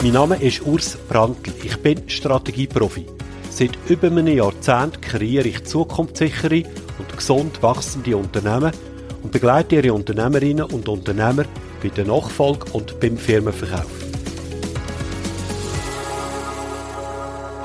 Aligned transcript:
Mein 0.00 0.12
Name 0.12 0.40
ist 0.40 0.62
Urs 0.64 0.96
Brandl. 1.08 1.52
Ich 1.64 1.76
bin 1.78 2.08
Strategieprofi. 2.08 3.04
Seit 3.50 3.76
über 3.88 4.06
einem 4.06 4.28
Jahrzehnt 4.28 5.02
kreiere 5.02 5.48
ich 5.48 5.64
zukunftssichere 5.64 6.62
und 7.00 7.16
gesund 7.16 7.60
wachsende 7.64 8.16
Unternehmen 8.16 8.70
und 9.24 9.32
begleite 9.32 9.74
ihre 9.74 9.92
Unternehmerinnen 9.92 10.66
und 10.66 10.88
Unternehmer 10.88 11.46
bei 11.82 11.88
der 11.88 12.04
Nachfolge 12.04 12.70
und 12.74 13.00
beim 13.00 13.18
Firmenverkauf. 13.18 13.90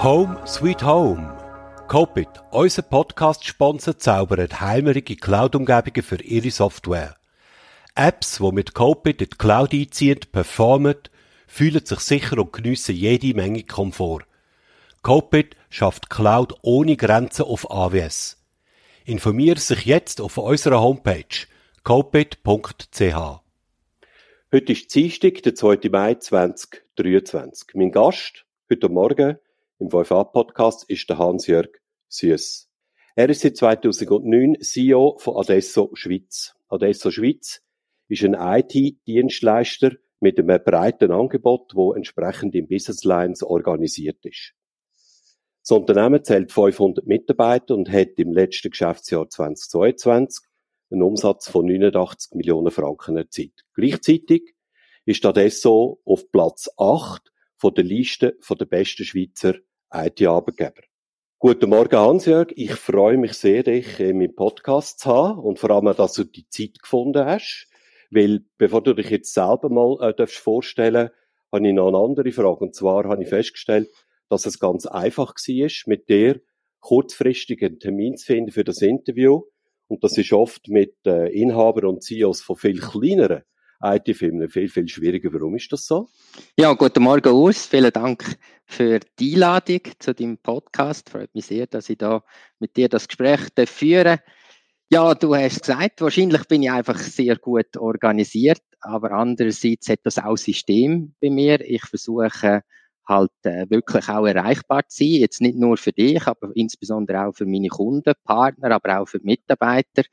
Home 0.01 0.35
Sweet 0.47 0.83
Home. 0.83 1.37
Copit, 1.87 2.29
unser 2.49 2.81
Podcast-Sponsor, 2.81 3.99
zaubert 3.99 4.59
heimerige 4.59 5.17
Cloud-Umgebungen 5.17 6.01
für 6.01 6.19
ihre 6.23 6.49
Software. 6.49 7.15
Apps, 7.93 8.39
die 8.39 8.51
mit 8.51 8.73
Copit 8.73 9.21
in 9.21 9.29
die 9.29 9.37
Cloud 9.37 9.71
einziehen, 9.71 10.19
performen, 10.31 10.95
fühlen 11.53 11.85
sich 11.85 11.99
sicher 11.99 12.39
und 12.39 12.51
geniessen 12.51 12.95
jede 12.95 13.35
Menge 13.35 13.61
Komfort. 13.61 14.25
Copit 15.03 15.55
schafft 15.69 16.09
Cloud 16.09 16.55
ohne 16.63 16.97
Grenzen 16.97 17.43
auf 17.43 17.69
AWS. 17.69 18.43
Informiere 19.05 19.59
sich 19.59 19.85
jetzt 19.85 20.19
auf 20.19 20.39
unserer 20.39 20.81
Homepage 20.81 21.45
copit.ch. 21.83 23.39
Heute 24.51 24.71
ist 24.71 24.95
Dienstag, 24.95 25.43
der 25.43 25.53
2. 25.53 25.89
Mai 25.91 26.15
2023. 26.15 27.75
Mein 27.75 27.91
Gast 27.91 28.45
heute 28.67 28.89
Morgen 28.89 29.37
im 29.77 29.89
5a-Podcast 29.89 30.89
ist 30.89 31.07
der 31.07 31.19
Hans-Jörg 31.19 31.69
Süß. 32.07 32.67
Er 33.15 33.29
ist 33.29 33.41
seit 33.41 33.57
2009 33.57 34.59
CEO 34.59 35.19
von 35.19 35.37
Adesso 35.37 35.91
Schweiz. 35.93 36.55
Adesso 36.67 37.11
Schweiz 37.11 37.61
ist 38.07 38.23
ein 38.23 38.33
IT-Dienstleister 38.33 39.91
mit 40.23 40.39
einem 40.39 40.63
breiten 40.63 41.11
Angebot, 41.11 41.75
wo 41.75 41.93
entsprechend 41.93 42.55
in 42.55 42.67
Business 42.67 43.03
Lines 43.03 43.43
organisiert 43.43 44.25
ist. 44.25 44.53
Das 45.61 45.71
Unternehmen 45.71 46.23
zählt 46.23 46.51
500 46.51 47.05
Mitarbeiter 47.05 47.75
und 47.75 47.91
hat 47.91 48.17
im 48.17 48.33
letzten 48.33 48.71
Geschäftsjahr 48.71 49.29
2022 49.29 50.45
einen 50.91 51.03
Umsatz 51.03 51.49
von 51.49 51.65
89 51.65 52.35
Millionen 52.35 52.71
Franken 52.71 53.17
erzielt. 53.17 53.65
Gleichzeitig 53.73 54.55
ist 55.05 55.25
Adesso 55.25 56.01
auf 56.05 56.31
Platz 56.31 56.69
8 56.77 57.21
von 57.57 57.73
der 57.73 57.83
Liste 57.83 58.37
der 58.49 58.65
besten 58.65 59.03
Schweizer 59.03 59.55
IT-Arbeitgeber. 59.93 60.83
Guten 61.39 61.69
Morgen, 61.69 61.97
Hans-Jörg. 61.97 62.53
Ich 62.55 62.75
freue 62.75 63.17
mich 63.17 63.33
sehr, 63.33 63.63
dich 63.63 63.99
in 63.99 64.19
meinem 64.19 64.35
Podcast 64.35 64.99
zu 64.99 65.09
haben 65.09 65.39
und 65.39 65.59
vor 65.59 65.71
allem, 65.71 65.93
dass 65.95 66.13
du 66.13 66.23
die 66.23 66.47
Zeit 66.47 66.81
gefunden 66.81 67.25
hast. 67.25 67.67
Weil, 68.13 68.41
bevor 68.57 68.81
du 68.83 68.93
dich 68.93 69.09
jetzt 69.09 69.33
selber 69.33 69.69
mal 69.69 69.97
äh, 70.09 70.13
darfst 70.13 70.37
vorstellen 70.37 71.09
habe 71.53 71.67
ich 71.67 71.73
noch 71.73 71.89
eine 71.89 71.97
andere 71.97 72.31
Frage. 72.31 72.65
Und 72.65 72.75
zwar 72.75 73.03
habe 73.03 73.21
ich 73.21 73.29
festgestellt, 73.29 73.89
dass 74.27 74.47
es 74.47 74.59
ganz 74.59 74.87
einfach 74.87 75.35
war, 75.35 75.69
mit 75.85 76.09
dir 76.09 76.41
kurzfristig 76.79 77.63
einen 77.63 77.79
Termin 77.79 78.17
zu 78.17 78.25
finden 78.25 78.51
für 78.51 78.63
das 78.63 78.81
Interview. 78.81 79.43
Und 79.87 80.03
das 80.03 80.17
ist 80.17 80.33
oft 80.33 80.67
mit 80.67 80.95
äh, 81.05 81.31
Inhabern 81.31 81.85
und 81.85 82.03
CEOs 82.03 82.41
von 82.41 82.55
viel 82.55 82.79
kleineren 82.79 83.43
IT-Firmen 83.83 84.49
viel, 84.49 84.69
viel 84.69 84.87
schwieriger. 84.87 85.31
Warum 85.33 85.55
ist 85.55 85.71
das 85.71 85.85
so? 85.85 86.07
Ja, 86.57 86.73
guten 86.73 87.03
Morgen, 87.03 87.33
Urs. 87.33 87.67
Vielen 87.67 87.91
Dank 87.91 88.37
für 88.65 88.99
die 89.19 89.33
Einladung 89.33 89.81
zu 89.99 90.13
deinem 90.15 90.37
Podcast. 90.37 91.09
Freut 91.09 91.35
mich 91.35 91.45
sehr, 91.45 91.67
dass 91.67 91.89
ich 91.89 91.97
da 91.97 92.23
mit 92.59 92.77
dir 92.77 92.89
das 92.89 93.07
Gespräch 93.07 93.41
führen 93.67 94.19
Ja, 94.89 95.15
du 95.15 95.35
hast 95.35 95.61
gesagt, 95.61 96.01
wahrscheinlich 96.01 96.45
bin 96.47 96.63
ich 96.63 96.71
einfach 96.71 96.99
sehr 96.99 97.37
gut 97.37 97.77
organisiert, 97.77 98.61
aber 98.79 99.11
andererseits 99.11 99.89
hat 99.89 99.99
das 100.03 100.19
auch 100.19 100.37
System 100.37 101.15
bei 101.19 101.29
mir. 101.29 101.61
Ich 101.61 101.83
versuche 101.83 102.61
halt 103.07 103.31
äh, 103.43 103.69
wirklich 103.69 104.07
auch 104.09 104.25
erreichbar 104.25 104.87
zu 104.87 105.03
sein. 105.03 105.19
Jetzt 105.19 105.41
nicht 105.41 105.57
nur 105.57 105.77
für 105.77 105.91
dich, 105.91 106.25
aber 106.27 106.51
insbesondere 106.55 107.25
auch 107.25 107.33
für 107.33 107.45
meine 107.45 107.69
Kunden, 107.69 108.13
Partner, 108.23 108.71
aber 108.71 108.99
auch 108.99 109.07
für 109.07 109.19
die 109.19 109.25
Mitarbeiter. 109.25 110.03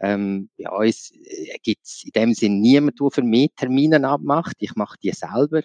Ähm, 0.00 0.48
bei 0.56 0.70
uns 0.70 1.10
äh, 1.10 1.58
gibt 1.62 1.84
es 1.84 2.04
in 2.04 2.12
dem 2.12 2.34
Sinn 2.34 2.60
niemanden, 2.60 2.96
der 3.00 3.10
für 3.10 3.22
mich 3.22 3.50
Termine 3.56 4.06
abmacht. 4.08 4.56
Ich 4.60 4.74
mache 4.76 4.96
die 5.02 5.10
selber. 5.10 5.62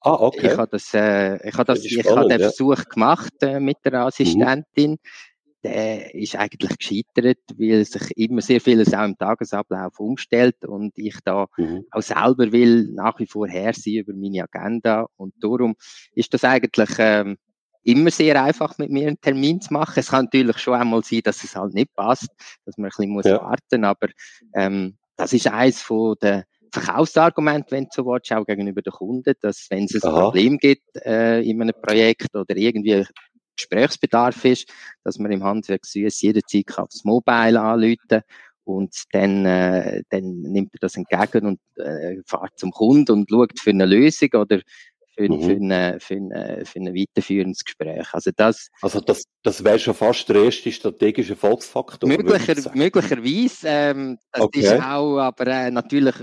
Ah, 0.00 0.14
okay. 0.14 0.52
Ich 0.52 0.58
habe 0.58 0.68
das, 0.70 0.92
äh, 0.94 1.48
ich 1.48 1.54
habe 1.54 1.64
das, 1.64 1.84
ich 1.84 2.04
habe 2.04 2.28
den 2.28 2.40
ja. 2.40 2.48
Versuch 2.48 2.84
gemacht 2.84 3.32
äh, 3.40 3.60
mit 3.60 3.78
der 3.84 3.92
mhm. 3.92 4.06
Assistentin. 4.06 4.90
Mhm. 4.92 4.98
Der 5.64 6.14
ist 6.14 6.34
eigentlich 6.36 6.76
gescheitert, 6.76 7.38
weil 7.56 7.84
sich 7.84 8.16
immer 8.16 8.40
sehr 8.40 8.60
vieles 8.60 8.92
auch 8.92 9.04
im 9.04 9.16
Tagesablauf 9.16 9.98
umstellt 10.00 10.64
und 10.64 10.92
ich 10.96 11.16
da 11.24 11.46
mhm. 11.56 11.84
auch 11.90 12.02
selber 12.02 12.50
will 12.50 12.88
nach 12.92 13.18
wie 13.20 13.26
vor 13.26 13.46
her 13.46 13.72
sein 13.72 13.94
über 13.94 14.12
meine 14.12 14.42
Agenda 14.42 15.06
und 15.16 15.34
darum 15.40 15.76
ist 16.14 16.34
das 16.34 16.42
eigentlich 16.42 16.90
ähm, 16.98 17.36
immer 17.84 18.10
sehr 18.10 18.42
einfach 18.42 18.78
mit 18.78 18.90
mir 18.90 19.08
einen 19.08 19.20
Termin 19.20 19.60
zu 19.60 19.72
machen. 19.72 19.94
Es 19.96 20.10
kann 20.10 20.26
natürlich 20.26 20.58
schon 20.58 20.74
einmal 20.74 21.02
sein, 21.02 21.20
dass 21.24 21.42
es 21.44 21.56
halt 21.56 21.74
nicht 21.74 21.94
passt, 21.94 22.28
dass 22.64 22.76
man 22.76 22.86
ein 22.86 22.90
bisschen 22.90 23.10
muss 23.10 23.26
ja. 23.26 23.40
warten, 23.40 23.84
aber 23.84 24.08
ähm, 24.54 24.96
das 25.16 25.32
ist 25.32 25.46
eins 25.46 25.80
von 25.82 26.16
den 26.22 26.44
Verkaufsargumenten, 26.72 27.70
wenn 27.70 27.84
du 27.84 27.90
so 27.92 28.06
willst, 28.06 28.32
auch 28.32 28.46
gegenüber 28.46 28.80
den 28.80 28.92
Kunden, 28.92 29.34
dass 29.40 29.66
wenn 29.68 29.84
es 29.84 30.02
ein 30.02 30.10
Aha. 30.10 30.22
Problem 30.22 30.56
gibt 30.58 30.96
äh, 31.04 31.40
in 31.42 31.60
einem 31.60 31.74
Projekt 31.80 32.34
oder 32.34 32.56
irgendwie 32.56 33.04
Gesprächsbedarf 33.56 34.44
ist, 34.44 34.72
dass 35.04 35.18
man 35.18 35.32
im 35.32 35.44
Handwerk 35.44 35.84
süß 35.84 36.20
jederzeit 36.22 36.78
aufs 36.78 37.04
Mobile 37.04 37.60
anrufen 37.60 38.22
und 38.64 38.94
dann, 39.10 39.44
äh, 39.44 40.02
dann 40.10 40.40
nimmt 40.42 40.72
er 40.74 40.78
das 40.80 40.96
entgegen 40.96 41.46
und 41.46 41.60
äh, 41.84 42.16
fährt 42.24 42.56
zum 42.56 42.70
Kunden 42.70 43.12
und 43.12 43.30
schaut 43.30 43.58
für 43.58 43.70
eine 43.70 43.86
Lösung 43.86 44.30
oder 44.34 44.60
für, 45.14 45.30
mhm. 45.30 45.42
für, 45.42 45.52
eine, 45.52 46.00
für, 46.00 46.14
eine, 46.14 46.62
für 46.64 46.78
ein 46.78 46.94
weiterführendes 46.94 47.64
Gespräch. 47.64 48.06
Also 48.12 48.30
das, 48.34 48.68
also 48.80 49.00
das, 49.00 49.24
das 49.42 49.62
wäre 49.62 49.78
schon 49.78 49.94
fast 49.94 50.28
der 50.28 50.44
erste 50.44 50.72
strategische 50.72 51.32
Erfolgsfaktor. 51.32 52.08
Möglicher, 52.08 52.70
möglicherweise. 52.74 53.66
Ähm, 53.68 54.18
das 54.30 54.42
okay. 54.42 54.60
ist 54.60 54.72
auch, 54.72 55.18
aber 55.18 55.46
äh, 55.48 55.70
natürlich 55.70 56.14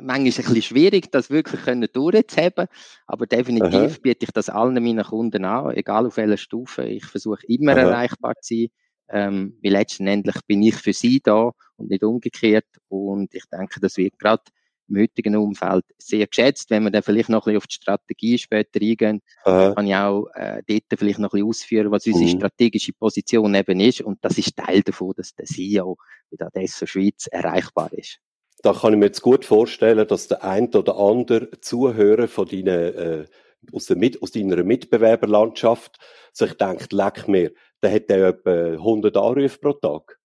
manchmal 0.00 0.16
ein 0.16 0.22
bisschen 0.22 0.62
schwierig, 0.62 1.10
das 1.10 1.30
wirklich 1.30 1.62
können 1.62 1.88
durchzuheben. 1.92 2.66
Aber 3.06 3.26
definitiv 3.26 3.74
Aha. 3.74 3.96
biete 4.02 4.24
ich 4.24 4.32
das 4.32 4.48
allen 4.48 4.74
meinen 4.74 5.04
Kunden 5.04 5.44
an, 5.44 5.74
egal 5.76 6.06
auf 6.06 6.16
welcher 6.16 6.36
Stufe. 6.36 6.84
Ich 6.84 7.04
versuche 7.04 7.44
immer 7.46 7.72
Aha. 7.72 7.80
erreichbar 7.80 8.34
zu 8.40 8.54
sein. 8.54 8.68
Ähm, 9.08 9.58
weil 9.62 9.72
letztendlich 9.72 10.36
bin 10.46 10.62
ich 10.62 10.74
für 10.76 10.94
sie 10.94 11.20
da 11.20 11.52
und 11.76 11.90
nicht 11.90 12.02
umgekehrt. 12.02 12.66
Und 12.88 13.34
ich 13.34 13.44
denke, 13.52 13.78
das 13.80 13.98
wird 13.98 14.18
gerade 14.18 14.42
im 14.88 14.98
heutigen 14.98 15.36
Umfeld 15.36 15.84
sehr 15.98 16.26
geschätzt. 16.26 16.70
Wenn 16.70 16.84
wir 16.84 16.90
dann 16.90 17.02
vielleicht 17.02 17.28
noch 17.28 17.46
ein 17.46 17.52
bisschen 17.52 17.58
auf 17.58 17.66
die 17.66 17.74
Strategie 17.74 18.38
später 18.38 18.80
eingehen, 18.80 19.20
Aha. 19.44 19.74
kann 19.74 19.86
ich 19.86 19.94
auch 19.94 20.28
äh, 20.34 20.62
dort 20.66 20.84
vielleicht 20.98 21.18
noch 21.18 21.32
ein 21.32 21.40
bisschen 21.40 21.48
ausführen, 21.48 21.90
was 21.90 22.06
unsere 22.06 22.24
mhm. 22.24 22.38
strategische 22.38 22.92
Position 22.92 23.54
eben 23.54 23.80
ist. 23.80 24.00
Und 24.00 24.18
das 24.22 24.38
ist 24.38 24.56
Teil 24.56 24.82
davon, 24.82 25.12
dass 25.16 25.34
der 25.34 25.46
CEO 25.46 25.96
der 26.30 26.46
Adesso 26.46 26.86
Schweiz 26.86 27.26
erreichbar 27.26 27.92
ist. 27.92 28.18
Da 28.62 28.72
kann 28.72 28.92
ich 28.92 28.98
mir 28.98 29.06
jetzt 29.06 29.22
gut 29.22 29.44
vorstellen, 29.44 30.06
dass 30.06 30.28
der 30.28 30.44
ein 30.44 30.72
oder 30.74 30.96
andere 30.96 31.50
Zuhörer 31.60 32.28
von 32.28 32.46
deinen, 32.46 32.66
äh, 32.66 33.24
aus, 33.72 33.86
der 33.86 33.96
Mit 33.96 34.22
aus 34.22 34.30
deiner 34.30 34.62
Mitbewerberlandschaft 34.62 35.98
sich 36.32 36.54
denkt, 36.54 36.92
leck 36.92 37.26
mir, 37.28 37.52
der 37.82 37.92
hat 37.92 38.08
ja 38.08 38.28
etwa 38.28 38.72
100 38.72 39.16
Anrufe 39.16 39.58
pro 39.58 39.72
Tag. 39.72 40.18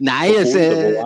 Nein, 0.00 0.32
es, 0.38 0.54
äh, 0.54 1.00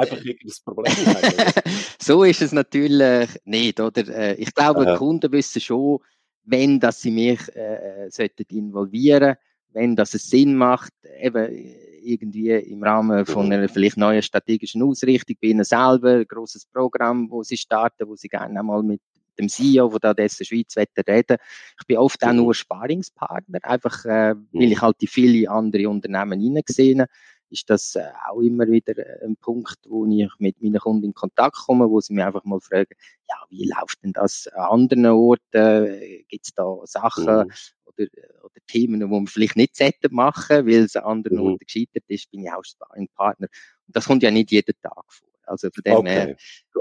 Problem 0.64 0.92
so 2.00 2.24
ist 2.24 2.42
es 2.42 2.52
natürlich 2.52 3.28
nicht, 3.44 3.80
oder? 3.80 4.06
Äh, 4.08 4.34
ich 4.34 4.54
glaube, 4.54 4.84
die 4.84 4.96
Kunden 4.96 5.32
wissen 5.32 5.60
schon, 5.60 6.00
wenn 6.44 6.80
dass 6.80 7.00
sie 7.00 7.10
mich 7.10 7.40
äh, 7.54 8.10
sollten 8.10 8.44
involvieren, 8.50 9.36
wenn 9.70 9.96
das 9.96 10.12
es 10.14 10.28
Sinn 10.28 10.56
macht, 10.56 10.92
eben 11.20 11.74
irgendwie 12.02 12.50
im 12.50 12.82
Rahmen 12.82 13.24
von 13.26 13.46
mhm. 13.46 13.52
einer 13.52 13.68
vielleicht 13.68 13.96
neuen 13.96 14.22
strategischen 14.22 14.82
Ausrichtung 14.82 15.36
bei 15.40 15.48
ihnen 15.48 15.64
selber, 15.64 16.16
ein 16.16 16.26
grosses 16.26 16.66
Programm, 16.66 17.30
wo 17.30 17.42
sie 17.42 17.56
starten, 17.56 18.08
wo 18.08 18.16
sie 18.16 18.28
gerne 18.28 18.58
einmal 18.58 18.82
mit 18.82 19.00
dem 19.38 19.48
CEO, 19.48 19.88
der 19.88 19.98
da 20.00 20.14
dessen 20.14 20.44
Schweiz 20.44 20.76
reden 20.76 21.36
Ich 21.80 21.86
bin 21.86 21.96
oft 21.96 22.22
auch 22.22 22.32
mhm. 22.32 22.36
nur 22.36 22.54
Sparingspartner, 22.54 23.60
einfach 23.62 24.04
äh, 24.04 24.34
weil 24.52 24.72
ich 24.72 24.80
halt 24.80 25.00
die 25.00 25.06
viele 25.06 25.50
andere 25.50 25.88
Unternehmen 25.88 26.40
hineingesehen 26.40 27.06
ist 27.52 27.68
das 27.68 27.94
äh, 27.94 28.08
auch 28.28 28.40
immer 28.40 28.66
wieder 28.66 28.96
äh, 28.96 29.24
ein 29.24 29.36
Punkt, 29.36 29.78
wo 29.86 30.06
ich 30.06 30.28
mit 30.38 30.60
meinen 30.60 30.78
Kunden 30.78 31.04
in 31.04 31.14
Kontakt 31.14 31.56
komme, 31.66 31.88
wo 31.88 32.00
sie 32.00 32.14
mich 32.14 32.24
einfach 32.24 32.44
mal 32.44 32.60
fragen, 32.60 32.94
ja, 33.28 33.36
wie 33.50 33.70
läuft 33.70 34.02
denn 34.02 34.12
das 34.12 34.48
an 34.48 34.80
anderen 34.80 35.06
Orten? 35.06 36.00
Gibt 36.28 36.46
es 36.46 36.54
da 36.54 36.78
Sachen 36.84 37.24
mhm. 37.24 37.52
Oder, 37.98 38.44
oder 38.44 38.54
Themen, 38.66 39.00
die 39.00 39.06
man 39.06 39.26
vielleicht 39.26 39.56
nicht 39.56 39.78
machen 40.10 40.66
weil 40.66 40.84
es 40.84 40.96
an 40.96 41.04
anderen 41.04 41.38
mhm. 41.38 41.44
Orten 41.44 41.66
gescheitert 41.66 42.04
ist, 42.08 42.30
bin 42.30 42.44
ich 42.44 42.52
auch 42.52 42.64
Sparringpartner. 42.64 43.48
Und 43.86 43.96
das 43.96 44.06
kommt 44.06 44.22
ja 44.22 44.30
nicht 44.30 44.50
jeden 44.50 44.74
Tag 44.82 45.04
vor. 45.08 45.28
Also 45.44 45.68
von 45.72 45.82
dem 45.84 45.94
okay, 45.94 46.10
her, 46.10 46.36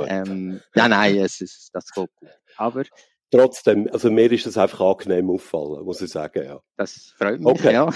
ähm, 0.08 0.62
nein, 0.76 0.90
nein, 0.92 1.18
es 1.18 1.42
ist, 1.42 1.72
das 1.74 1.92
geht 1.92 2.10
gut. 2.20 2.30
Aber 2.58 2.84
Trotzdem, 3.32 3.88
also 3.94 4.12
mir 4.12 4.30
ist 4.30 4.46
das 4.46 4.58
einfach 4.58 4.82
angenehm 4.82 5.30
auffallen, 5.30 5.86
muss 5.86 6.02
ich 6.02 6.10
sagen, 6.10 6.44
ja. 6.44 6.62
Das 6.76 7.14
freut 7.18 7.40
mich, 7.40 7.48
okay. 7.48 7.74
ja. 7.74 7.90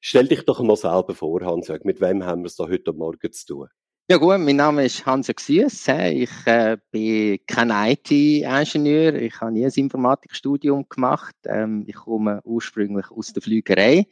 Stell 0.00 0.26
dich 0.26 0.44
doch 0.46 0.60
mal 0.60 0.76
selber 0.76 1.14
vor, 1.14 1.42
Hans, 1.42 1.68
mit 1.82 2.00
wem 2.00 2.24
haben 2.24 2.42
wir 2.42 2.46
es 2.46 2.56
da 2.56 2.64
heute 2.64 2.94
Morgen 2.94 3.30
zu 3.30 3.46
tun? 3.46 3.68
Ja 4.10 4.16
gut, 4.16 4.38
mein 4.38 4.56
Name 4.56 4.86
ist 4.86 5.04
Hans 5.04 5.28
Xies. 5.28 5.86
Ich 5.86 6.30
äh, 6.46 6.78
bin 6.90 7.40
kein 7.46 7.70
IT-Ingenieur. 7.70 9.14
Ich 9.16 9.38
habe 9.38 9.52
nie 9.52 9.66
ein 9.66 9.70
Informatikstudium 9.70 10.86
gemacht. 10.88 11.36
Ähm, 11.44 11.84
ich 11.86 11.94
komme 11.94 12.40
ursprünglich 12.44 13.10
aus 13.10 13.34
der 13.34 13.42
Flügerei. 13.42 14.06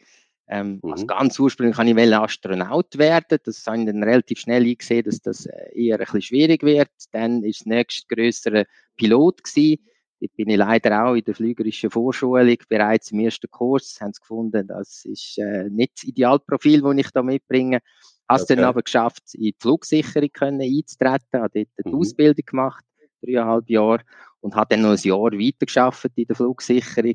Ähm, 0.49 0.81
mhm. 0.83 0.93
Also 0.93 1.07
ganz 1.07 1.39
ursprünglich 1.39 1.79
kann 1.79 1.89
ich 1.89 2.13
Astronaut 2.13 2.99
werden. 2.99 3.39
Das 3.43 3.67
habe 3.67 3.79
ich 3.79 3.87
dann 3.87 4.03
relativ 4.03 4.41
schnell 4.41 4.65
eingesehen, 4.65 5.05
dass 5.05 5.23
das 5.23 5.47
äh, 5.47 5.71
eher 5.75 5.95
ein 5.95 6.01
bisschen 6.01 6.21
schwierig 6.21 6.63
wird. 6.63 6.91
Dann 7.13 7.43
ist 7.43 7.61
das 7.61 7.67
nächste 7.67 8.15
größere 8.15 8.67
Pilot 8.99 9.45
gewesen. 9.45 9.79
Dort 10.21 10.37
bin 10.37 10.51
ich 10.51 10.59
leider 10.59 11.07
auch 11.07 11.15
in 11.15 11.25
der 11.25 11.35
flügerischen 11.35 11.91
Vorschulung 11.91 12.59
bereits 12.69 13.13
im 13.13 13.21
ersten 13.21 13.51
Kurs. 13.51 13.97
Haben 14.03 14.13
sie 14.13 14.21
gefunden, 14.21 14.67
das 14.67 15.07
ist 15.07 15.39
äh, 15.39 15.71
nicht 15.71 15.93
das 15.97 16.05
Idealprofil, 16.05 16.83
das 16.83 16.97
ich 16.99 17.11
da 17.13 17.23
mitbringe. 17.23 17.81
Hast 18.29 18.45
okay. 18.45 18.57
dann 18.57 18.65
aber 18.65 18.83
geschafft, 18.83 19.23
in 19.35 19.43
die 19.43 19.55
Flugsicherung 19.59 20.31
können 20.33 20.61
einzutreten, 20.61 21.41
habe 21.41 21.51
dort 21.55 21.69
eine 21.85 21.95
mhm. 21.95 22.01
Ausbildung 22.01 22.45
gemacht, 22.45 22.85
dreieinhalb 23.23 23.71
Jahre, 23.71 24.03
und 24.41 24.55
habe 24.55 24.75
dann 24.75 24.83
noch 24.83 24.91
ein 24.91 24.99
Jahr 25.03 25.33
weitergeschafft 25.33 26.11
in 26.17 26.27
der 26.27 26.37
Flugsicherung. 26.37 27.15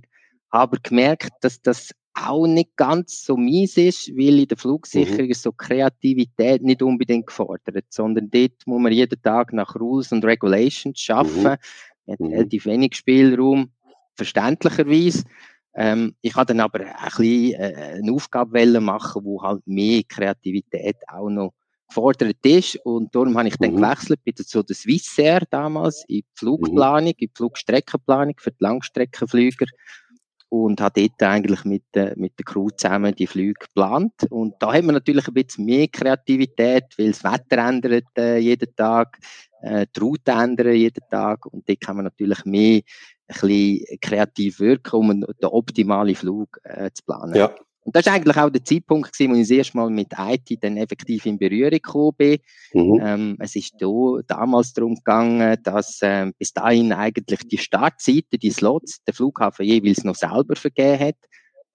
Habe 0.51 0.77
gemerkt, 0.81 1.31
dass 1.41 1.61
das 1.61 1.91
auch 2.13 2.45
nicht 2.45 2.75
ganz 2.75 3.23
so 3.23 3.37
mies 3.37 3.77
ist, 3.77 4.09
weil 4.17 4.39
in 4.39 4.47
der 4.47 4.57
Flugsicherung 4.57 5.25
mhm. 5.25 5.31
ist 5.31 5.43
so 5.43 5.51
Kreativität 5.51 6.61
nicht 6.61 6.81
unbedingt 6.81 7.27
gefordert, 7.27 7.85
sondern 7.89 8.29
dort 8.29 8.53
muss 8.65 8.81
man 8.81 8.91
jeden 8.91 9.21
Tag 9.21 9.53
nach 9.53 9.75
Rules 9.75 10.11
und 10.11 10.25
Regulations 10.25 11.09
arbeiten. 11.09 11.37
Mhm. 11.37 11.43
Man 11.43 11.57
hat 12.13 12.19
mhm. 12.19 12.27
relativ 12.27 12.65
wenig 12.65 12.95
Spielraum, 12.95 13.71
verständlicherweise. 14.15 15.23
Ähm, 15.73 16.15
ich 16.21 16.35
habe 16.35 16.47
dann 16.47 16.59
aber 16.59 16.79
ein 16.79 17.05
bisschen 17.05 17.53
äh, 17.53 17.99
eine 17.99 18.11
Aufgabe 18.11 18.81
machen, 18.81 19.23
wo 19.23 19.41
halt 19.41 19.65
mehr 19.65 20.03
Kreativität 20.07 20.97
auch 21.07 21.29
noch 21.29 21.53
gefordert 21.87 22.45
ist. 22.45 22.77
Und 22.83 23.13
darum 23.13 23.37
habe 23.37 23.47
ich 23.47 23.57
dann 23.57 23.71
mhm. 23.71 23.77
gewechselt, 23.77 24.23
bin 24.23 24.35
zu 24.35 24.63
der 24.63 24.75
Swissair 24.75 25.43
damals 25.49 26.03
in 26.07 26.17
die 26.17 26.25
Flugplanung, 26.35 27.03
mhm. 27.03 27.07
in 27.17 27.27
die 27.27 27.31
Flugstreckenplanung 27.35 28.35
für 28.37 28.51
die 28.51 28.63
Langstreckenflüger 28.63 29.65
und 30.49 30.81
habe 30.81 31.07
dort 31.07 31.23
eigentlich 31.23 31.63
mit, 31.63 31.83
äh, 31.95 32.13
mit 32.17 32.37
der 32.37 32.43
Crew 32.43 32.69
zusammen 32.71 33.15
die 33.15 33.25
Flüge 33.25 33.53
geplant. 33.53 34.13
Und 34.29 34.55
da 34.59 34.73
haben 34.73 34.87
wir 34.87 34.91
natürlich 34.91 35.25
ein 35.25 35.33
bisschen 35.33 35.63
mehr 35.63 35.87
Kreativität, 35.87 36.83
weil 36.97 37.11
das 37.11 37.23
Wetter 37.23 37.57
ändert 37.69 38.07
äh, 38.17 38.37
jeden 38.37 38.75
Tag, 38.75 39.17
äh, 39.61 39.85
die 39.95 39.99
Route 40.01 40.31
ändern 40.31 40.73
jeden 40.73 41.03
Tag 41.09 41.45
und 41.45 41.67
dort 41.69 41.79
kann 41.79 41.95
man 41.95 42.03
natürlich 42.03 42.43
mehr 42.43 42.81
bisschen 43.33 43.85
kreativ 44.01 44.59
wirken, 44.59 44.95
um 44.95 45.21
den 45.21 45.25
optimalen 45.45 46.15
Flug 46.15 46.59
äh, 46.63 46.89
zu 46.93 47.03
planen. 47.05 47.35
Ja. 47.35 47.53
Und 47.83 47.95
das 47.95 48.05
ist 48.05 48.11
eigentlich 48.11 48.37
auch 48.37 48.49
der 48.49 48.63
Zeitpunkt 48.63 49.11
gewesen, 49.11 49.31
wo 49.31 49.35
ich 49.35 49.41
das 49.41 49.57
erste 49.57 49.77
Mal 49.77 49.89
mit 49.89 50.13
IT 50.17 50.63
dann 50.63 50.77
effektiv 50.77 51.25
in 51.25 51.39
Berührung 51.39 51.71
gekommen 51.71 52.15
bin. 52.15 52.37
Mhm. 52.73 52.99
Ähm, 53.01 53.37
es 53.39 53.55
ist 53.55 53.73
da 53.79 53.87
damals 54.27 54.73
darum 54.73 54.95
gegangen, 54.95 55.57
dass 55.63 55.99
ähm, 56.03 56.33
bis 56.37 56.53
dahin 56.53 56.93
eigentlich 56.93 57.39
die 57.47 57.57
Startzeiten, 57.57 58.39
die 58.39 58.51
Slots, 58.51 59.03
der 59.03 59.15
Flughafen 59.15 59.65
jeweils 59.65 60.03
noch 60.03 60.15
selber 60.15 60.55
vergeben 60.55 60.99
hat. 60.99 61.15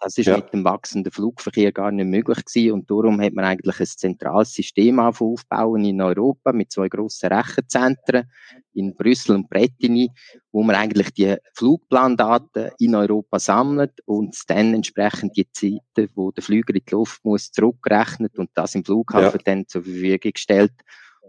Das 0.00 0.18
ist 0.18 0.26
ja. 0.26 0.36
mit 0.36 0.52
dem 0.52 0.64
wachsenden 0.64 1.10
Flugverkehr 1.10 1.72
gar 1.72 1.90
nicht 1.90 2.06
möglich 2.06 2.44
gewesen 2.44 2.72
und 2.72 2.90
darum 2.90 3.20
hat 3.20 3.32
man 3.32 3.44
eigentlich 3.46 3.80
ein 3.80 3.86
zentrales 3.86 4.52
System 4.52 5.00
aufbauen 5.00 5.84
in 5.84 6.02
Europa 6.02 6.52
mit 6.52 6.70
zwei 6.70 6.88
grossen 6.88 7.32
Rechenzentren 7.32 8.30
in 8.74 8.94
Brüssel 8.94 9.36
und 9.36 9.48
Bretigny, 9.48 10.10
wo 10.52 10.62
man 10.62 10.76
eigentlich 10.76 11.10
die 11.12 11.36
Flugplandaten 11.54 12.72
in 12.78 12.94
Europa 12.94 13.38
sammelt 13.38 14.00
und 14.04 14.36
dann 14.48 14.74
entsprechend 14.74 15.36
die 15.36 15.50
Zeiten, 15.50 16.10
wo 16.14 16.30
der 16.30 16.42
Flüger 16.42 16.74
in 16.74 16.82
die 16.86 16.92
Luft 16.92 17.24
muss, 17.24 17.50
zurückrechnet 17.50 18.38
und 18.38 18.50
das 18.54 18.74
im 18.74 18.84
Flughafen 18.84 19.40
ja. 19.44 19.44
dann 19.44 19.66
zur 19.66 19.82
Verfügung 19.82 20.32
stellt. 20.36 20.72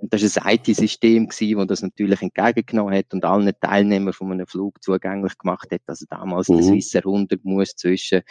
Und 0.02 0.14
das 0.14 0.22
ist 0.22 0.40
ein 0.40 0.56
IT-System 0.56 1.28
gewesen, 1.28 1.58
das 1.58 1.68
das 1.68 1.82
natürlich 1.82 2.22
entgegengenommen 2.22 2.96
hat 2.96 3.14
und 3.14 3.26
allen 3.26 3.52
Teilnehmern 3.60 4.14
von 4.14 4.32
einem 4.32 4.46
Flug 4.46 4.82
zugänglich 4.84 5.38
gemacht 5.38 5.70
hat. 5.72 5.82
Also 5.88 6.06
damals 6.10 6.50
mhm. 6.50 6.58
der 6.58 6.64
Swiss 6.64 6.96
100 6.96 7.44
muss 7.44 7.76
zwischen 7.76 8.22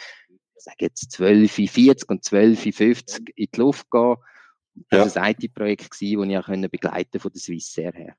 sage 0.67 0.85
jetzt 0.85 1.15
12,40 1.15 2.05
und 2.07 2.23
12,50 2.23 3.29
in 3.35 3.47
die 3.53 3.59
Luft 3.59 3.89
gehen. 3.89 4.15
Das 4.89 5.15
war 5.15 5.23
ja. 5.23 5.29
ein 5.29 5.35
IT-Projekt, 5.39 5.91
das 5.91 6.01
ich 6.01 6.17
auch 6.17 6.69
begleiten 6.69 7.19
von 7.19 7.31
der 7.31 7.41
Swissair 7.41 7.93
her. 7.93 8.15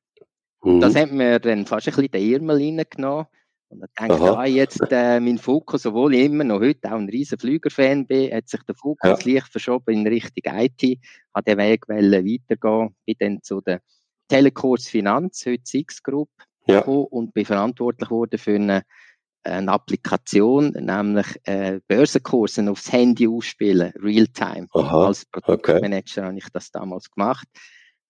Mhm. 0.62 0.80
Das 0.80 0.94
hat 0.96 1.12
mir 1.12 1.38
dann 1.38 1.66
fast 1.66 1.88
ein 1.88 1.94
bisschen 1.94 2.10
den 2.10 2.32
Ärmel 2.32 2.56
reingenommen. 2.56 3.26
Und 3.70 3.80
dann 3.80 3.90
denke 4.08 4.24
ich, 4.24 4.30
ah, 4.30 4.46
jetzt 4.46 4.80
äh, 4.90 5.20
mein 5.20 5.36
Fokus, 5.36 5.84
obwohl 5.84 6.14
ich 6.14 6.24
immer 6.24 6.42
noch 6.42 6.60
heute 6.60 6.90
auch 6.90 6.96
ein 6.96 7.08
riesen 7.08 7.38
Flügerfan 7.38 8.06
bin, 8.06 8.32
hat 8.32 8.48
sich 8.48 8.62
der 8.62 8.74
Fokus 8.74 9.22
ja. 9.24 9.32
leicht 9.32 9.48
verschoben 9.48 9.92
in 9.92 10.06
Richtung 10.06 10.54
IT, 10.54 10.98
hat 11.34 11.46
den 11.46 11.58
Weg 11.58 11.86
weitergehen, 11.86 12.96
bin 13.04 13.16
dann 13.18 13.42
zu 13.42 13.60
der 13.60 13.82
Telekurs 14.28 14.88
Finanz, 14.88 15.44
heute 15.46 15.62
Six 15.64 16.02
Group, 16.02 16.30
ja. 16.66 16.80
und 16.80 17.34
bin 17.34 17.44
verantwortlich 17.44 18.10
worden 18.10 18.38
für 18.38 18.54
eine 18.54 18.82
eine 19.44 19.72
Applikation, 19.72 20.70
nämlich 20.70 21.26
äh, 21.44 21.80
Börsenkursen 21.86 22.68
aufs 22.68 22.92
Handy 22.92 23.28
ausspielen, 23.28 23.92
Realtime. 23.96 24.66
Als 24.72 25.24
Produktmanager 25.26 26.22
okay. 26.22 26.28
habe 26.28 26.38
ich 26.38 26.48
das 26.52 26.70
damals 26.70 27.10
gemacht. 27.10 27.46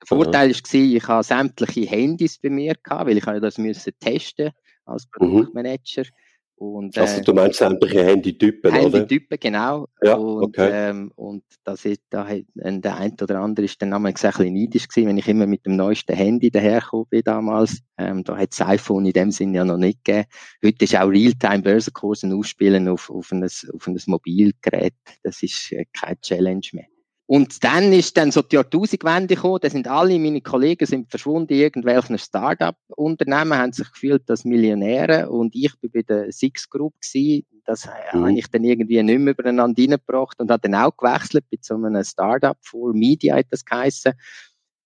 Der 0.00 0.06
Vorteil 0.06 0.50
war, 0.50 0.74
ich 0.74 1.08
habe 1.08 1.24
sämtliche 1.24 1.88
Handys 1.88 2.38
bei 2.38 2.50
mir 2.50 2.74
gehabt, 2.82 3.06
weil 3.06 3.18
ich 3.18 3.24
das 3.24 3.58
müssen 3.58 3.92
testen 3.98 4.52
als 4.84 5.06
mhm. 5.06 5.10
Produktmanager. 5.12 6.02
Mhm. 6.02 6.27
Und, 6.58 6.98
also 6.98 7.20
äh, 7.20 7.22
du 7.22 7.32
meinst 7.34 7.58
sämtliche 7.58 8.04
Handytypen, 8.04 8.72
Handytypen, 8.72 8.88
oder? 8.88 8.98
Handytypen, 8.98 9.38
genau. 9.40 9.86
Ja, 10.02 10.14
und, 10.14 10.42
okay. 10.42 10.70
ähm, 10.72 11.12
und 11.14 11.44
das 11.62 11.84
ist, 11.84 12.00
da 12.10 12.26
hat, 12.26 12.42
der 12.54 12.96
eine 12.96 13.14
oder 13.22 13.40
andere 13.40 13.64
ist 13.64 13.80
dann 13.80 13.92
einmal 13.92 14.10
ein 14.10 14.14
bisschen 14.14 14.52
neidisch 14.52 14.88
gewesen, 14.88 15.08
wenn 15.08 15.18
ich 15.18 15.28
immer 15.28 15.46
mit 15.46 15.64
dem 15.66 15.76
neuesten 15.76 16.16
Handy 16.16 16.50
dahergekommen 16.50 17.06
bin 17.10 17.22
damals. 17.22 17.78
Ähm, 17.96 18.24
da 18.24 18.36
hat 18.36 18.50
das 18.50 18.66
iPhone 18.66 19.06
in 19.06 19.12
dem 19.12 19.30
Sinne 19.30 19.58
ja 19.58 19.64
noch 19.64 19.76
nicht 19.76 20.04
gegeben. 20.04 20.26
Heute 20.64 20.84
ist 20.84 20.96
auch 20.96 21.08
Realtime-Börsenkursen 21.08 22.32
ausspielen 22.32 22.88
auf, 22.88 23.08
auf, 23.08 23.30
ein, 23.30 23.44
auf 23.44 23.86
ein 23.86 23.96
Mobilgerät. 24.06 24.94
Das 25.22 25.44
ist 25.44 25.70
äh, 25.70 25.84
keine 25.92 26.20
Challenge 26.20 26.66
mehr. 26.72 26.86
Und 27.30 27.62
dann 27.62 27.92
ist 27.92 28.16
dann 28.16 28.30
so 28.30 28.40
die 28.40 28.56
Jahrtausendwende 28.56 29.34
gekommen, 29.34 29.58
da 29.60 29.68
sind 29.68 29.86
alle 29.86 30.18
meine 30.18 30.40
Kollegen 30.40 30.86
sind 30.86 31.10
verschwunden 31.10 31.52
in 31.52 31.58
irgendwelchen 31.58 32.16
Start-up-Unternehmen, 32.16 33.58
haben 33.58 33.72
sich 33.74 33.92
gefühlt 33.92 34.30
als 34.30 34.46
Millionäre 34.46 35.28
und 35.28 35.54
ich 35.54 35.78
bin 35.78 35.90
bei 35.90 36.00
der 36.00 36.32
Six 36.32 36.70
Group 36.70 36.94
gewesen. 37.02 37.44
Das 37.66 37.84
mhm. 37.84 38.20
habe 38.20 38.32
ich 38.32 38.46
dann 38.46 38.64
irgendwie 38.64 39.02
nicht 39.02 39.18
mehr 39.18 39.34
übereinander 39.34 39.82
reingebracht 39.82 40.40
und 40.40 40.50
habe 40.50 40.70
dann 40.70 40.74
auch 40.74 40.96
gewechselt 40.96 41.44
bei 41.50 41.58
so 41.60 41.74
einem 41.74 42.02
Start-up, 42.02 42.56
for 42.62 42.94
Media 42.94 43.36
hat 43.36 43.48
das 43.50 43.62
geheissen. 43.62 44.14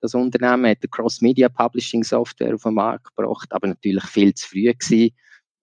Das 0.00 0.16
Unternehmen 0.16 0.68
hat 0.68 0.78
eine 0.82 0.90
Cross-Media 0.90 1.48
Publishing 1.48 2.02
Software 2.02 2.56
auf 2.56 2.64
den 2.64 2.74
Markt 2.74 3.14
gebracht, 3.14 3.52
aber 3.52 3.68
natürlich 3.68 4.04
viel 4.06 4.34
zu 4.34 4.48
früh 4.48 4.72
gewesen. 4.72 5.14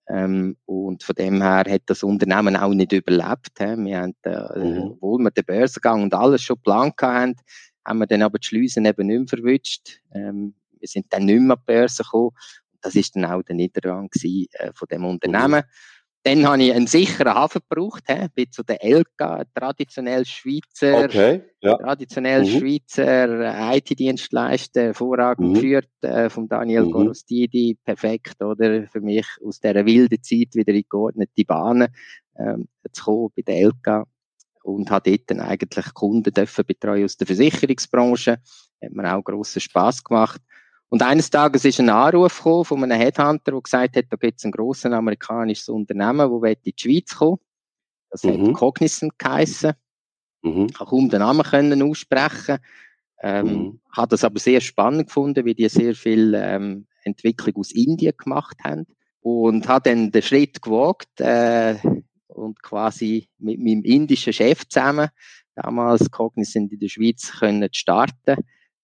Ähm, 0.10 0.58
und 0.66 1.04
von 1.04 1.16
dem 1.16 1.42
her 1.42 1.63
hat 1.70 1.84
das 1.86 2.01
Unternehmen 2.01 2.56
auch 2.56 2.74
nicht 2.74 2.92
überlebt. 2.92 3.51
He. 3.60 3.78
Wir 3.78 4.00
haben, 4.00 4.16
äh, 4.24 4.60
mhm. 4.60 4.92
obwohl 4.94 5.20
wir 5.20 5.32
den 5.32 5.46
Börsengang 5.46 6.04
und 6.04 6.13
alles 6.13 6.42
schon 6.42 6.56
geplant 6.56 6.96
haben, 7.01 7.36
haben 7.86 8.00
wir 8.00 8.08
dann 8.08 8.24
aber 8.24 8.39
die 8.39 8.48
Schleusen 8.48 8.86
eben 8.86 9.08
nicht 9.08 9.20
mehr 9.20 9.28
verwünscht. 9.28 10.01
Ähm, 10.13 10.56
wir 10.80 10.88
sind 10.88 11.06
dann 11.10 11.25
nicht 11.25 11.42
mehr 11.42 11.56
an 11.56 11.62
die 11.68 11.74
Börse 11.74 12.04
gekommen. 12.04 12.32
Das 12.82 12.96
ist 12.96 13.16
dann 13.16 13.25
auch 13.25 13.44
der 13.44 13.56
Niedergang 13.56 14.10
gewesen, 14.10 14.48
äh, 14.54 14.72
von 14.74 14.88
dem 14.88 15.06
Unternehmen. 15.06 15.62
Mhm. 15.62 15.99
Dann 16.24 16.46
habe 16.46 16.62
ich 16.64 16.74
einen 16.74 16.88
sicheren 16.88 17.34
Hafen 17.34 17.62
gebraucht, 17.68 18.04
he, 18.08 18.28
bin 18.36 18.52
zu 18.52 18.64
der 18.64 18.84
Elka, 18.84 19.44
traditionell 19.56 20.26
Schweizer, 20.26 21.06
okay, 21.06 21.44
ja. 21.62 21.78
traditionell 21.78 22.42
mhm. 22.42 22.60
Schweizer 22.60 23.76
IT-Dienstleister, 23.76 24.82
hervorragend 24.82 25.50
mhm. 25.50 25.54
geführt, 25.54 25.90
äh, 26.02 26.30
von 26.30 26.50
Daniel 26.50 26.86
mhm. 26.86 26.92
Gorostidi, 26.92 27.78
perfekt, 27.86 28.44
oder, 28.44 28.88
für 28.88 29.00
mich 29.00 29.26
aus 29.46 29.62
dieser 29.62 29.86
wilden 29.86 30.22
Zeit 30.22 30.56
wieder 30.56 30.74
in 30.74 30.84
geordnete 30.90 31.46
Bahnen, 31.46 31.88
ähm, 32.38 32.68
zu 32.92 33.04
kommen 33.04 33.30
bei 33.36 33.42
der 33.42 33.56
Elka 33.56 34.06
und 34.64 34.92
habe 34.92 35.12
dort 35.12 35.32
dann 35.32 35.40
eigentlich 35.40 35.94
Kunden 35.94 36.34
dürfen 36.34 36.66
betreuen 36.66 37.06
aus 37.06 37.18
der 37.18 37.28
Versicherungsbranche, 37.28 38.40
hat 38.82 38.92
mir 38.92 39.16
auch 39.16 39.24
grossen 39.24 39.62
Spass 39.62 40.04
gemacht. 40.04 40.42
Und 40.89 41.03
eines 41.03 41.29
Tages 41.29 41.65
ist 41.65 41.79
ein 41.79 41.89
Anruf 41.89 42.38
gekommen 42.38 42.65
von 42.65 42.84
einem 42.84 43.00
Headhunter, 43.00 43.51
der 43.51 43.62
gesagt 43.62 43.96
hat, 43.96 44.05
da 44.10 44.17
gibt 44.17 44.39
es 44.39 44.46
ein 44.46 44.51
grosses 44.51 44.91
amerikanisches 44.91 45.69
Unternehmen, 45.69 46.41
das 46.41 46.51
in 46.51 46.55
die 46.65 46.74
Schweiz 46.75 47.15
kommen 47.15 47.38
Das 48.10 48.24
mhm. 48.24 48.48
hat 48.48 48.53
Cognizant 48.55 49.17
geheissen. 49.19 49.74
Mhm. 50.41 50.67
Ich 50.69 50.74
kaum 50.74 51.10
den 51.10 51.19
Namen 51.19 51.43
können 51.43 51.84
aussprechen. 51.84 52.58
Ähm, 53.22 53.46
mhm. 53.46 53.81
Hat 53.91 54.12
das 54.12 54.24
aber 54.24 54.39
sehr 54.39 54.62
spannend 54.62 55.08
gefunden, 55.08 55.46
wie 55.46 55.53
die 55.53 55.69
sehr 55.69 55.93
viel 55.93 56.34
ähm, 56.36 56.88
Entwicklung 57.03 57.58
aus 57.58 57.72
Indien 57.72 58.13
gemacht 58.17 58.58
haben. 58.63 58.88
und 59.22 59.67
habe 59.67 59.89
dann 59.89 60.12
den 60.12 60.22
Schritt 60.22 60.62
gewagt 60.62 61.19
äh, 61.19 61.75
und 62.27 62.63
quasi 62.63 63.29
mit 63.38 63.60
meinem 63.60 63.84
indischen 63.84 64.34
Chef 64.34 64.67
zusammen 64.67 65.10
damals 65.55 66.10
Cognizant 66.10 66.72
in 66.72 66.79
der 66.79 66.88
Schweiz 66.88 67.31
können 67.39 67.69
starten. 67.74 68.43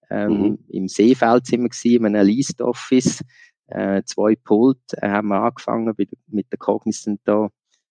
Ähm, 0.09 0.41
mhm. 0.41 0.59
Im 0.69 0.87
Seefeld 0.87 1.45
sind 1.47 1.61
wir 1.61 1.69
gewesen, 1.69 2.05
in 2.05 2.15
einem 2.15 2.27
Leased 2.27 2.61
Office, 2.61 3.23
äh, 3.67 4.03
zwei 4.03 4.35
Pult, 4.35 4.79
äh, 4.97 5.09
haben 5.09 5.29
wir 5.29 5.41
angefangen 5.41 5.93
mit, 5.97 6.11
mit 6.27 6.51
der 6.51 6.59
Cognizant 6.59 7.19
da 7.25 7.49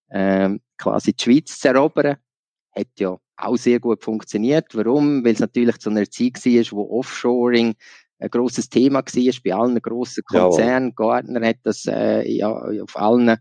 äh, 0.08 0.50
quasi 0.78 1.12
die 1.12 1.22
Schweiz 1.22 1.58
zu 1.58 1.68
erobern. 1.68 2.16
Hat 2.76 2.88
ja 2.98 3.16
auch 3.36 3.56
sehr 3.56 3.80
gut 3.80 4.02
funktioniert. 4.02 4.74
Warum? 4.74 5.24
Weil 5.24 5.32
es 5.32 5.40
natürlich 5.40 5.78
zu 5.78 5.90
einer 5.90 6.08
Zeit 6.08 6.44
war, 6.44 6.78
wo 6.78 6.98
Offshoring 6.98 7.74
ein 8.18 8.30
großes 8.30 8.68
Thema 8.68 9.02
war 9.02 9.32
bei 9.44 9.54
allen 9.54 9.82
grossen 9.82 10.24
Konzernen. 10.24 10.88
Ja. 10.90 10.94
Gartner 10.94 11.46
hat 11.46 11.58
das 11.64 11.84
äh, 11.86 12.28
ja, 12.30 12.50
auf 12.50 12.96
allen 12.96 13.36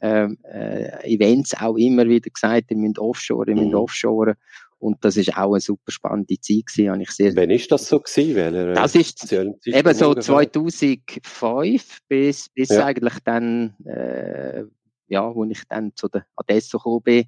äh, 0.00 0.24
äh, 0.24 1.14
Events 1.14 1.54
auch 1.54 1.76
immer 1.76 2.06
wieder 2.06 2.30
gesagt, 2.30 2.70
ihr 2.70 2.76
müsst 2.76 2.98
offshore, 2.98 3.48
ihr 3.48 3.56
müsst 3.56 3.68
mhm. 3.68 3.74
offshore. 3.74 4.36
Und 4.78 5.04
das 5.04 5.16
ist 5.16 5.36
auch 5.36 5.52
eine 5.52 5.60
super 5.60 5.90
spannende 5.90 6.38
Zeit 6.38 6.66
gewesen. 6.66 7.00
Ich 7.00 7.10
sehr 7.10 7.34
Wann 7.34 7.50
ist 7.50 7.72
das 7.72 7.88
so 7.88 8.00
gewesen? 8.00 8.34
Welcher, 8.34 8.72
das 8.72 8.94
ist 8.94 9.32
eben 9.32 9.94
so 9.94 10.14
2005 10.14 11.98
bis, 12.08 12.48
bis 12.50 12.68
ja. 12.68 12.84
eigentlich 12.84 13.14
dann, 13.24 13.74
äh, 13.86 14.64
ja, 15.08 15.34
wo 15.34 15.44
ich 15.44 15.62
dann 15.68 15.92
zu 15.94 16.08
der 16.08 16.26
Adesso 16.36 16.78
gekommen 16.78 17.02
bin. 17.02 17.24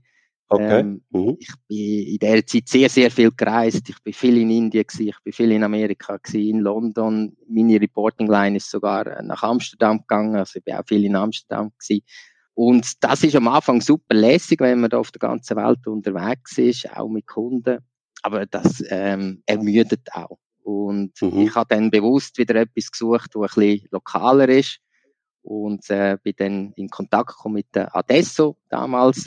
Okay. 0.51 0.81
Ähm, 0.81 1.03
mhm. 1.11 1.37
Ich 1.39 1.53
bin 1.69 2.07
in 2.07 2.19
der 2.19 2.47
Zeit 2.47 2.69
sehr, 2.69 2.89
sehr 2.89 3.11
viel 3.11 3.31
gereist. 3.37 3.89
Ich 3.89 4.03
bin 4.03 4.15
viel 4.15 4.39
in 4.39 4.51
Indien 4.51 4.87
gewesen, 4.87 5.09
ich 5.09 5.21
bin 5.23 5.33
viel 5.33 5.53
in 5.53 5.63
Amerika 5.63 6.17
gewesen, 6.17 6.49
in 6.49 6.61
London. 6.61 7.37
Meine 7.49 7.81
Reporting 7.81 8.29
Line 8.29 8.57
ist 8.57 8.71
sogar 8.71 9.23
nach 9.23 9.43
Amsterdam 9.43 9.99
gegangen, 10.01 10.37
also 10.37 10.59
ich 10.59 10.65
bin 10.65 10.75
auch 10.75 10.87
viel 10.87 11.05
in 11.05 11.17
Amsterdam 11.17 11.71
gewesen. 11.79 12.03
Und 12.59 13.05
das 13.05 13.23
ist 13.23 13.37
am 13.37 13.47
Anfang 13.47 13.81
super 13.81 14.17
lässig, 14.17 14.59
wenn 14.59 14.81
man 14.81 14.91
da 14.91 14.99
auf 14.99 15.13
der 15.13 15.21
ganzen 15.21 15.57
Welt 15.57 15.87
unterwegs 15.87 16.59
ist, 16.59 16.91
auch 16.93 17.09
mit 17.09 17.25
Kunden. 17.25 17.79
Aber 18.23 18.47
das 18.47 18.83
ähm, 18.89 19.45
ermüdet 19.47 20.09
auch. 20.13 20.41
Und 20.65 21.13
mhm. 21.23 21.43
ich 21.43 21.55
habe 21.55 21.73
dann 21.73 21.89
bewusst 21.93 22.37
wieder 22.37 22.57
etwas 22.57 22.91
gesucht, 22.91 23.37
wo 23.37 23.43
ein 23.43 23.47
bisschen 23.47 23.87
lokaler 23.93 24.49
ist. 24.49 24.81
Und 25.43 25.89
äh, 25.89 26.19
bin 26.21 26.35
dann 26.37 26.73
in 26.75 26.91
Kontakt 26.91 27.29
gekommen 27.29 27.55
mit 27.55 27.73
der 27.77 27.95
Adesso 27.95 28.57
damals. 28.69 29.27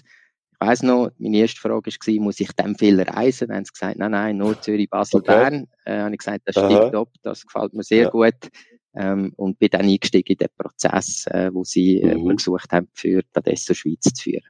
Ich 0.52 0.68
weiss 0.68 0.84
noch, 0.84 1.12
meine 1.18 1.38
erste 1.38 1.62
Frage 1.62 1.90
war, 1.90 2.22
muss 2.22 2.42
ich 2.42 2.52
dem 2.52 2.76
viel 2.76 3.02
reisen? 3.02 3.48
Dann 3.48 3.60
haben 3.60 3.66
sie 3.66 3.72
gesagt, 3.72 3.98
nein, 3.98 4.12
nein, 4.12 4.36
nur 4.36 4.60
Zürich, 4.60 4.90
Basel, 4.90 5.22
okay. 5.22 5.32
Bern. 5.32 5.68
Äh, 5.86 6.00
habe 6.00 6.12
ich 6.12 6.20
gesagt, 6.20 6.42
das 6.44 6.56
stimmt 6.56 6.94
ab, 6.94 7.08
das 7.24 7.46
gefällt 7.46 7.74
mir 7.76 7.84
sehr 7.84 8.04
ja. 8.04 8.10
gut 8.10 8.36
ähm, 8.96 9.34
und 9.38 9.60
bin 9.60 9.70
dann 9.70 9.86
eingestiegen 9.86 10.34
in 10.34 10.38
den 10.38 10.50
Prozess, 10.58 11.26
äh, 11.28 11.50
wo 11.54 11.64
sie 11.64 12.02
äh, 12.02 12.16
mhm. 12.16 12.36
gesucht 12.36 12.72
haben, 12.72 12.90
für 12.94 13.22
Tadesso 13.34 13.74
Schweiz 13.74 14.02
zu 14.02 14.24
führen. 14.24 14.44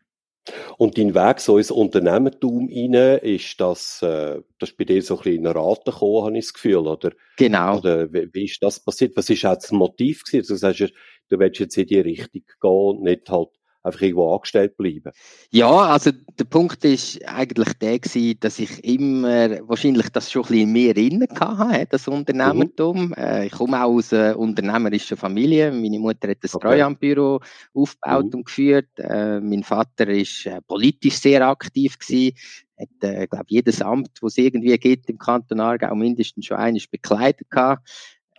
Und 0.78 0.98
dein 0.98 1.14
Weg 1.14 1.40
so 1.40 1.58
ins 1.58 1.70
Unternehmertum 1.70 2.68
rein, 2.68 3.20
ist 3.20 3.62
das, 3.62 4.02
äh, 4.02 4.42
das 4.60 4.72
ist 4.72 4.78
bei 4.78 4.86
dir 4.86 5.02
so 5.04 5.18
ein 5.18 5.24
bisschen 5.24 5.46
in 5.46 5.48
Raten 5.48 5.92
gekommen, 5.92 6.26
habe 6.26 6.38
ich 6.38 6.46
das 6.46 6.54
Gefühl, 6.54 6.88
oder? 6.88 7.12
Genau. 7.38 7.78
Oder 7.78 8.12
wie, 8.12 8.28
wie 8.34 8.46
ist 8.46 8.62
das 8.64 8.80
passiert? 8.80 9.16
Was 9.16 9.30
ist 9.30 9.46
auch 9.46 9.56
das 9.56 9.72
Motiv 9.72 10.24
gewesen? 10.24 10.48
Du 10.48 10.56
sagst, 10.56 10.94
du 11.30 11.40
willst 11.40 11.60
jetzt 11.60 11.78
in 11.78 11.86
die 11.86 12.00
Richtung 12.00 12.42
gehen, 12.60 13.04
nicht 13.04 13.30
halt 13.30 13.50
einfach 13.84 14.02
irgendwo 14.02 14.34
angestellt 14.34 14.78
bleiben? 14.78 15.12
Ja, 15.52 15.70
also 15.70 16.12
der 16.12 16.46
Punkt 16.46 16.84
ist 16.86 17.24
eigentlich 17.28 17.74
der 17.74 18.00
gewesen, 18.00 18.40
dass 18.40 18.60
ich 18.60 18.84
immer 18.84 19.68
wahrscheinlich 19.68 20.10
das 20.10 20.32
schon 20.32 20.44
ein 20.44 20.48
bisschen 20.50 20.72
mehr 20.72 20.98
innen 20.98 21.28
hatte, 21.40 21.88
das 21.90 22.08
Unternehmertum. 22.08 23.08
Mhm. 23.08 23.14
Äh, 23.14 23.46
ich 23.48 23.54
komme 23.54 23.84
auch 23.84 23.92
aus 23.92 24.14
einer 24.14 24.38
unternehmerischen 24.38 25.18
Familie. 25.18 25.72
Meine 25.72 26.00
Mutter 26.00 26.30
hat 26.30 26.38
das 26.42 26.56
okay. 26.56 26.68
Treuhandbüro 26.68 27.40
aufgebaut 27.74 28.26
mhm. 28.26 28.40
und 28.40 28.46
geführt. 28.46 28.90
Äh, 28.98 29.40
mein 29.40 29.64
Vater 29.64 30.08
ist 30.08 30.46
äh, 30.46 30.62
politisch 30.62 31.16
sehr 31.16 31.48
aktiv 31.48 31.98
gewesen 31.98 32.36
hat, 32.82 33.04
äh, 33.04 33.28
glaube 33.28 33.46
jedes 33.48 33.82
Amt, 33.82 34.10
wo 34.22 34.28
es 34.28 34.38
irgendwie 34.38 34.78
gibt 34.78 35.10
im 35.10 35.18
Kanton 35.18 35.60
Aargau, 35.60 35.94
mindestens 35.96 36.46
schon 36.46 36.58
eines 36.58 36.88
bekleidet 36.88 37.50
gehabt. 37.50 37.88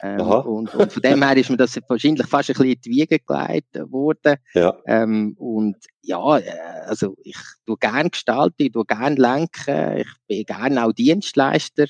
Ähm, 0.02 0.20
und, 0.20 0.74
und, 0.74 0.92
von 0.92 1.02
dem 1.02 1.22
her 1.22 1.36
ist 1.36 1.48
mir 1.48 1.56
das 1.56 1.78
wahrscheinlich 1.86 2.26
fast 2.26 2.50
ein 2.50 2.54
bisschen 2.54 2.72
in 2.72 2.80
die 2.80 2.90
Wiege 2.90 3.18
gelegt 3.20 3.78
worden. 3.92 4.36
Ja. 4.54 4.76
Ähm, 4.86 5.34
und 5.38 5.76
ja, 6.02 6.38
äh, 6.38 6.50
also 6.86 7.14
ich 7.22 7.36
tue 7.64 7.76
gerne 7.76 8.10
gestalten, 8.10 8.54
ich 8.58 8.72
tue 8.72 8.84
gerne 8.84 9.16
lenken, 9.16 9.98
ich 9.98 10.08
bin 10.26 10.44
gerne 10.44 10.84
auch 10.84 10.92
Dienstleister. 10.92 11.86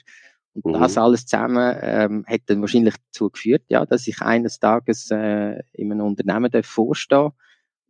Und 0.55 0.67
mhm. 0.67 0.81
das 0.81 0.99
alles 0.99 1.25
zusammen 1.25 1.79
ähm, 1.81 2.25
hat 2.29 2.43
dann 2.47 2.61
wahrscheinlich 2.61 2.95
dazu 3.07 3.31
geführt, 3.31 3.63
ja, 3.69 3.87
dass 3.87 4.07
ich 4.07 4.21
eines 4.21 4.59
Tages 4.59 5.11
äh, 5.11 5.63
in 5.73 5.91
einem 5.91 6.07
Unternehmen 6.07 6.63
vorstehen 6.63 7.33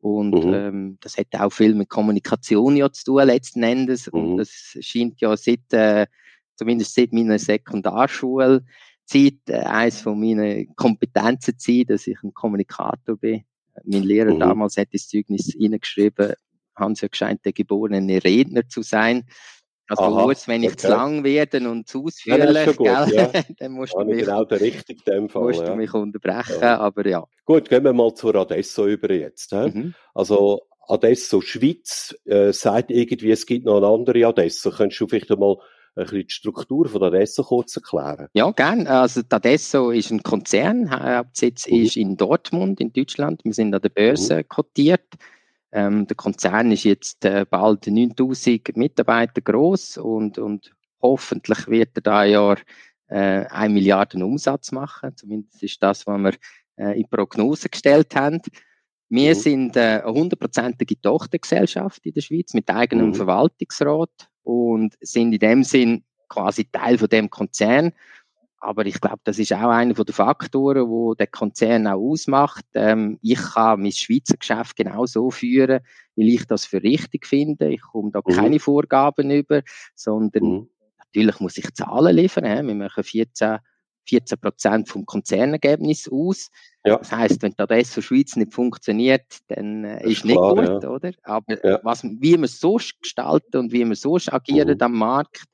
und 0.03 0.45
mhm. 0.45 0.53
ähm, 0.53 0.99
das 1.01 1.17
hat 1.17 1.29
auch 1.39 1.53
viel 1.53 1.77
mit 1.77 1.89
Kommunikation 1.89 2.75
ja 2.75 2.91
zu 2.91 3.05
tun 3.05 3.25
letzten 3.25 3.63
Endes. 3.63 4.13
Mhm. 4.13 4.19
Und 4.19 4.37
das 4.39 4.77
scheint 4.81 5.21
ja 5.21 5.37
seit, 5.37 5.73
äh, 5.73 6.07
zumindest 6.57 6.97
seit 6.97 7.13
meiner 7.13 7.39
Sekundarschule, 7.39 8.65
Zeit 9.13 9.35
äh, 9.49 9.65
eines 9.65 10.01
von 10.01 10.19
meinen 10.19 10.75
Kompetenzen 10.75 11.59
zu 11.59 11.73
sein, 11.73 11.85
dass 11.89 12.07
ich 12.07 12.23
ein 12.23 12.33
Kommunikator 12.33 13.17
bin. 13.17 13.45
Mein 13.85 14.03
Lehrer 14.03 14.35
mhm. 14.35 14.41
damals 14.41 14.77
hat 14.77 14.89
das 14.93 15.09
Zeugnis 15.09 15.53
hineingeschrieben, 15.53 16.35
haben 16.77 16.95
sie 16.95 17.03
ja 17.03 17.09
gescheint, 17.09 17.45
der 17.45 17.53
geborene 17.53 18.23
Redner 18.23 18.69
zu 18.69 18.83
sein. 18.83 19.25
Also 19.89 20.05
Aha, 20.05 20.23
bewusst, 20.23 20.49
wenn 20.49 20.63
ich 20.63 20.71
okay. 20.71 20.79
zu 20.79 20.89
lang 20.89 21.25
werde 21.25 21.69
und 21.69 21.87
zu 21.87 22.05
ausführlich, 22.05 22.79
ja, 22.81 23.07
ja. 23.07 23.31
dann 23.59 23.73
musst, 23.73 23.93
du 23.95 24.05
mich, 24.05 24.21
genau 24.21 24.43
richtig 24.43 25.03
Fall, 25.05 25.43
musst 25.43 25.61
ja. 25.61 25.67
du 25.67 25.77
mich 25.77 25.93
unterbrechen, 25.93 26.63
aber 26.63 27.07
ja. 27.07 27.25
Gut, 27.45 27.69
gehen 27.69 27.85
wir 27.85 27.93
mal 27.93 28.15
zur 28.15 28.35
Adesso 28.37 28.87
über 28.87 29.13
jetzt. 29.13 29.53
Mhm. 29.53 29.95
Also 30.15 30.61
Adesso 30.89 31.41
Schweiz 31.41 32.17
äh, 32.25 32.53
sagt 32.53 32.91
irgendwie, 32.91 33.33
es 33.33 33.45
gibt 33.45 33.67
noch 33.67 33.79
eine 33.79 33.87
andere 33.87 34.27
Adesso. 34.27 34.71
Könntest 34.71 35.01
du 35.01 35.09
vielleicht 35.09 35.31
einmal 35.31 35.57
ein 35.95 36.05
bisschen 36.05 36.27
die 36.27 36.33
Struktur 36.33 36.89
von 36.89 37.03
Adesso 37.03 37.43
kurz 37.43 37.77
erklären? 37.77 38.29
Ja, 38.33 38.51
gern. 38.51 38.87
Also 38.87 39.23
Adesso 39.29 39.91
ist 39.91 40.11
ein 40.11 40.23
Konzern, 40.23 40.91
Hauptsitz 40.91 41.69
mhm. 41.69 41.77
ist 41.83 41.97
in 41.97 42.17
Dortmund 42.17 42.81
in 42.81 42.93
Deutschland. 42.93 43.45
Wir 43.45 43.53
sind 43.53 43.75
an 43.75 43.83
der 43.83 43.91
Börse 43.91 44.39
mhm. 44.39 44.49
kotiert. 44.49 45.07
Ähm, 45.73 46.07
der 46.07 46.17
Konzern 46.17 46.71
ist 46.71 46.85
jetzt 46.85 47.25
äh, 47.25 47.47
bald 47.49 47.87
9000 47.87 48.77
Mitarbeiter 48.77 49.41
groß 49.41 49.99
und, 49.99 50.39
und 50.39 50.71
hoffentlich 51.01 51.67
wird 51.67 51.91
er 51.95 52.03
da 52.03 52.25
Jahr 52.25 52.59
äh, 53.09 53.47
1 53.47 53.73
Milliarden 53.73 54.23
Umsatz 54.23 54.73
machen. 54.73 55.17
Zumindest 55.17 55.63
ist 55.63 55.83
das, 55.83 56.07
was 56.07 56.19
wir 56.21 56.35
äh, 56.77 57.01
in 57.01 57.09
Prognose 57.09 57.69
gestellt 57.69 58.15
haben. 58.15 58.41
Wir 59.09 59.35
mhm. 59.35 59.39
sind 59.39 59.77
äh, 59.77 60.01
eine 60.03 60.13
hundertprozentige 60.13 61.01
Tochtergesellschaft 61.01 62.05
in 62.07 62.15
der 62.15 62.23
Schweiz 62.23 62.55
mit 62.55 62.69
eigenem 62.71 63.09
mhm. 63.09 63.15
Verwaltungsrat 63.15 64.31
und 64.43 64.95
sind 65.01 65.33
in 65.33 65.39
dem 65.39 65.65
Sinn 65.65 66.05
quasi 66.29 66.65
Teil 66.71 66.99
von 66.99 67.09
dem 67.09 67.31
Konzern. 67.31 67.93
Aber 68.59 68.87
ich 68.87 69.01
glaube, 69.01 69.21
das 69.25 69.41
ist 69.41 69.53
auch 69.53 69.71
einer 69.71 69.93
der 69.93 70.15
Faktoren, 70.15 70.89
wo 70.89 71.15
der 71.15 71.27
Konzern 71.27 71.89
auch 71.89 71.99
ausmacht. 71.99 72.65
Ähm, 72.75 73.19
ich 73.21 73.41
kann 73.41 73.83
mein 73.83 73.91
Schweizer 73.91 74.37
Geschäft 74.37 74.77
genau 74.77 75.05
so 75.05 75.33
führen, 75.33 75.81
wie 76.15 76.35
ich 76.35 76.47
das 76.47 76.65
für 76.65 76.81
richtig 76.81 77.27
finde. 77.27 77.71
Ich 77.73 77.81
komme 77.81 78.13
da 78.13 78.21
mhm. 78.25 78.33
keine 78.33 78.61
Vorgaben 78.61 79.33
über, 79.33 79.63
sondern 79.97 80.45
mhm. 80.45 80.69
natürlich 80.99 81.41
muss 81.41 81.59
ich 81.59 81.75
Zahlen 81.75 82.15
liefern. 82.15 82.67
Wir 82.67 82.75
machen 82.77 83.03
14 83.03 83.59
14 84.07 84.39
Prozent 84.39 84.89
vom 84.89 85.07
Konzernergebnis 85.07 86.09
aus. 86.11 86.51
Ja. 86.85 86.99
Das 86.99 87.13
heißt, 87.13 87.43
wenn 87.43 87.55
das 87.57 87.91
für 87.91 88.03
Schweiz 88.03 88.37
nicht 88.37 88.53
funktioniert, 88.53 89.39
dann 89.49 89.85
äh, 89.85 90.03
ist, 90.05 90.19
ist 90.19 90.25
nicht 90.25 90.37
klar, 90.37 90.55
gut, 90.55 90.83
ja. 90.83 90.89
oder? 90.89 91.13
Aber 91.23 91.67
ja. 91.67 91.81
was, 91.83 92.03
wie 92.05 92.39
wir 92.39 92.49
so 92.49 92.79
gestalten 93.01 93.57
und 93.57 93.73
wie 93.73 93.85
wir 93.85 93.97
so 93.97 94.17
agieren 94.17 94.77
mhm. 94.77 94.83
am 94.83 94.93
Markt, 94.93 95.45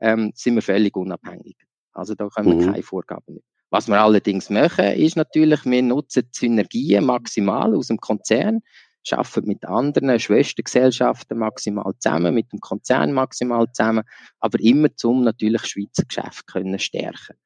ähm, 0.00 0.32
sind 0.34 0.54
wir 0.54 0.62
völlig 0.62 0.96
unabhängig. 0.96 1.56
Also 1.92 2.14
da 2.14 2.28
können 2.28 2.58
wir 2.58 2.66
mhm. 2.66 2.72
keine 2.72 2.82
Vorgaben 2.82 3.34
nehmen. 3.34 3.44
Was 3.70 3.86
wir 3.86 4.00
allerdings 4.00 4.48
machen, 4.48 4.86
ist 4.92 5.16
natürlich, 5.16 5.64
wir 5.66 5.82
nutzen 5.82 6.22
die 6.22 6.38
Synergien 6.38 7.04
maximal 7.04 7.74
aus 7.74 7.88
dem 7.88 7.98
Konzern, 7.98 8.60
arbeiten 9.10 9.48
mit 9.48 9.64
anderen 9.64 10.18
Schwestergesellschaften 10.18 11.38
maximal 11.38 11.92
zusammen, 11.98 12.34
mit 12.34 12.52
dem 12.52 12.60
Konzern 12.60 13.12
maximal 13.12 13.66
zusammen, 13.72 14.04
aber 14.40 14.60
immer 14.60 14.94
zum 14.96 15.22
natürlich 15.22 15.66
Schweizer 15.66 16.04
Geschäft 16.04 16.46
können 16.46 16.78
stärken. 16.78 17.36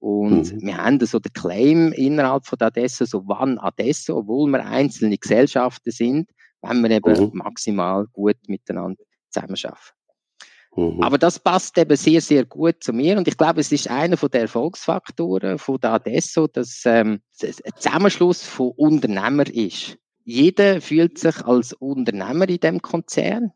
Und 0.00 0.52
mhm. 0.54 0.60
wir 0.62 0.76
haben 0.76 1.04
so 1.04 1.18
den 1.18 1.32
Claim 1.32 1.92
innerhalb 1.92 2.46
von 2.46 2.60
Adesso, 2.60 3.04
so 3.04 3.22
wann 3.26 3.58
Adesso, 3.58 4.18
obwohl 4.18 4.50
wir 4.50 4.64
einzelne 4.64 5.18
Gesellschaften 5.18 5.90
sind, 5.90 6.30
wenn 6.62 6.82
wir 6.82 6.90
eben 6.90 7.20
mhm. 7.20 7.30
maximal 7.34 8.06
gut 8.12 8.36
miteinander 8.46 9.02
zusammenarbeiten. 9.30 9.98
Mhm. 10.76 11.02
Aber 11.02 11.18
das 11.18 11.38
passt 11.38 11.76
eben 11.78 11.96
sehr, 11.96 12.20
sehr 12.20 12.44
gut 12.44 12.76
zu 12.80 12.92
mir 12.92 13.16
und 13.16 13.26
ich 13.26 13.36
glaube, 13.36 13.60
es 13.60 13.72
ist 13.72 13.90
einer 13.90 14.16
der 14.16 14.42
Erfolgsfaktoren 14.42 15.58
von 15.58 15.80
der 15.80 15.94
Adesso, 15.94 16.46
dass 16.46 16.82
ähm, 16.84 17.20
ein 17.42 17.54
Zusammenschluss 17.76 18.42
von 18.42 18.72
Unternehmern 18.76 19.48
ist. 19.48 19.96
Jeder 20.24 20.80
fühlt 20.80 21.18
sich 21.18 21.44
als 21.44 21.72
Unternehmer 21.72 22.48
in 22.48 22.60
dem 22.60 22.82
Konzern, 22.82 23.52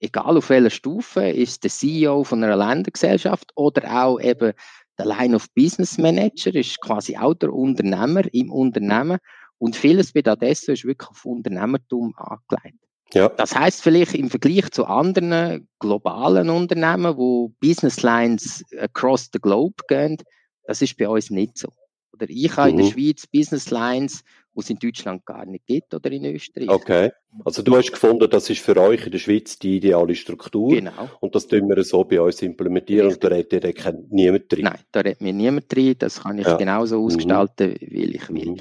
egal 0.00 0.36
auf 0.36 0.50
welcher 0.50 0.70
Stufe, 0.70 1.28
ist 1.28 1.64
der 1.64 1.70
CEO 1.70 2.24
von 2.24 2.42
einer 2.42 2.56
Ländergesellschaft 2.56 3.52
oder 3.54 4.04
auch 4.04 4.20
eben 4.20 4.52
der 4.98 5.06
Line 5.06 5.36
of 5.36 5.52
Business 5.54 5.98
Manager 5.98 6.54
ist 6.54 6.80
quasi 6.80 7.16
auch 7.16 7.34
der 7.34 7.52
Unternehmer 7.52 8.22
im 8.32 8.50
Unternehmen 8.50 9.18
Und 9.58 9.76
vieles 9.76 10.12
bei 10.12 10.24
Adesso 10.24 10.72
ist 10.72 10.84
wirklich 10.84 11.08
auf 11.08 11.24
Unternehmertum 11.24 12.14
angelegt. 12.16 12.78
Ja. 13.12 13.28
Das 13.28 13.54
heißt 13.54 13.82
vielleicht 13.82 14.14
im 14.14 14.30
Vergleich 14.30 14.70
zu 14.70 14.84
anderen 14.84 15.68
globalen 15.78 16.50
Unternehmen, 16.50 17.16
wo 17.16 17.52
Business 17.60 18.02
Lines 18.02 18.64
across 18.78 19.30
the 19.32 19.38
globe 19.38 19.76
gehen, 19.88 20.18
das 20.64 20.82
ist 20.82 20.96
bei 20.96 21.08
uns 21.08 21.30
nicht 21.30 21.56
so. 21.56 21.68
Oder 22.12 22.26
ich 22.28 22.56
habe 22.56 22.72
mhm. 22.72 22.78
in 22.78 22.84
der 22.84 22.86
mhm. 22.86 23.00
Schweiz 23.00 23.26
Business 23.26 23.70
Lines, 23.70 24.24
es 24.60 24.70
in 24.70 24.78
Deutschland 24.78 25.24
gar 25.26 25.44
nicht 25.46 25.66
gibt 25.66 25.92
oder 25.94 26.10
in 26.10 26.24
Österreich. 26.24 26.68
Okay. 26.68 27.12
Also 27.44 27.62
du 27.62 27.76
hast 27.76 27.92
gefunden, 27.92 28.28
das 28.30 28.48
ist 28.48 28.60
für 28.60 28.76
euch 28.76 29.04
in 29.04 29.12
der 29.12 29.18
Schweiz 29.18 29.58
die 29.58 29.76
ideale 29.76 30.14
Struktur. 30.14 30.70
Genau. 30.70 31.10
Und 31.20 31.34
das 31.34 31.46
tun 31.46 31.68
wir 31.68 31.82
so 31.84 32.04
bei 32.04 32.20
uns 32.20 32.40
implementieren 32.42 33.06
Richtig. 33.08 33.24
und 33.24 33.30
da 33.30 33.36
redet 33.36 33.76
ihr 33.76 33.92
niemand 34.10 34.52
drin. 34.52 34.64
Nein, 34.64 34.80
da 34.92 35.00
redet 35.00 35.20
mir 35.20 35.32
niemand 35.32 35.72
drin. 35.74 35.94
Das 35.98 36.22
kann 36.22 36.38
ich 36.38 36.46
ja. 36.46 36.56
genauso 36.56 36.98
mhm. 36.98 37.06
ausgestalten, 37.06 37.70
mhm. 37.70 37.76
wie 37.80 38.04
ich 38.04 38.28
will. 38.30 38.50
Mhm. 38.52 38.60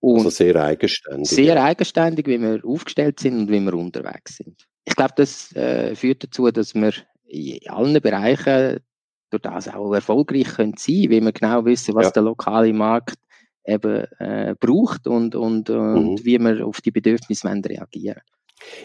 Und 0.00 0.18
also 0.18 0.30
sehr 0.30 0.56
eigenständig. 0.56 1.30
Sehr 1.30 1.62
eigenständig, 1.62 2.26
wie 2.26 2.40
wir 2.40 2.60
aufgestellt 2.64 3.20
sind 3.20 3.38
und 3.38 3.50
wie 3.50 3.60
wir 3.60 3.74
unterwegs 3.74 4.36
sind. 4.36 4.66
Ich 4.84 4.96
glaube, 4.96 5.14
das 5.16 5.54
äh, 5.56 5.94
führt 5.94 6.24
dazu, 6.24 6.50
dass 6.50 6.74
wir 6.74 6.92
in 7.26 7.58
allen 7.68 8.00
Bereichen 8.02 8.80
durch 9.30 9.42
das 9.42 9.68
auch 9.68 9.94
erfolgreich 9.94 10.56
können 10.56 10.74
sein, 10.76 11.06
weil 11.10 11.22
wir 11.22 11.32
genau 11.32 11.64
wissen, 11.64 11.94
was 11.94 12.06
ja. 12.06 12.10
der 12.12 12.22
lokale 12.22 12.72
Markt 12.72 13.16
eben 13.64 14.04
äh, 14.18 14.54
braucht 14.58 15.06
und, 15.06 15.34
und, 15.34 15.70
und 15.70 16.20
mhm. 16.20 16.24
wie 16.24 16.38
wir 16.38 16.66
auf 16.66 16.80
die 16.80 16.90
Bedürfnisse 16.90 17.48
reagieren. 17.48 18.20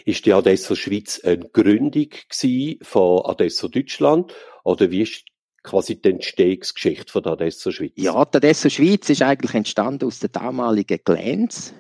Ist 0.05 0.25
die 0.25 0.33
Adesso 0.33 0.75
Schweiz 0.75 1.21
eine 1.23 1.49
Gründung 1.49 2.09
von 2.81 3.25
Adesso 3.25 3.67
Deutschland 3.67 4.33
oder 4.63 4.91
wie 4.91 5.03
ist 5.03 5.25
quasi 5.63 6.01
die 6.01 6.09
Entstehungsgeschichte 6.09 7.11
von 7.11 7.23
der 7.23 7.33
Adesso 7.33 7.71
Schweiz? 7.71 7.93
Ja, 7.95 8.25
die 8.25 8.37
Adesso 8.37 8.69
Schweiz 8.69 9.09
ist 9.09 9.21
eigentlich 9.21 9.53
entstanden 9.53 10.05
aus 10.05 10.19
der 10.19 10.29
damaligen 10.29 10.99
Glänz. 11.03 11.73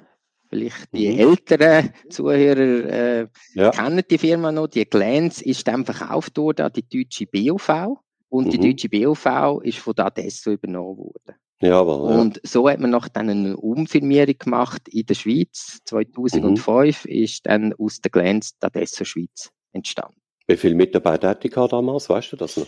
Vielleicht 0.49 0.91
die 0.93 1.09
mhm. 1.09 1.19
älteren 1.19 1.93
Zuhörer 2.09 2.89
äh, 3.21 3.27
ja. 3.53 3.69
kennen 3.69 4.03
die 4.09 4.17
Firma 4.17 4.51
noch. 4.51 4.67
Die 4.67 4.85
Glänz 4.85 5.41
ist 5.41 5.67
dann 5.67 5.85
verkauft 5.85 6.37
worden 6.37 6.65
an 6.65 6.73
die 6.73 6.87
deutsche 6.87 7.27
BOV 7.27 7.99
und 8.29 8.47
mhm. 8.47 8.49
die 8.49 8.59
deutsche 8.59 8.89
BOV 8.89 9.61
ist 9.63 9.77
von 9.77 9.93
der 9.93 10.07
Adesso 10.07 10.51
übernommen 10.51 10.97
worden. 10.97 11.35
Jawohl, 11.61 12.11
ja. 12.11 12.21
Und 12.21 12.39
so 12.43 12.69
hat 12.69 12.79
man 12.79 12.91
noch 12.91 13.09
dann 13.09 13.29
eine 13.29 13.57
Umfirmierung 13.57 14.37
gemacht 14.37 14.87
in 14.89 15.05
der 15.05 15.15
Schweiz. 15.15 15.79
2005 15.85 17.05
mhm. 17.05 17.11
ist 17.11 17.45
dann 17.45 17.73
aus 17.73 17.99
der 17.99 18.11
Glänz 18.11 18.57
die 18.57 18.65
Adesso 18.65 19.03
Schweiz 19.03 19.51
entstanden. 19.73 20.19
Wie 20.47 20.57
viele 20.57 20.75
Mitarbeiter 20.75 21.29
hatte 21.29 21.47
ich 21.47 21.53
damals? 21.53 22.09
Weißt 22.09 22.31
du 22.31 22.37
das 22.37 22.57
noch? 22.57 22.67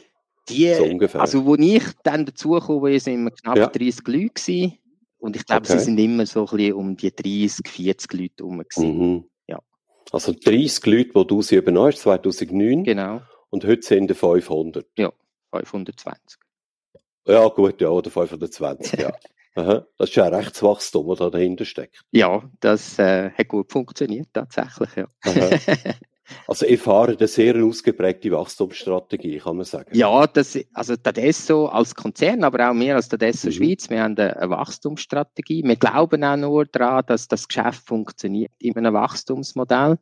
Die, 0.50 0.74
so 0.74 0.84
ungefähr. 0.84 1.22
Also, 1.22 1.46
wo 1.46 1.56
ich 1.56 1.84
dann 2.04 2.26
dazugekommen 2.26 2.84
bin, 2.84 3.00
sind 3.00 3.24
wir 3.24 3.32
knapp 3.32 3.58
ja. 3.58 3.68
30 3.68 4.08
Leute 4.08 4.30
gewesen. 4.30 4.78
Und 5.20 5.36
ich 5.36 5.46
glaube, 5.46 5.62
okay. 5.62 5.78
sie 5.78 5.86
sind 5.86 5.98
immer 6.00 6.26
so 6.26 6.42
ein 6.48 6.58
bisschen 6.58 6.74
um 6.74 6.98
die 6.98 7.16
30, 7.16 7.68
40 7.68 8.14
Leute 8.14 8.34
herum 8.40 8.64
mhm. 8.76 9.26
Ja. 9.48 9.60
Also 10.12 10.34
30 10.34 10.86
Leute, 10.88 11.12
die 11.16 11.28
du 11.28 11.42
sie 11.42 11.56
übernommen 11.56 11.92
hast, 11.94 12.02
2009. 12.02 12.84
Genau. 12.84 13.22
Und 13.50 13.66
heute 13.66 13.84
sind 13.84 14.10
es 14.10 14.18
500. 14.18 14.86
Ja, 14.98 15.12
520. 15.54 16.40
Ja, 17.26 17.48
gut, 17.48 17.82
ja, 17.82 17.90
oder 17.90 18.10
520, 18.10 18.92
ja. 19.00 19.12
Aha. 19.56 19.86
Das 19.98 20.10
ist 20.10 20.16
ja 20.16 20.26
ein 20.26 20.34
Rechtswachstum, 20.34 21.10
das 21.10 21.20
da 21.20 21.30
dahinter 21.30 21.66
steckt. 21.66 22.02
Ja, 22.12 22.42
das 22.62 22.98
äh, 23.00 23.32
hat 23.32 23.48
gut 23.50 23.72
funktioniert, 23.72 24.30
tatsächlich, 24.34 24.90
ja. 24.96 25.08
Also 26.48 26.66
ihr 26.66 26.80
fahrt 26.80 27.20
eine 27.20 27.28
sehr 27.28 27.56
ausgeprägte 27.64 28.32
Wachstumsstrategie, 28.32 29.40
kann 29.40 29.58
man 29.58 29.66
sagen. 29.66 29.90
Ja, 29.94 30.26
das, 30.28 30.58
also 30.74 30.96
Tadesso 30.96 31.68
als 31.68 31.96
Konzern, 31.96 32.44
aber 32.44 32.70
auch 32.70 32.74
wir 32.74 32.96
als 32.96 33.10
Tadesso 33.10 33.48
mhm. 33.48 33.52
Schweiz, 33.52 33.90
wir 33.90 34.02
haben 34.02 34.18
eine 34.18 34.50
Wachstumsstrategie. 34.50 35.64
Wir 35.64 35.76
glauben 35.76 36.24
auch 36.24 36.38
nur 36.38 36.66
daran, 36.66 37.04
dass 37.08 37.28
das 37.28 37.48
Geschäft 37.48 37.86
funktioniert 37.86 38.52
in 38.60 38.78
einem 38.78 38.94
Wachstumsmodell, 38.94 39.98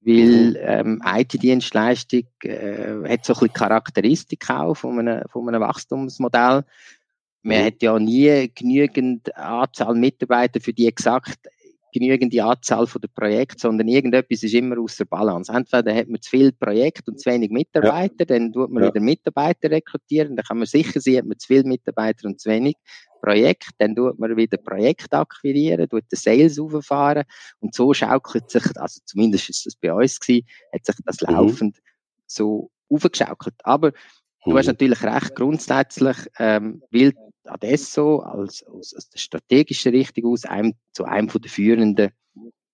weil 0.00 0.56
ähm, 0.60 1.02
IT-Dienstleistung 1.04 2.24
äh, 2.42 2.94
hat 3.08 3.24
so 3.24 3.32
ein 3.32 3.40
bisschen 3.40 3.52
Charakteristik 3.52 4.48
auch 4.50 4.74
von 4.74 4.98
einem, 4.98 5.22
von 5.30 5.48
einem 5.48 5.60
Wachstumsmodell. 5.60 6.64
Man 7.42 7.64
hat 7.64 7.82
ja 7.82 7.98
nie 7.98 8.50
genügend 8.54 9.34
Anzahl 9.36 9.94
Mitarbeiter 9.94 10.60
für 10.60 10.72
die 10.72 10.86
exakt 10.86 11.38
genügende 11.92 12.42
Anzahl 12.44 12.86
von 12.86 13.00
der 13.00 13.08
Projekte, 13.08 13.60
sondern 13.60 13.88
irgendetwas 13.88 14.42
ist 14.42 14.54
immer 14.54 14.78
aus 14.78 14.96
der 14.96 15.06
Balance. 15.06 15.52
Entweder 15.52 15.94
hat 15.94 16.08
man 16.08 16.20
zu 16.20 16.30
viele 16.30 16.52
Projekte 16.52 17.10
und 17.10 17.20
zu 17.20 17.30
wenig 17.30 17.50
Mitarbeiter, 17.50 18.20
ja. 18.20 18.24
dann 18.26 18.52
tut 18.52 18.70
man 18.70 18.82
ja. 18.82 18.90
wieder 18.90 19.00
Mitarbeiter 19.00 19.70
rekrutieren, 19.70 20.36
dann 20.36 20.44
kann 20.44 20.58
man 20.58 20.66
sicher 20.66 21.00
sein, 21.00 21.18
hat 21.18 21.26
man 21.26 21.38
zu 21.38 21.46
viele 21.46 21.64
Mitarbeiter 21.64 22.28
und 22.28 22.40
zu 22.40 22.50
wenig 22.50 22.76
Projekte, 23.20 23.72
dann 23.78 23.94
tut 23.94 24.18
man 24.18 24.36
wieder 24.36 24.56
Projekte 24.58 25.18
akquirieren, 25.18 25.88
tut 25.88 26.10
den 26.10 26.16
Sales 26.16 26.58
auffahren 26.58 27.24
und 27.60 27.74
so 27.74 27.92
schaukelt 27.94 28.50
sich, 28.50 28.64
also 28.76 29.00
zumindest 29.04 29.48
ist 29.48 29.66
das 29.66 29.76
bei 29.76 29.92
uns 29.92 30.18
gewesen, 30.20 30.46
hat 30.72 30.86
sich 30.86 30.96
das 31.04 31.20
mhm. 31.20 31.34
laufend 31.34 31.78
so 32.26 32.70
aufgeschaukelt. 32.90 33.54
Aber 33.64 33.92
du 34.44 34.56
hast 34.56 34.66
mhm. 34.66 34.72
natürlich 34.72 35.02
recht, 35.02 35.34
grundsätzlich, 35.34 36.16
ähm, 36.38 36.82
will 36.90 37.12
Adesso 37.44 38.20
als, 38.20 38.62
aus, 38.66 38.94
aus 38.94 39.08
der 39.08 39.18
strategischen 39.18 39.94
Richtung 39.94 40.32
aus 40.32 40.44
einem, 40.44 40.74
zu 40.92 41.04
einem 41.04 41.28
von 41.28 41.40
der 41.40 41.50
führenden 41.50 42.10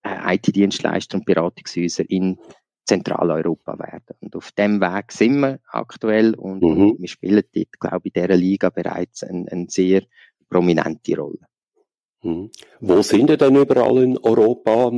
äh, 0.03 0.35
IT-Dienstleister 0.35 1.19
und 1.19 1.27
Beratungshäuser 1.27 2.05
in 2.09 2.39
Zentraleuropa 2.87 3.79
werden. 3.79 4.17
Und 4.21 4.37
auf 4.37 4.53
dem 4.53 4.81
Weg 4.81 5.13
sind 5.13 5.41
wir 5.41 5.61
aktuell 5.69 6.35
und, 6.35 6.63
mhm. 6.63 6.97
wir 6.99 7.09
spielen 7.09 7.43
dort, 7.55 7.81
glaube 7.81 8.09
ich, 8.09 8.15
in 8.15 8.23
dieser 8.23 8.37
Liga 8.37 8.71
bereits 8.71 9.23
eine, 9.23 9.51
eine 9.51 9.67
sehr 9.69 10.03
prominente 10.49 11.17
Rolle. 11.17 11.39
Mhm. 12.23 12.51
Wo 12.81 13.03
sind 13.03 13.31
ihr 13.31 13.37
denn 13.37 13.57
überall 13.57 14.03
in 14.03 14.19
Europa 14.19 14.91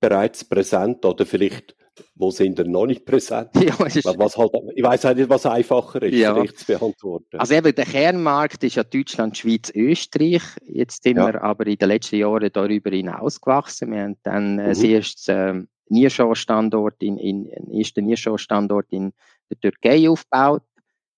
bereits 0.00 0.44
präsent 0.44 1.04
oder 1.04 1.24
vielleicht 1.24 1.76
wo 2.14 2.30
sind 2.30 2.58
denn 2.58 2.70
noch 2.70 2.86
nicht 2.86 3.04
präsent? 3.04 3.50
Ja, 3.62 3.78
was 3.78 4.36
halt, 4.36 4.50
ich 4.74 4.82
weiß 4.82 5.04
halt 5.04 5.18
nicht, 5.18 5.28
was 5.28 5.46
einfacher 5.46 6.02
ist, 6.02 6.14
ja. 6.14 6.42
zu 6.44 6.66
beantworten. 6.66 7.38
Also 7.38 7.54
eben, 7.54 7.74
der 7.74 7.84
Kernmarkt 7.84 8.64
ist 8.64 8.76
ja 8.76 8.84
Deutschland, 8.84 9.36
Schweiz, 9.36 9.70
Österreich. 9.74 10.42
Jetzt 10.64 11.02
sind 11.02 11.18
ja. 11.18 11.26
wir 11.26 11.42
aber 11.42 11.66
in 11.66 11.76
den 11.76 11.88
letzten 11.88 12.16
Jahren 12.16 12.50
darüber 12.52 12.90
hinaus 12.90 13.40
gewachsen. 13.40 13.92
Wir 13.92 14.02
haben 14.02 14.16
dann 14.22 14.58
äh, 14.58 14.64
mhm. 14.64 14.68
das 14.68 14.82
erste 14.82 15.32
äh, 15.32 15.62
Nearshore-Standort 15.88 17.02
in, 17.02 17.18
in, 17.18 17.46
in 17.46 17.78
ersten 17.78 18.06
Nearshore-Standort 18.06 18.86
in 18.90 19.12
der 19.50 19.60
Türkei 19.60 20.08
aufgebaut. 20.08 20.62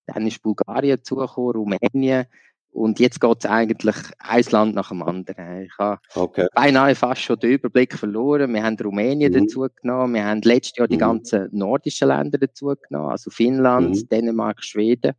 Dann 0.07 0.27
ist 0.27 0.41
Bulgarien 0.41 1.03
zugekommen, 1.03 1.55
Rumänien, 1.55 2.25
und 2.75 2.99
jetzt 2.99 3.21
geht 3.21 3.37
es 3.39 3.45
eigentlich 3.45 3.95
ein 4.19 4.43
Land 4.51 4.75
nach 4.75 4.89
dem 4.89 5.01
anderen. 5.01 5.63
Ich 5.63 5.77
habe 5.79 5.97
okay. 6.13 6.47
beinahe 6.53 6.93
fast 6.93 7.21
schon 7.21 7.39
den 7.39 7.51
Überblick 7.51 7.97
verloren. 7.97 8.53
Wir 8.53 8.63
haben 8.63 8.75
Rumänien 8.75 9.31
mhm. 9.31 9.45
dazu 9.45 9.65
genommen. 9.81 10.15
Wir 10.15 10.25
haben 10.25 10.41
letztes 10.41 10.77
Jahr 10.77 10.87
die 10.89 10.95
mhm. 10.95 10.99
ganzen 10.99 11.47
nordischen 11.53 12.09
Länder 12.09 12.37
dazu 12.37 12.73
genommen. 12.87 13.11
Also 13.11 13.31
Finnland, 13.31 13.95
mhm. 13.95 14.09
Dänemark, 14.09 14.61
Schweden. 14.61 15.13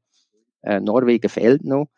Äh, 0.64 0.80
Norwegen 0.80 1.30
fehlt 1.30 1.64
noch. 1.64 1.88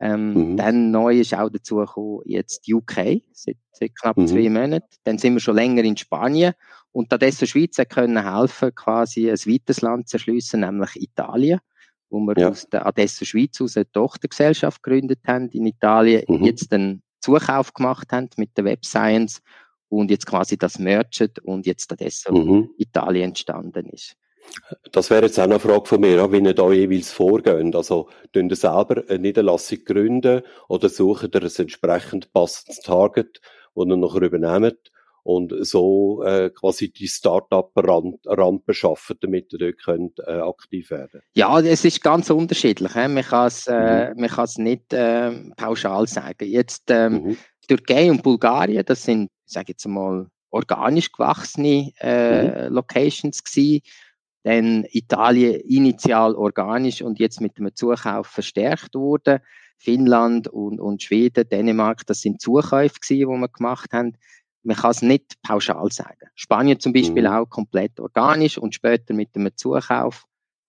Ähm, 0.00 0.34
mhm. 0.34 0.56
Dann 0.56 0.90
neu 0.90 1.20
ist 1.20 1.32
auch 1.32 1.48
dazu 1.48 1.76
gekommen, 1.76 2.22
jetzt 2.24 2.68
UK, 2.68 3.22
seit, 3.32 3.56
seit 3.70 3.94
knapp 3.94 4.16
mhm. 4.16 4.26
zwei 4.26 4.50
Monaten. 4.50 4.96
Dann 5.04 5.18
sind 5.18 5.34
wir 5.34 5.40
schon 5.40 5.54
länger 5.54 5.84
in 5.84 5.96
Spanien. 5.96 6.54
Und 6.90 7.12
da 7.12 7.18
dessen 7.18 7.46
Schweiz 7.46 7.76
können 7.88 8.20
helfen, 8.20 8.74
quasi 8.74 9.30
ein 9.30 9.38
weiteres 9.38 9.80
Land 9.80 10.08
zu 10.08 10.16
erschliessen, 10.16 10.60
nämlich 10.60 11.00
Italien 11.00 11.60
wo 12.14 12.20
wir 12.20 12.38
ja. 12.38 12.50
aus 12.50 12.68
der 12.70 12.86
Adesso 12.86 13.24
Schweiz 13.24 13.60
aus 13.60 13.76
eine 13.76 13.90
Tochtergesellschaft 13.90 14.82
gegründet 14.82 15.20
haben 15.26 15.48
in 15.50 15.66
Italien, 15.66 16.22
mhm. 16.28 16.44
jetzt 16.44 16.72
einen 16.72 17.02
Zukauf 17.20 17.74
gemacht 17.74 18.12
haben 18.12 18.30
mit 18.36 18.56
der 18.56 18.64
Web 18.64 18.84
Science 18.84 19.42
und 19.88 20.10
jetzt 20.10 20.26
quasi 20.26 20.56
das 20.56 20.78
merged 20.78 21.40
und 21.40 21.66
jetzt 21.66 21.92
Adesso 21.92 22.32
mhm. 22.32 22.70
Italien 22.78 23.30
entstanden 23.30 23.86
ist. 23.90 24.14
Das 24.92 25.10
wäre 25.10 25.24
jetzt 25.24 25.40
auch 25.40 25.44
eine 25.44 25.58
Frage 25.58 25.86
von 25.86 26.00
mir, 26.00 26.30
wie 26.30 26.38
ihr 26.38 26.54
da 26.54 26.70
jeweils 26.70 27.10
vorgeht. 27.10 27.74
Also, 27.74 28.08
tun 28.32 28.50
ihr 28.50 28.56
selber 28.56 29.02
eine 29.08 29.18
Niederlassung 29.18 29.78
gründen 29.84 30.42
oder 30.68 30.90
suchen 30.90 31.30
ihr 31.32 31.42
ein 31.42 31.50
entsprechend 31.56 32.30
passendes 32.32 32.80
Target, 32.80 33.40
das 33.74 33.86
ihr 33.86 33.96
nachher 33.96 34.22
übernehmt 34.22 34.92
und 35.24 35.54
so 35.60 36.22
äh, 36.22 36.50
quasi 36.50 36.92
die 36.92 37.08
Start-up-Rampe 37.08 38.74
schaffen, 38.74 39.16
damit 39.20 39.52
ihr 39.54 39.58
dort 39.58 39.78
könnt, 39.82 40.18
äh, 40.20 40.32
aktiv 40.32 40.90
werden 40.90 41.22
Ja, 41.34 41.60
es 41.60 41.84
ist 41.84 42.02
ganz 42.02 42.28
unterschiedlich. 42.28 42.92
He? 42.92 43.08
Man 43.08 43.24
kann 43.24 43.46
es 43.46 43.66
äh, 43.66 44.14
mhm. 44.14 44.20
man 44.20 44.48
nicht 44.58 44.92
äh, 44.92 45.32
pauschal 45.56 46.06
sagen. 46.06 46.46
Jetzt 46.46 46.90
ähm, 46.90 47.12
mhm. 47.12 47.36
Türkei 47.66 48.10
und 48.10 48.22
Bulgarien, 48.22 48.84
das 48.84 49.02
sind, 49.02 49.30
ich 49.46 49.52
sage 49.52 49.68
jetzt 49.68 49.88
mal, 49.88 50.26
organisch 50.50 51.10
gewachsene 51.10 51.90
äh, 52.00 52.68
mhm. 52.68 52.74
Locations 52.74 53.42
gewesen. 53.42 53.80
Dann 54.42 54.84
Italien 54.90 55.58
initial 55.60 56.34
organisch 56.34 57.00
und 57.00 57.18
jetzt 57.18 57.40
mit 57.40 57.56
dem 57.56 57.74
Zukauf 57.74 58.26
verstärkt 58.26 58.94
wurde. 58.94 59.40
Finnland 59.78 60.48
und, 60.48 60.80
und 60.80 61.02
Schweden, 61.02 61.48
Dänemark, 61.48 62.04
das 62.06 62.20
sind 62.20 62.42
Zukäufe 62.42 63.00
gewesen, 63.00 63.30
die 63.30 63.40
wir 63.40 63.48
gemacht 63.48 63.92
haben 63.92 64.18
man 64.64 64.76
kann 64.76 64.90
es 64.90 65.02
nicht 65.02 65.40
pauschal 65.42 65.90
sagen. 65.92 66.28
Spanien 66.34 66.80
zum 66.80 66.92
Beispiel 66.92 67.22
mhm. 67.22 67.28
auch 67.28 67.46
komplett 67.46 68.00
organisch 68.00 68.58
und 68.58 68.74
später 68.74 69.14
mit 69.14 69.30
einem 69.34 69.50
Zukauf. 69.56 70.24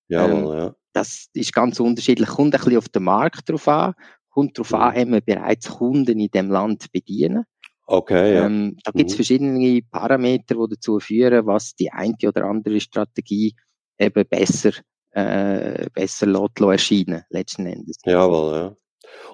Ja, 0.08 0.28
ähm, 0.28 0.46
ja. 0.46 0.76
Das 0.94 1.28
ist 1.34 1.54
ganz 1.54 1.80
unterschiedlich. 1.80 2.28
Kommt 2.28 2.54
ein 2.54 2.60
bisschen 2.60 2.78
auf 2.78 2.90
den 2.90 3.04
Markt 3.04 3.50
drauf 3.50 3.68
an. 3.68 3.94
Kommt 4.30 4.58
darauf 4.58 4.72
mhm. 4.72 4.78
an, 4.78 4.96
haben 4.96 5.12
wir 5.14 5.22
bereits 5.22 5.70
Kunden 5.70 6.20
in 6.20 6.30
dem 6.30 6.52
Land 6.52 6.92
bedienen. 6.92 7.46
Okay, 7.88 8.36
ja. 8.36 8.46
Ähm, 8.46 8.78
da 8.84 8.92
gibt 8.92 9.10
es 9.10 9.16
mhm. 9.16 9.18
verschiedene 9.18 9.82
Parameter, 9.90 10.56
die 10.56 10.76
dazu 10.76 11.00
führen, 11.00 11.46
was 11.46 11.76
die 11.76 11.92
eine 11.92 12.16
oder 12.26 12.46
andere 12.46 12.80
Strategie 12.80 13.56
eben 13.98 14.26
besser, 14.28 14.72
äh, 15.12 15.88
besser 15.94 16.26
lässt, 16.26 16.60
erscheinen, 16.60 17.24
letzten 17.30 17.68
Endes. 17.68 17.98
Jawohl, 18.04 18.54
ja. 18.54 18.76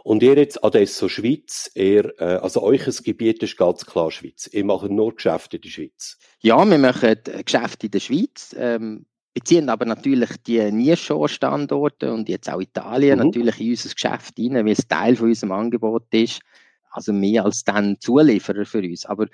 Und 0.04 0.24
ihr 0.24 0.38
jetzt 0.38 0.63
Adesso 0.63 1.08
Schweiz, 1.08 1.72
ihr, 1.76 2.13
äh, 2.20 2.38
also 2.38 2.63
euch 2.63 2.86
Gebiet 3.04 3.44
ist 3.44 3.58
ganz 3.58 3.86
klar 3.86 4.12
Schweiz. 4.12 4.50
Ihr 4.52 4.65
macht 4.65 4.89
nur 4.89 5.15
Geschäfte 5.15 5.58
in 5.58 5.62
der 5.62 5.70
Schweiz. 5.70 6.17
Ja, 6.39 6.65
wir 6.65 6.78
machen 6.78 7.15
Geschäfte 7.46 7.88
in 7.88 7.91
der 7.91 8.00
Schweiz, 8.00 8.56
ähm, 8.58 9.06
beziehen 9.34 9.70
aber 9.70 9.86
natürlich 9.86 10.30
die 10.46 10.72
Nearshore-Standorte 10.72 12.12
und 12.12 12.30
jetzt 12.30 12.50
auch 12.50 12.62
Italien 12.62 13.20
mhm. 13.20 13.26
natürlich 13.26 13.62
in 13.62 13.70
unser 13.70 13.89
Geschäft 13.89 14.34
rein, 14.39 14.56
weil 14.56 14.70
es 14.70 14.88
Teil 14.88 15.15
von 15.15 15.30
unserem 15.30 15.52
Angebot 15.52 16.08
ist. 16.12 16.41
Also 16.89 17.13
mehr 17.13 17.46
als 17.46 17.63
dann 17.63 17.98
Zulieferer 18.00 18.65
für 18.65 18.80
uns. 18.80 19.06
Aber 19.06 19.28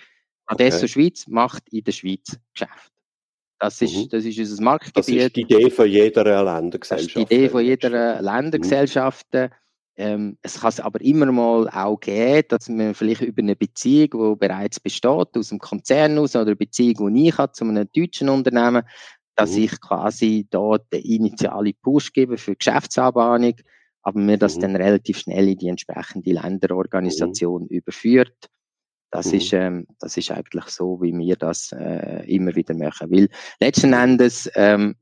Adesso 0.46 0.78
okay. 0.78 0.88
Schweiz 0.88 1.28
macht 1.28 1.64
in 1.70 1.84
der 1.84 1.92
Schweiz 1.92 2.38
Geschäft. 2.54 2.92
Das 3.60 3.82
ist, 3.82 3.96
mhm. 3.96 4.10
das 4.10 4.24
ist 4.24 4.38
unser 4.38 4.64
Marktgebiet. 4.64 4.98
Das 4.98 5.08
ist 5.08 5.36
die 5.36 5.42
Idee 5.42 5.70
von 5.72 5.88
jeder 5.88 6.44
Ländergesellschaft. 6.44 7.16
Das 7.16 7.22
ist 7.24 7.30
die 7.32 7.36
Idee 7.36 7.50
von 7.50 7.66
jeder 7.66 8.22
Ländergesellschaft. 8.22 9.26
Mhm. 9.34 9.50
Ähm, 10.00 10.38
es 10.44 10.62
kann 10.62 10.70
es 10.70 10.80
aber 10.80 11.02
immer 11.02 11.32
mal 11.32 11.68
auch 11.70 12.00
geben, 12.00 12.48
dass 12.50 12.70
man 12.70 12.94
vielleicht 12.94 13.22
über 13.22 13.42
eine 13.42 13.56
Beziehung, 13.56 14.36
die 14.36 14.40
bereits 14.40 14.80
besteht, 14.80 15.36
aus 15.36 15.50
dem 15.50 15.58
Konzern 15.58 16.20
aus, 16.20 16.36
oder 16.36 16.46
eine 16.46 16.56
Beziehung, 16.56 17.14
die 17.16 17.30
ich 17.30 17.38
habe 17.38 17.52
zu 17.52 17.66
einem 17.66 17.90
deutschen 17.92 18.30
Unternehmen, 18.30 18.84
dass 19.36 19.54
mhm. 19.54 19.64
ich 19.64 19.82
quasi 19.82 20.48
dort 20.50 20.92
den 20.94 21.02
initialen 21.02 21.74
Push 21.82 22.14
gebe 22.14 22.38
für 22.38 22.56
Geschäftsanbahnung, 22.56 23.56
aber 24.04 24.20
mir 24.20 24.38
das 24.38 24.58
mhm. 24.58 24.62
dann 24.62 24.76
relativ 24.76 25.18
schnell 25.18 25.50
in 25.50 25.58
die 25.58 25.70
entsprechende 25.70 26.32
Länderorganisation 26.32 27.64
mhm. 27.64 27.68
überführt. 27.70 28.50
Das, 29.10 29.28
mhm. 29.28 29.38
ist, 29.38 29.54
ähm, 29.54 29.88
das 30.00 30.16
ist 30.18 30.30
eigentlich 30.32 30.66
so, 30.66 31.02
wie 31.02 31.14
wir 31.14 31.38
das 31.38 31.72
äh, 31.72 32.24
immer 32.28 32.56
wieder 32.56 32.76
machen. 32.76 33.10
Weil 33.10 33.30
letzten 33.60 33.94
Endes 33.94 34.50
ähm, 34.54 34.96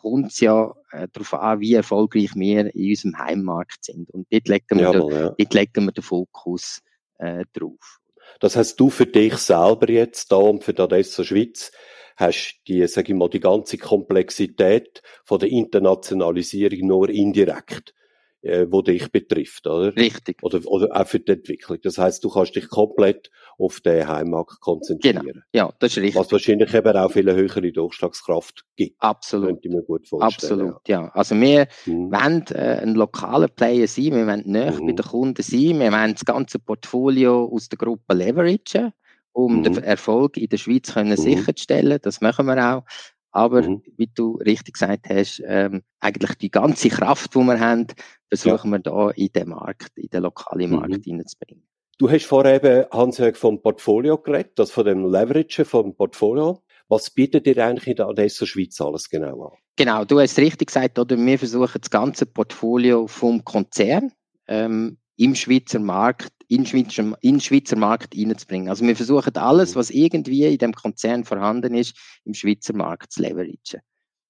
kommt 0.00 0.32
es 0.32 0.40
ja 0.40 0.74
äh, 0.92 1.08
darauf 1.12 1.34
an, 1.34 1.60
wie 1.60 1.74
erfolgreich 1.74 2.30
wir 2.34 2.74
in 2.74 2.90
unserem 2.90 3.18
Heimmarkt 3.18 3.84
sind. 3.84 4.10
Und 4.10 4.26
dort 4.30 4.48
legen 4.48 4.78
wir, 4.78 4.92
Jawohl, 4.92 5.12
den, 5.12 5.20
ja. 5.20 5.34
dort 5.38 5.54
legen 5.54 5.84
wir 5.86 5.92
den 5.92 6.02
Fokus 6.04 6.80
äh, 7.18 7.44
drauf. 7.52 7.98
Das 8.40 8.56
heißt, 8.56 8.78
du 8.78 8.90
für 8.90 9.06
dich 9.06 9.36
selber 9.36 9.90
jetzt 9.90 10.32
da 10.32 10.36
und 10.36 10.64
für 10.64 10.72
die 10.72 10.82
Adesso 10.82 11.24
Schweiz 11.24 11.72
hast 12.16 12.60
die, 12.68 12.86
sag 12.86 13.08
ich 13.08 13.14
mal, 13.14 13.28
die 13.28 13.40
ganze 13.40 13.78
Komplexität 13.78 15.02
von 15.24 15.38
der 15.38 15.50
Internationalisierung 15.50 16.86
nur 16.86 17.08
indirekt 17.08 17.94
äh, 18.42 18.66
wo 18.70 18.82
dich 18.82 19.10
betrifft, 19.10 19.66
oder? 19.66 19.94
Richtig. 19.96 20.42
Oder, 20.42 20.60
oder 20.66 21.00
auch 21.00 21.06
für 21.06 21.20
die 21.20 21.32
Entwicklung. 21.32 21.78
Das 21.82 21.98
heißt, 21.98 22.24
du 22.24 22.30
kannst 22.30 22.56
dich 22.56 22.68
komplett 22.68 23.30
auf 23.58 23.80
den 23.80 24.06
Heimmarkt 24.08 24.60
konzentrieren. 24.60 25.22
Genau. 25.26 25.40
Ja, 25.52 25.72
das 25.78 25.92
ist 25.92 25.98
richtig. 25.98 26.20
Was 26.20 26.32
wahrscheinlich 26.32 26.72
eben 26.72 26.96
auch 26.96 27.12
viel 27.12 27.32
höhere 27.32 27.72
Durchschlagskraft 27.72 28.64
gibt. 28.76 28.96
Absolut. 29.00 29.48
Könnte 29.48 29.68
ich 29.68 29.74
mir 29.74 29.82
gut 29.82 30.08
vorstellen. 30.08 30.60
Absolut, 30.60 30.88
ja. 30.88 31.02
ja. 31.02 31.08
Also 31.12 31.38
wir 31.38 31.68
mhm. 31.86 32.10
wollen 32.10 32.44
äh, 32.52 32.80
ein 32.82 32.94
lokaler 32.94 33.48
Player 33.48 33.86
sein, 33.86 34.12
wir 34.12 34.26
wollen 34.26 34.44
näher 34.46 34.72
mhm. 34.72 34.86
bei 34.86 34.92
den 34.92 35.06
Kunden 35.06 35.42
sein, 35.42 35.78
wir 35.78 35.92
wollen 35.92 36.14
das 36.14 36.24
ganze 36.24 36.58
Portfolio 36.58 37.50
aus 37.52 37.68
der 37.68 37.78
Gruppe 37.78 38.14
leveragen 38.14 38.92
um 39.32 39.58
mhm. 39.58 39.62
den 39.62 39.78
Erfolg 39.78 40.36
in 40.36 40.48
der 40.48 40.56
Schweiz 40.56 40.92
können 40.92 41.10
mhm. 41.10 41.16
sicherzustellen. 41.16 41.98
Das 42.02 42.20
machen 42.20 42.46
wir 42.46 42.76
auch. 42.76 42.84
Aber 43.32 43.62
mhm. 43.62 43.82
wie 43.96 44.10
du 44.12 44.36
richtig 44.36 44.74
gesagt 44.74 45.08
hast, 45.08 45.42
ähm, 45.46 45.82
eigentlich 46.00 46.34
die 46.36 46.50
ganze 46.50 46.88
Kraft, 46.88 47.34
die 47.34 47.38
wir 47.38 47.60
haben, 47.60 47.86
versuchen 48.28 48.72
ja. 48.72 48.78
wir 48.78 48.78
da 48.80 49.10
in 49.10 49.28
den 49.28 49.48
Markt, 49.48 49.96
in 49.96 50.08
den 50.08 50.22
lokalen 50.22 50.70
Markt 50.70 50.90
mhm. 50.90 51.02
hineinzubringen. 51.02 51.64
Du 51.98 52.10
hast 52.10 52.24
vorher 52.24 52.56
eben, 52.56 52.86
Hans-Jörg, 52.90 53.36
vom 53.36 53.60
Portfolio 53.60 54.16
geredet, 54.16 54.52
das 54.58 54.70
von 54.70 54.86
dem 54.86 55.04
Leverage 55.04 55.66
vom 55.66 55.94
Portfolio. 55.94 56.62
Was 56.88 57.10
bietet 57.10 57.46
ihr 57.46 57.58
eigentlich 57.58 57.88
in 57.88 57.96
der 57.96 58.08
Adesso 58.08 58.46
Schweiz 58.46 58.80
alles 58.80 59.08
genau 59.10 59.48
an? 59.48 59.58
Genau, 59.76 60.04
du 60.04 60.18
hast 60.18 60.38
richtig 60.38 60.68
gesagt, 60.68 60.98
oder? 60.98 61.16
Wir 61.16 61.38
versuchen 61.38 61.80
das 61.80 61.90
ganze 61.90 62.26
Portfolio 62.26 63.06
vom 63.06 63.44
Konzern 63.44 64.12
ähm, 64.48 64.96
im 65.16 65.34
Schweizer 65.34 65.78
Markt, 65.78 66.32
in 66.50 66.66
Schweizer, 66.66 67.16
in 67.20 67.40
Schweizer 67.40 67.76
Markt 67.76 68.16
reinzubringen. 68.16 68.68
Also 68.68 68.84
wir 68.84 68.96
versuchen 68.96 69.36
alles, 69.36 69.74
mhm. 69.74 69.78
was 69.78 69.90
irgendwie 69.90 70.46
in 70.46 70.58
dem 70.58 70.72
Konzern 70.72 71.24
vorhanden 71.24 71.74
ist, 71.74 71.96
im 72.24 72.34
Schweizer 72.34 72.74
Markt 72.74 73.12
zu 73.12 73.22
leveragen. 73.22 73.80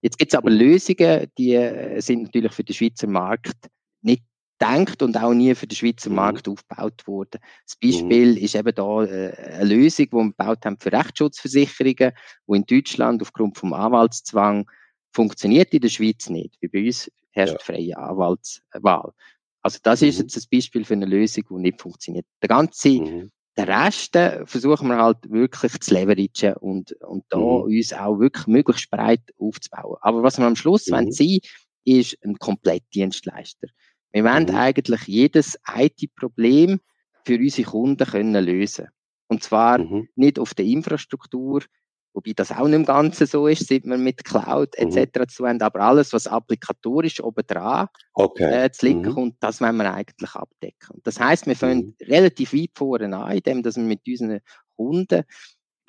Jetzt 0.02 0.18
gibt 0.18 0.32
es 0.32 0.38
aber 0.38 0.50
mhm. 0.50 0.58
Lösungen, 0.58 1.26
die 1.38 1.54
äh, 1.54 2.00
sind 2.00 2.24
natürlich 2.24 2.52
für 2.52 2.62
den 2.62 2.74
Schweizer 2.74 3.06
Markt 3.06 3.68
nicht 4.02 4.22
denkt 4.60 5.02
und 5.02 5.16
auch 5.16 5.32
nie 5.32 5.54
für 5.54 5.66
den 5.66 5.76
Schweizer 5.76 6.10
mhm. 6.10 6.16
Markt 6.16 6.46
aufgebaut 6.46 7.06
worden. 7.06 7.40
Das 7.66 7.76
Beispiel 7.76 8.32
mhm. 8.32 8.36
ist 8.36 8.54
eben 8.54 8.74
da 8.74 9.04
äh, 9.04 9.34
eine 9.54 9.64
Lösung, 9.64 10.06
die 10.06 10.12
wir 10.12 10.24
gebaut 10.24 10.66
haben 10.66 10.78
für 10.78 10.92
Rechtsschutzversicherungen, 10.92 12.12
wo 12.46 12.54
in 12.54 12.66
Deutschland 12.66 13.22
aufgrund 13.22 13.56
vom 13.56 13.72
Anwaltszwang 13.72 14.70
funktioniert 15.12 15.72
in 15.72 15.80
der 15.80 15.88
Schweiz 15.88 16.28
nicht. 16.28 16.54
Wie 16.60 16.68
bei 16.68 16.84
uns 16.84 17.10
herrscht 17.30 17.54
ja. 17.54 17.58
freie 17.60 17.96
Anwaltswahl. 17.96 19.14
Also 19.62 19.78
das 19.82 20.00
mhm. 20.00 20.08
ist 20.08 20.18
jetzt 20.18 20.36
ein 20.36 20.44
Beispiel 20.52 20.84
für 20.84 20.94
eine 20.94 21.06
Lösung, 21.06 21.44
die 21.48 21.62
nicht 21.62 21.80
funktioniert. 21.80 22.26
Der 22.42 22.48
ganze, 22.48 22.88
mhm. 22.88 23.30
der 23.56 23.68
Rest 23.68 24.16
äh, 24.16 24.44
versuchen 24.46 24.88
wir 24.88 24.98
halt 24.98 25.30
wirklich 25.30 25.78
zu 25.80 25.94
leveragen 25.94 26.54
und, 26.60 26.92
und 27.02 27.24
da 27.28 27.38
mhm. 27.38 27.62
uns 27.62 27.92
auch 27.92 28.18
wirklich 28.18 28.46
möglichst 28.46 28.90
breit 28.90 29.22
aufzubauen. 29.38 29.96
Aber 30.00 30.22
was 30.22 30.38
wir 30.38 30.46
am 30.46 30.56
Schluss 30.56 30.86
mhm. 30.86 30.92
wollen 30.92 31.12
sein, 31.12 31.38
ist 31.84 32.16
ein 32.24 32.38
Komplettdienstleister. 32.38 33.68
Wir 34.12 34.24
wollen 34.24 34.44
mhm. 34.44 34.54
eigentlich 34.56 35.02
jedes 35.02 35.58
IT-Problem 35.72 36.80
für 37.24 37.36
unsere 37.36 37.70
Kunden 37.70 38.06
können 38.06 38.44
lösen. 38.44 38.88
Und 39.28 39.44
zwar 39.44 39.78
mhm. 39.78 40.08
nicht 40.16 40.38
auf 40.38 40.54
der 40.54 40.64
Infrastruktur, 40.64 41.62
wobei 42.12 42.32
das 42.34 42.52
auch 42.52 42.66
nicht 42.66 42.76
im 42.76 42.84
Ganzen 42.84 43.26
so 43.26 43.46
ist, 43.46 43.66
sieht 43.66 43.86
man 43.86 44.02
mit 44.02 44.24
Cloud 44.24 44.74
etc. 44.76 45.18
Mhm. 45.18 45.28
zu 45.28 45.46
haben, 45.46 45.62
aber 45.62 45.80
alles, 45.80 46.12
was 46.12 46.26
applikatorisch 46.26 47.22
obendran 47.22 47.88
okay. 48.14 48.64
äh, 48.64 48.70
zu 48.70 48.86
liegen 48.86 49.02
mhm. 49.02 49.14
kommt, 49.14 49.36
das 49.40 49.60
wollen 49.60 49.76
wir 49.76 49.92
eigentlich 49.92 50.34
abdecken. 50.34 51.00
Das 51.04 51.20
heißt, 51.20 51.46
wir 51.46 51.56
fangen 51.56 51.94
mhm. 51.98 52.06
relativ 52.06 52.52
weit 52.52 52.70
vorne 52.74 53.16
an, 53.16 53.32
indem 53.32 53.62
dass 53.62 53.76
wir 53.76 53.84
mit 53.84 54.00
unseren 54.06 54.40
Kunden 54.76 55.24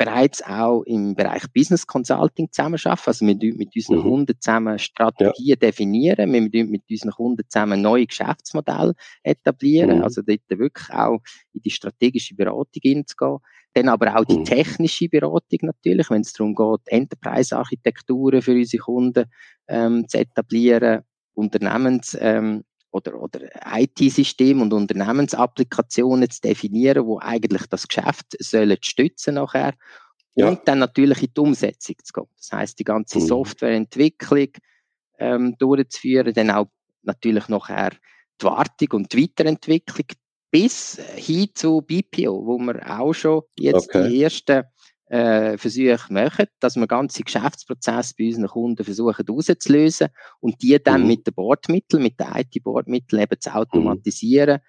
bereits 0.04 0.44
auch 0.44 0.82
im 0.84 1.14
Bereich 1.16 1.44
Business 1.54 1.86
Consulting 1.86 2.52
zusammenarbeiten. 2.52 3.02
Also 3.06 3.26
wir 3.28 3.36
mit 3.36 3.76
unseren 3.76 3.98
mhm. 3.98 4.02
Kunden 4.02 4.36
zusammen 4.40 4.80
Strategien 4.80 5.34
ja. 5.48 5.56
definieren, 5.56 6.34
wir 6.34 6.66
mit 6.66 6.84
unseren 6.90 7.12
Kunden 7.12 7.44
zusammen 7.48 7.82
neue 7.82 8.08
Geschäftsmodelle 8.08 8.94
etablieren, 9.22 9.98
mhm. 9.98 10.04
also 10.04 10.22
dort 10.24 10.42
wirklich 10.50 10.90
auch 10.90 11.20
in 11.54 11.62
die 11.62 11.70
strategische 11.70 12.36
Beratung 12.36 12.82
hinzugehen. 12.82 13.38
Dann 13.74 13.90
aber 13.90 14.16
auch 14.18 14.26
die 14.26 14.40
mhm. 14.40 14.46
technische 14.46 15.08
Beratung 15.08 15.60
natürlich, 15.62 16.10
wenn 16.10 16.22
es 16.22 16.34
darum 16.34 16.56
geht, 16.56 16.88
Enterprise-Architekturen 16.88 18.42
für 18.42 18.54
unsere 18.54 18.84
Kunden 18.84 19.26
ähm, 19.68 20.08
zu 20.08 20.18
etablieren, 20.18 21.04
Unternehmens, 21.34 22.18
ähm, 22.20 22.64
oder, 22.92 23.22
oder 23.22 23.40
IT-System 23.66 24.62
und 24.62 24.74
Unternehmensapplikationen 24.74 26.30
zu 26.30 26.42
definieren, 26.42 27.06
wo 27.06 27.20
eigentlich 27.20 27.66
das 27.68 27.88
Geschäft 27.88 28.36
sollen 28.40 28.78
stützen 28.82 29.36
nachher. 29.36 29.74
Ja. 30.36 30.48
Und 30.48 30.62
dann 30.66 30.80
natürlich 30.80 31.24
in 31.24 31.34
die 31.36 31.42
Umsetzung 31.42 31.96
zu 32.04 32.14
gehen. 32.14 32.28
Das 32.38 32.52
heißt, 32.52 32.80
die 32.80 32.84
ganze 32.84 33.20
mhm. 33.20 33.26
Softwareentwicklung 33.26 34.50
ähm, 35.20 35.56
durchzuführen, 35.58 36.34
dann 36.34 36.52
auch 36.52 36.68
natürlich 37.04 37.48
nachher 37.50 37.92
die 38.42 38.46
Wartung 38.46 38.88
und 38.94 39.14
die 39.14 39.24
Weiterentwicklung 39.24 40.08
bis 40.50 41.00
hin 41.16 41.50
zu 41.54 41.82
BPO, 41.82 42.46
wo 42.46 42.58
wir 42.60 43.00
auch 43.00 43.14
schon 43.14 43.42
jetzt 43.58 43.90
okay. 43.90 44.10
die 44.10 44.24
ersten 44.24 44.64
äh, 45.12 45.58
Versuche 45.58 46.00
machen, 46.10 46.46
dass 46.62 46.78
wir 46.78 46.88
ganze 46.88 47.24
Geschäftsprozesse 47.24 48.14
bei 48.18 48.28
unseren 48.28 48.48
Kunden 48.48 48.84
versuchen 48.86 49.26
auszulösen 49.28 50.08
und 50.40 50.62
die 50.62 50.82
dann 50.82 51.02
mhm. 51.02 51.08
mit 51.08 51.28
den 51.28 51.34
Bordmitteln, 51.34 52.02
mit 52.02 52.18
den 52.18 52.28
IT-Bordmitteln 52.34 53.22
eben 53.22 53.40
zu 53.40 53.50
mhm. 53.50 53.56
automatisieren, 53.56 54.60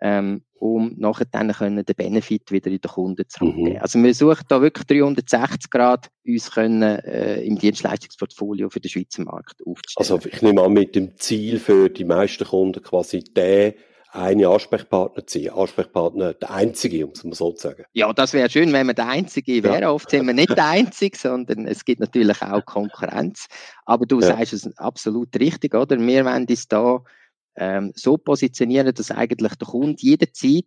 ähm, 0.00 0.42
um 0.58 0.96
nachher 0.98 1.26
dann 1.30 1.52
können 1.52 1.84
den 1.84 1.94
Benefit 1.94 2.50
wieder 2.50 2.72
in 2.72 2.80
den 2.80 2.90
Kunden 2.90 3.24
zurückgeben. 3.28 3.74
Mhm. 3.74 3.80
Also 3.80 4.02
wir 4.02 4.12
suchen 4.12 4.44
da 4.48 4.60
wirklich 4.60 4.86
360 4.86 5.70
Grad 5.70 6.08
uns 6.26 6.50
können 6.50 6.82
äh, 6.82 7.40
im 7.42 7.56
Dienstleistungsportfolio 7.56 8.70
für 8.70 8.80
den 8.80 8.88
Schweizer 8.88 9.22
Markt 9.22 9.60
aufzustellen. 9.64 10.20
Also 10.20 10.28
ich 10.28 10.42
nehme 10.42 10.62
an, 10.62 10.72
mit 10.72 10.96
dem 10.96 11.16
Ziel 11.16 11.60
für 11.60 11.88
die 11.88 12.04
meisten 12.04 12.44
Kunden 12.44 12.82
quasi 12.82 13.20
der 13.20 13.74
eine 14.12 14.48
Ansprechpartner 14.48 15.26
zu 15.26 15.40
sein. 15.40 15.52
Ansprechpartner, 15.52 16.34
der 16.34 16.50
Einzige, 16.50 17.06
um 17.06 17.12
es 17.12 17.24
mal 17.24 17.34
so 17.34 17.52
zu 17.52 17.68
sagen. 17.68 17.84
Ja, 17.92 18.12
das 18.12 18.34
wäre 18.34 18.50
schön, 18.50 18.72
wenn 18.72 18.86
wir 18.86 18.94
der 18.94 19.08
Einzige 19.08 19.62
wären. 19.62 19.82
Ja. 19.82 19.90
Oft 19.90 20.10
sind 20.10 20.26
wir 20.26 20.34
nicht 20.34 20.50
der 20.50 20.66
Einzige, 20.66 21.16
sondern 21.16 21.66
es 21.66 21.84
gibt 21.84 22.00
natürlich 22.00 22.42
auch 22.42 22.64
Konkurrenz. 22.64 23.46
Aber 23.86 24.04
du 24.04 24.20
ja. 24.20 24.28
sagst 24.28 24.52
es 24.52 24.76
absolut 24.76 25.34
richtig, 25.40 25.74
oder? 25.74 25.98
Wir 25.98 26.24
wollen 26.26 26.46
uns 26.46 26.68
da 26.68 27.02
ähm, 27.56 27.92
so 27.94 28.18
positionieren, 28.18 28.94
dass 28.94 29.10
eigentlich 29.10 29.54
der 29.54 29.66
Kunde 29.66 29.96
jederzeit 30.00 30.66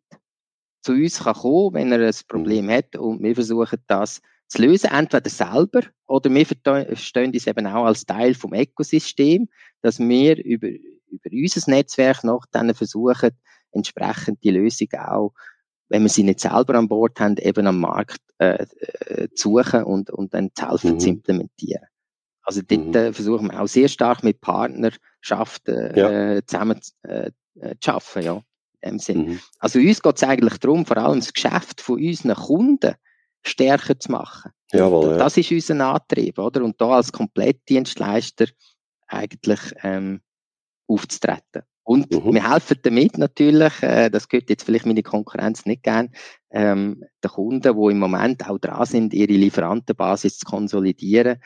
zu 0.82 0.94
uns 0.94 1.24
kann 1.24 1.36
kommen, 1.36 1.74
wenn 1.76 1.92
er 1.92 2.08
ein 2.08 2.16
Problem 2.28 2.66
mhm. 2.66 2.72
hat 2.72 2.96
und 2.96 3.22
wir 3.22 3.36
versuchen 3.36 3.80
das 3.88 4.22
zu 4.48 4.62
lösen, 4.62 4.92
entweder 4.92 5.30
selber 5.30 5.82
oder 6.08 6.30
wir 6.30 6.46
verstehen 6.46 7.32
uns 7.32 7.48
eben 7.48 7.66
auch 7.68 7.86
als 7.86 8.06
Teil 8.06 8.34
vom 8.34 8.54
Ökosystem, 8.54 9.50
dass 9.82 10.00
wir 10.00 10.44
über 10.44 10.68
über 11.16 11.30
unser 11.32 11.72
Netzwerk 11.72 12.24
noch 12.24 12.46
dann 12.52 12.74
versuchen, 12.74 13.32
entsprechend 13.72 14.44
die 14.44 14.52
Lösung 14.52 14.90
auch 14.94 15.34
wenn 15.90 16.04
wir 16.04 16.10
sie 16.10 16.24
nicht 16.24 16.40
selber 16.40 16.76
an 16.76 16.88
Bord 16.88 17.20
haben, 17.20 17.38
eben 17.38 17.68
am 17.68 17.80
Markt 17.80 18.22
äh, 18.40 18.66
äh 19.06 19.30
zu 19.36 19.58
suchen 19.58 19.84
und, 19.84 20.10
und 20.10 20.34
dann 20.34 20.50
zu 20.56 20.68
helfen 20.68 20.94
mhm. 20.94 21.00
zu 21.00 21.10
implementieren. 21.10 21.86
Also 22.42 22.62
dort 22.62 22.88
mhm. 22.88 22.96
äh, 22.96 23.14
versuchen 23.14 23.52
wir 23.52 23.62
auch 23.62 23.68
sehr 23.68 23.88
stark 23.88 24.24
mit 24.24 24.42
Partnerschaften 24.42 25.76
äh, 25.76 26.36
ja. 26.36 26.46
zusammen 26.46 26.80
äh, 27.04 27.32
äh, 27.60 27.76
zu 27.80 27.92
arbeiten, 27.92 28.22
ja, 28.24 28.42
in 28.82 28.90
dem 28.92 29.00
Sinn. 29.00 29.26
Mhm. 29.26 29.40
Also 29.60 29.80
uns 29.80 30.02
geht 30.02 30.16
es 30.16 30.24
eigentlich 30.24 30.58
darum, 30.60 30.86
vor 30.86 30.98
allem 30.98 31.20
das 31.20 31.34
Geschäft 31.34 31.82
von 31.82 31.96
unseren 31.96 32.36
Kunden 32.36 32.96
stärker 33.44 34.00
zu 34.00 34.12
machen. 34.12 34.52
Jawohl, 34.72 35.12
ja. 35.12 35.18
Das 35.18 35.38
ist 35.38 35.52
unser 35.52 35.94
Antrieb, 35.94 36.38
oder? 36.40 36.64
Und 36.64 36.80
da 36.82 36.90
als 36.90 37.12
Komplettdienstleister 37.12 38.48
eigentlich 39.08 39.60
ähm, 39.84 40.22
aufzutreten. 40.88 41.64
Und 41.84 42.12
mhm. 42.12 42.34
wir 42.34 42.52
helfen 42.52 42.80
damit 42.82 43.18
natürlich, 43.20 43.84
äh, 43.84 44.10
das 44.10 44.28
gehört 44.28 44.50
jetzt 44.50 44.64
vielleicht 44.64 44.88
meine 44.88 45.04
Konkurrenz 45.04 45.66
nicht 45.68 45.84
gern, 45.84 46.10
ähm, 46.50 47.04
den 47.24 47.32
Kunden, 47.32 47.62
die 47.62 47.92
im 47.92 48.00
Moment 48.00 48.50
auch 48.50 48.58
dran 48.58 48.86
sind, 48.88 49.14
ihre 49.14 49.34
Lieferantenbasis 49.34 50.40
zu 50.40 50.46
konsolidieren, 50.46 51.38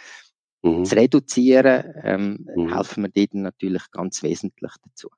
mhm. 0.62 0.86
zu 0.86 0.95
reduzieren, 0.95 1.93
ähm, 2.04 2.47
mhm. 2.56 2.73
helfen 2.73 3.04
wir 3.04 3.10
denen 3.10 3.43
natürlich 3.43 3.84
ganz 3.91 4.23
wesentlich 4.23 4.71
dazu. 4.82 5.10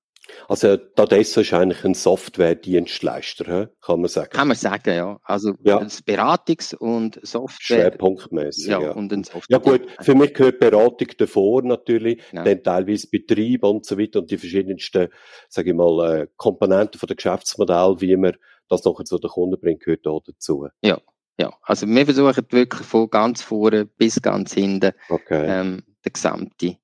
Also 0.48 0.78
Tadesso 0.78 1.42
ist 1.42 1.54
eigentlich 1.54 1.84
ein 1.84 1.94
Software-Dienstleister, 1.94 3.70
kann 3.82 4.02
man 4.02 4.10
sagen. 4.10 4.30
Kann 4.32 4.48
man 4.48 4.58
sagen, 4.58 4.96
ja. 4.96 5.20
Also 5.24 5.54
ja. 5.64 5.80
Beratungs- 5.80 6.76
und 6.76 7.20
Software. 7.24 7.78
Schwerpunktmäßig. 7.78 8.68
Ja, 8.68 8.82
ja. 8.82 8.92
Und 8.92 9.14
ein 9.14 9.24
Software 9.24 9.46
ja 9.50 9.58
gut, 9.58 9.88
für 10.02 10.16
mich 10.16 10.34
gehört 10.34 10.60
Beratung 10.60 11.08
davor 11.18 11.64
natürlich, 11.64 12.22
ja. 12.32 12.44
dann 12.44 12.64
teilweise 12.64 13.08
Betrieb 13.08 13.64
und 13.64 13.86
so 13.86 13.98
weiter 13.98 14.20
und 14.20 14.32
die 14.32 14.38
verschiedensten, 14.38 15.10
sage 15.50 15.70
ich 15.70 15.76
mal, 15.76 16.22
äh, 16.22 16.28
Komponenten 16.36 17.00
von 17.00 17.08
der 17.08 17.16
Geschäftsmodell, 17.16 17.96
wie 18.00 18.16
man 18.18 18.36
das 18.68 18.84
nachher 18.86 19.06
zu 19.06 19.18
den 19.18 19.30
Kunden 19.30 19.60
bringt, 19.60 19.82
gehört 19.82 20.08
auch 20.08 20.22
dazu. 20.26 20.68
Ja. 20.82 21.00
Ja, 21.40 21.52
also 21.64 21.88
wir 21.88 22.06
versuchen 22.06 22.46
wirklich 22.52 22.86
von 22.86 23.10
ganz 23.10 23.42
vorne 23.42 23.86
bis 23.86 24.22
ganz 24.22 24.54
hinten 24.54 24.92
okay. 25.10 25.46
ähm, 25.48 25.84
der 26.06 26.12
gesamte 26.12 26.78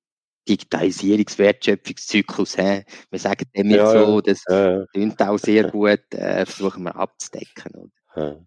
Digitalisierungswertschöpfungszyklus 0.47 2.57
haben. 2.57 2.83
Wir 3.09 3.19
sagen 3.19 3.45
dem 3.55 3.69
ja, 3.69 3.91
so, 3.91 4.21
das 4.21 4.41
ja, 4.49 4.85
klingt 4.93 5.21
auch 5.21 5.37
sehr 5.37 5.69
gut, 5.69 5.99
äh, 6.11 6.45
versuchen 6.45 6.83
wir 6.83 6.95
abzudecken. 6.95 7.91
Ja. 8.15 8.37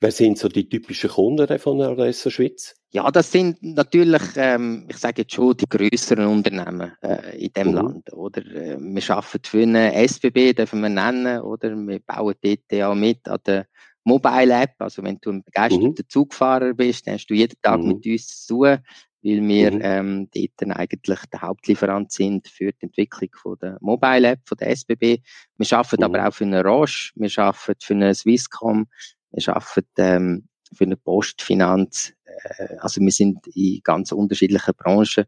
Wer 0.00 0.10
sind 0.10 0.38
so 0.38 0.48
die 0.48 0.68
typischen 0.68 1.10
Kunden 1.10 1.58
von 1.58 1.78
der 1.78 1.90
Adesso 1.90 2.30
Schweiz? 2.30 2.74
Ja, 2.90 3.10
das 3.10 3.32
sind 3.32 3.62
natürlich, 3.62 4.22
ähm, 4.36 4.86
ich 4.88 4.98
sage 4.98 5.22
jetzt 5.22 5.34
schon, 5.34 5.56
die 5.56 5.68
größeren 5.68 6.26
Unternehmen 6.26 6.92
äh, 7.00 7.38
in 7.38 7.52
dem 7.52 7.68
mhm. 7.68 7.74
Land. 7.74 8.12
Oder 8.12 8.44
äh, 8.44 8.76
wir 8.78 9.10
arbeiten 9.10 9.44
für 9.44 9.62
eine 9.62 9.94
SBB, 9.94 10.52
dürfen 10.52 10.80
wir 10.80 10.90
nennen, 10.90 11.40
oder 11.40 11.74
wir 11.74 12.00
bauen 12.00 12.34
dort 12.42 12.60
ja 12.70 12.94
mit 12.94 13.26
an 13.28 13.38
der 13.46 13.66
Mobile 14.04 14.62
App. 14.62 14.74
Also 14.78 15.02
wenn 15.02 15.18
du 15.20 15.30
ein 15.30 15.42
begeisterter 15.42 16.02
mhm. 16.02 16.08
Zugfahrer 16.08 16.74
bist, 16.74 17.06
dann 17.06 17.14
hast 17.14 17.28
du 17.28 17.34
jeden 17.34 17.56
Tag 17.62 17.80
mhm. 17.80 17.88
mit 17.88 18.06
uns 18.06 18.44
zu 18.44 18.58
tun 18.58 18.78
weil 19.22 19.46
wir 19.46 19.70
mhm. 19.70 19.80
ähm, 19.82 20.28
dort 20.34 20.76
eigentlich 20.76 21.20
der 21.32 21.42
Hauptlieferant 21.42 22.12
sind 22.12 22.48
für 22.48 22.72
die 22.72 22.86
Entwicklung 22.86 23.30
von 23.34 23.56
der 23.60 23.78
Mobile 23.80 24.28
App 24.28 24.40
von 24.44 24.58
der 24.58 24.70
SBB. 24.70 25.20
Wir 25.56 25.78
arbeiten 25.78 26.02
mhm. 26.02 26.14
aber 26.14 26.28
auch 26.28 26.34
für 26.34 26.44
eine 26.44 26.62
Roche, 26.62 27.12
wir 27.14 27.30
arbeiten 27.38 27.80
für 27.80 27.94
eine 27.94 28.14
Swisscom, 28.14 28.86
wir 29.30 29.56
arbeiten 29.56 29.88
ähm, 29.98 30.48
für 30.74 30.84
eine 30.84 30.96
Postfinanz. 30.96 32.12
Äh, 32.24 32.76
also 32.78 33.00
wir 33.00 33.12
sind 33.12 33.46
in 33.54 33.80
ganz 33.82 34.12
unterschiedlichen 34.12 34.74
Branchen, 34.76 35.24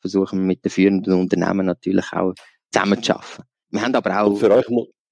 versuchen 0.00 0.46
mit 0.46 0.64
den 0.64 0.70
führenden 0.70 1.14
Unternehmen 1.14 1.66
natürlich 1.66 2.12
auch 2.12 2.34
zusammenzuarbeiten. 2.72 3.44
Wir 3.70 3.82
haben 3.82 3.94
aber 3.94 4.22
auch... 4.22 4.36
Für 4.36 4.52
euch 4.52 4.66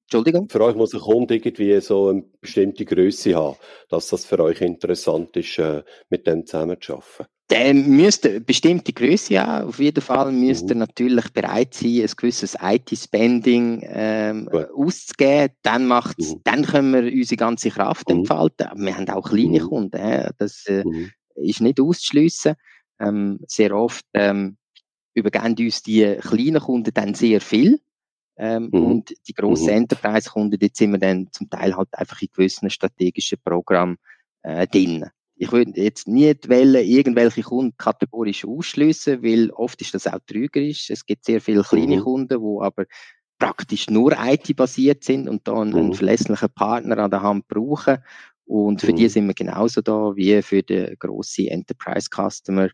Entschuldigung? 0.06 0.48
Für 0.48 0.60
euch 0.60 0.76
muss 0.76 0.94
ein 0.94 1.00
Kunde 1.00 1.34
irgendwie 1.34 1.80
so 1.80 2.10
eine 2.10 2.22
bestimmte 2.40 2.84
Größe 2.84 3.34
haben, 3.34 3.56
dass 3.88 4.08
das 4.08 4.24
für 4.24 4.38
euch 4.38 4.60
interessant 4.60 5.36
ist, 5.36 5.58
äh, 5.58 5.82
mit 6.10 6.28
dem 6.28 6.46
zusammenzuarbeiten. 6.46 7.26
Der 7.48 7.74
müsste 7.74 8.30
eine 8.30 8.40
bestimmte 8.40 8.92
Größe 8.92 9.40
haben. 9.40 9.68
Auf 9.68 9.78
jeden 9.78 10.00
Fall 10.00 10.32
müsste 10.32 10.74
mhm. 10.74 10.80
natürlich 10.80 11.32
bereit 11.32 11.74
sein, 11.74 12.02
ein 12.02 12.10
gewisses 12.16 12.56
IT-Spending 12.60 13.82
ähm, 13.84 14.48
auszugeben. 14.48 15.54
Dann 15.62 15.86
macht's, 15.86 16.34
mhm. 16.34 16.40
dann 16.42 16.64
können 16.64 16.92
wir 16.92 17.12
unsere 17.12 17.36
ganze 17.36 17.70
Kraft 17.70 18.08
mhm. 18.08 18.18
entfalten. 18.18 18.66
Aber 18.66 18.80
wir 18.80 18.96
haben 18.96 19.08
auch 19.10 19.28
kleine 19.28 19.62
mhm. 19.62 19.68
Kunden. 19.68 19.96
Äh? 19.96 20.30
Das 20.38 20.66
äh, 20.66 20.82
mhm. 20.84 21.10
ist 21.36 21.60
nicht 21.60 21.80
auszuschliessen. 21.80 22.54
Ähm, 22.98 23.38
sehr 23.46 23.76
oft 23.76 24.04
ähm, 24.14 24.56
übergeben 25.14 25.56
uns 25.58 25.82
die 25.82 26.16
kleinen 26.20 26.60
Kunden 26.60 26.92
dann 26.94 27.14
sehr 27.14 27.40
viel. 27.40 27.80
Ähm, 28.38 28.70
mhm. 28.72 28.84
Und 28.84 29.14
die 29.26 29.32
grossen 29.32 29.68
mhm. 29.68 29.82
Enterprise-Kunden, 29.82 30.58
dort 30.58 30.76
sind 30.76 30.92
wir 30.92 30.98
dann 30.98 31.28
zum 31.32 31.48
Teil 31.48 31.76
halt 31.76 31.88
einfach 31.92 32.20
in 32.20 32.28
gewissen 32.32 32.70
strategischen 32.70 33.38
Programmen 33.42 33.96
äh, 34.42 34.66
drin. 34.66 35.06
Ich 35.38 35.52
würde 35.52 35.72
jetzt 35.74 36.08
nicht 36.08 36.48
wollen, 36.48 36.86
irgendwelche 36.86 37.42
Kunden 37.42 37.76
kategorisch 37.76 38.44
ausschließen, 38.46 39.22
weil 39.22 39.50
oft 39.50 39.80
ist 39.82 39.94
das 39.94 40.06
auch 40.06 40.18
trügerisch. 40.26 40.88
Es 40.90 41.04
gibt 41.04 41.26
sehr 41.26 41.40
viele 41.40 41.62
kleine 41.62 41.96
mhm. 41.96 42.00
Kunden, 42.00 42.40
die 42.40 42.64
aber 42.64 42.86
praktisch 43.38 43.90
nur 43.90 44.12
IT-basiert 44.18 45.04
sind 45.04 45.28
und 45.28 45.46
da 45.46 45.60
einen, 45.60 45.70
mhm. 45.70 45.76
einen 45.76 45.94
verlässlichen 45.94 46.48
Partner 46.54 46.98
an 46.98 47.10
der 47.10 47.22
Hand 47.22 47.48
brauchen. 47.48 47.98
Und 48.46 48.80
für 48.80 48.92
mhm. 48.92 48.96
die 48.96 49.08
sind 49.08 49.26
wir 49.26 49.34
genauso 49.34 49.82
da 49.82 50.16
wie 50.16 50.40
für 50.40 50.62
den 50.62 50.96
grossen 50.98 51.48
Enterprise-Customer, 51.48 52.70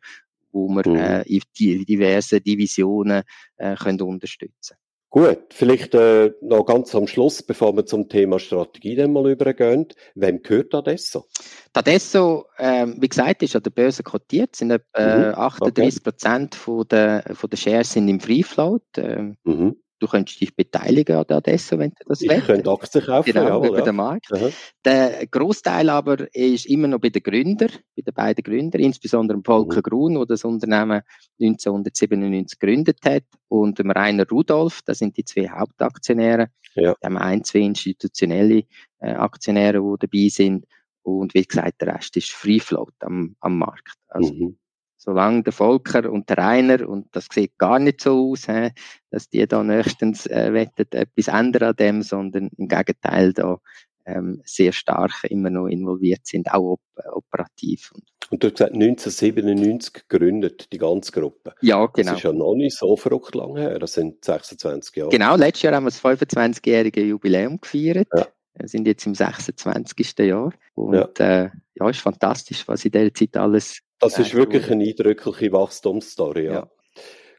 wo 0.53 0.69
wir 0.69 0.89
mhm. 0.89 0.97
äh, 0.97 1.23
in 1.23 1.43
die 1.59 1.85
diverse 1.85 2.41
Divisionen 2.41 3.25
äh, 3.57 3.75
können 3.75 4.03
unterstützen 4.03 4.77
Gut, 5.13 5.41
vielleicht 5.51 5.95
äh, 5.95 6.33
noch 6.41 6.65
ganz 6.65 6.95
am 6.95 7.07
Schluss, 7.07 7.43
bevor 7.43 7.77
wir 7.77 7.85
zum 7.85 8.09
Thema 8.09 8.39
Strategie 8.39 8.97
dann 8.97 9.13
mal 9.13 9.31
übergehen. 9.31 9.89
Wem 10.15 10.43
gehört 10.43 10.75
Adesso? 10.75 11.27
Adesso, 11.75 12.47
äh, 12.57 12.87
wie 12.97 13.09
gesagt, 13.11 13.43
ist 13.43 13.55
an 13.55 13.63
der 13.63 13.73
Börse 13.73 14.03
kotiert, 14.03 14.57
sind 14.57 14.71
etwa 14.71 15.33
mhm, 15.33 15.35
38 15.35 16.03
Prozent 16.03 16.55
okay. 16.55 16.65
von 16.65 16.89
der, 16.89 17.25
von 17.35 17.51
der 17.51 17.59
Shares 17.59 17.93
sind 17.93 18.09
im 18.09 18.21
Free 18.21 18.43
Float. 18.43 18.83
Äh, 18.97 19.35
mhm 19.45 19.77
du 20.03 20.09
könntest 20.09 20.41
dich 20.41 20.55
beteiligen 20.55 21.17
an 21.17 21.25
Adesso, 21.29 21.79
wenn 21.79 21.91
du 21.91 22.05
das 22.09 22.23
willst. 22.23 22.37
Ich 22.39 22.45
könnte 22.45 22.71
Aktien 22.71 23.05
kaufen, 23.05 23.33
genau, 23.33 23.65
ja. 23.65 23.81
den 23.83 23.95
Markt. 23.95 24.33
Aha. 24.33 24.51
Der 24.85 25.27
Großteil 25.29 25.89
aber 25.89 26.35
ist 26.35 26.67
immer 26.67 26.89
noch 26.89 26.99
bei 26.99 27.11
den 27.11 27.23
Gründern, 27.23 27.71
bei 27.97 28.03
den 28.03 28.13
beiden 28.13 28.43
Gründern, 28.43 28.83
insbesondere 28.83 29.41
Volker 29.45 29.77
mhm. 29.77 29.83
Grun, 29.83 30.15
der 30.15 30.27
das 30.27 30.45
Unternehmen 30.45 31.03
1997 31.41 32.59
gegründet 32.59 32.99
hat, 33.05 33.25
und 33.49 33.79
dem 33.79 33.91
Rainer 33.91 34.29
Rudolf, 34.29 34.81
das 34.85 34.99
sind 34.99 35.17
die 35.17 35.25
zwei 35.25 35.49
Hauptaktionäre. 35.49 36.49
Ja. 36.75 36.97
Wir 37.01 37.05
haben 37.05 37.19
ein, 37.19 37.45
zwei 37.45 37.61
institutionelle 37.61 38.65
äh, 38.99 39.13
Aktionäre, 39.13 39.81
die 39.81 40.07
dabei 40.07 40.29
sind. 40.29 40.67
Und 41.03 41.35
wie 41.35 41.45
gesagt, 41.45 41.81
der 41.81 41.95
Rest 41.95 42.17
ist 42.17 42.31
Free 42.31 42.61
Float 42.61 42.95
am, 43.01 43.37
am 43.41 43.59
Markt. 43.59 43.95
Also, 44.09 44.33
mhm 44.33 44.57
solange 45.03 45.43
der 45.43 45.53
Volker 45.53 46.11
und 46.11 46.29
der 46.29 46.39
Rainer, 46.39 46.89
und 46.89 47.09
das 47.11 47.27
sieht 47.33 47.59
gar 47.59 47.81
nicht 47.81 48.01
so 48.01 48.31
aus, 48.31 48.47
he, 48.47 48.71
dass 49.11 49.29
die 49.29 49.45
da 49.49 49.65
nächstens 49.65 50.27
äh, 50.27 50.53
wettet, 50.53 50.95
etwas 50.95 51.27
ändern 51.27 51.71
an 51.71 51.77
dem, 51.77 52.03
sondern 52.03 52.51
im 52.57 52.69
Gegenteil 52.69 53.33
da 53.33 53.59
ähm, 54.07 54.43
sehr 54.45 54.73
stark 54.73 55.25
immer 55.25 55.51
noch 55.51 55.67
involviert 55.67 56.25
sind, 56.25 56.53
auch 56.53 56.75
op 56.75 56.81
operativ. 57.13 57.91
Und 58.31 58.43
du 58.43 58.47
hast 58.47 58.55
gesagt, 58.55 58.75
1997 58.75 60.09
gegründet, 60.09 60.73
die 60.73 60.79
ganze 60.79 61.11
Gruppe. 61.11 61.55
Ja, 61.63 61.87
genau. 61.87 62.11
Das 62.11 62.19
ist 62.19 62.25
ja 62.25 62.33
noch 62.33 62.55
nicht 62.55 62.77
so 62.77 62.97
verrückt 62.97 63.35
lang 63.35 63.57
her, 63.57 63.81
das 63.81 63.95
sind 63.95 64.25
26 64.25 64.97
Jahre. 64.97 65.11
Genau, 65.11 65.35
letztes 65.35 65.63
Jahr 65.63 65.75
haben 65.75 65.85
wir 65.85 65.91
das 65.91 66.03
25-jährige 66.03 67.03
Jubiläum 67.03 67.61
gefeiert. 67.61 68.09
Ja. 68.15 68.29
Wir 68.55 68.69
sind 68.69 68.87
jetzt 68.87 69.05
im 69.07 69.15
26. 69.17 70.19
Jahr. 70.19 70.53
Und 70.75 70.95
ja, 70.95 71.09
äh, 71.19 71.51
ja 71.75 71.91
ist 71.91 72.01
fantastisch, 72.01 72.69
was 72.69 72.85
in 72.85 72.93
dieser 72.93 73.15
Zeit 73.15 73.37
alles 73.37 73.81
das 74.03 74.19
ist 74.19 74.35
wirklich 74.35 74.69
eine 74.71 74.85
eindrückliche 74.85 75.53
Wachstumsstory, 75.53 76.47
ja. 76.47 76.53
ja. 76.53 76.71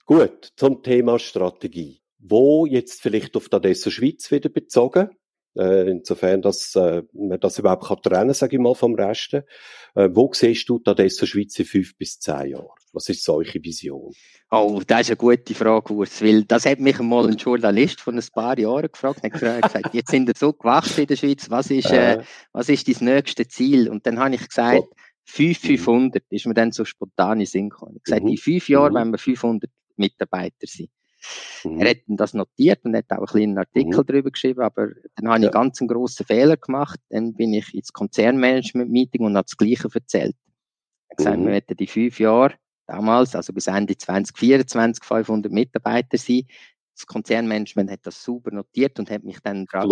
Gut, 0.06 0.54
zum 0.56 0.82
Thema 0.82 1.20
Strategie. 1.20 2.02
Wo 2.20 2.66
jetzt 2.66 3.02
vielleicht 3.02 3.36
auf 3.36 3.52
Adesso 3.52 3.90
Schweiz 3.90 4.32
wieder 4.32 4.50
bezogen? 4.50 5.10
Äh, 5.56 5.92
insofern, 5.92 6.42
dass 6.42 6.74
äh, 6.76 7.04
man 7.12 7.40
das 7.40 7.60
überhaupt 7.60 7.86
kann 7.86 8.02
trennen, 8.02 8.34
sage 8.34 8.56
ich 8.56 8.62
mal, 8.62 8.76
vom 8.76 8.96
Rest. 8.96 9.34
Äh, 9.34 9.44
wo 10.14 10.32
siehst 10.34 10.68
du 10.70 10.82
Adesso 10.86 11.26
Schweiz 11.26 11.60
in 11.60 11.66
fünf 11.66 11.98
bis 11.98 12.18
zehn 12.20 12.52
Jahren? 12.52 12.70
Was 12.94 13.10
ist 13.10 13.24
solche 13.24 13.62
Vision? 13.62 14.14
Oh, 14.50 14.82
das 14.88 15.02
ist 15.02 15.10
eine 15.10 15.18
gute 15.18 15.54
Frage, 15.54 15.94
Urs, 15.94 16.22
weil 16.22 16.44
das 16.46 16.66
hat 16.66 16.80
mich 16.80 17.00
einmal 17.00 17.28
ein 17.28 17.38
Journalist 17.38 18.00
von 18.00 18.18
ein 18.18 18.26
paar 18.34 18.58
Jahren 18.58 18.90
gefragt. 18.92 19.20
Er 19.22 19.58
hat 19.58 19.64
gesagt, 19.64 19.94
jetzt 19.94 20.12
sind 20.12 20.28
wir 20.28 20.34
so 20.38 20.54
gewachsen 20.54 21.02
in 21.02 21.08
der 21.08 21.16
Schweiz, 21.18 21.50
was 21.50 21.70
ist, 21.72 21.92
äh, 21.92 22.24
was 22.54 22.70
ist 22.70 22.88
dein 22.88 23.06
nächste 23.06 23.48
Ziel? 23.48 23.90
Und 23.90 24.06
dann 24.08 24.20
habe 24.20 24.36
ich 24.36 24.48
gesagt, 24.48 24.86
oh 24.90 24.96
5500 25.26 26.24
ist 26.30 26.46
mir 26.46 26.54
dann 26.54 26.72
so 26.72 26.86
spontan 26.86 27.40
in 27.40 27.46
Sinn 27.46 27.70
gekommen. 27.70 27.96
Ich 27.98 28.04
gesagt, 28.04 28.24
mhm. 28.24 28.30
in 28.30 28.38
fünf 28.38 28.70
Jahren 28.70 28.94
mhm. 28.94 28.98
wenn 28.98 29.12
wir 29.12 29.18
500 29.18 29.70
Mitarbeiter 29.96 30.68
sind. 30.68 30.90
Mhm. 31.64 31.80
Er 31.80 31.92
hat 31.92 31.98
das 32.08 32.34
notiert 32.34 32.84
und 32.84 32.96
hat 32.96 33.10
auch 33.12 33.18
einen 33.18 33.28
kleinen 33.28 33.58
Artikel 33.58 34.00
mhm. 34.00 34.06
darüber 34.06 34.32
geschrieben, 34.32 34.62
aber 34.62 34.90
dann 35.16 35.28
habe 35.28 35.40
ich 35.40 35.44
ja. 35.44 35.50
einen 35.50 35.52
ganz 35.52 35.80
grossen 35.80 36.26
Fehler 36.26 36.58
gemacht. 36.58 37.00
Dann 37.10 37.34
bin 37.34 37.54
ich 37.54 37.74
ins 37.74 37.94
Konzernmanagement-Meeting 37.94 39.22
und 39.22 39.38
habe 39.38 39.46
das 39.46 39.58
Gleiche 39.58 39.90
erzählt. 39.94 40.36
Er 41.08 41.12
hat 41.12 41.18
gesagt, 41.18 41.40
mhm. 41.40 41.48
wir 41.48 41.54
hätten 41.54 41.74
in 41.74 41.88
fünf 41.88 42.20
Jahren 42.20 42.54
damals, 42.88 43.36
also 43.36 43.54
bis 43.54 43.68
Ende 43.68 43.98
2024, 43.98 45.04
500 45.04 45.52
Mitarbeiter 45.52 46.18
sein. 46.18 46.44
das 46.96 47.08
Konzernmanagement 47.08 47.90
hat 47.90 48.02
das 48.04 48.24
super 48.24 48.52
notiert 48.52 49.00
und 49.00 49.10
hat 49.10 49.24
mich 49.24 49.40
dann 49.40 49.66
dran 49.66 49.90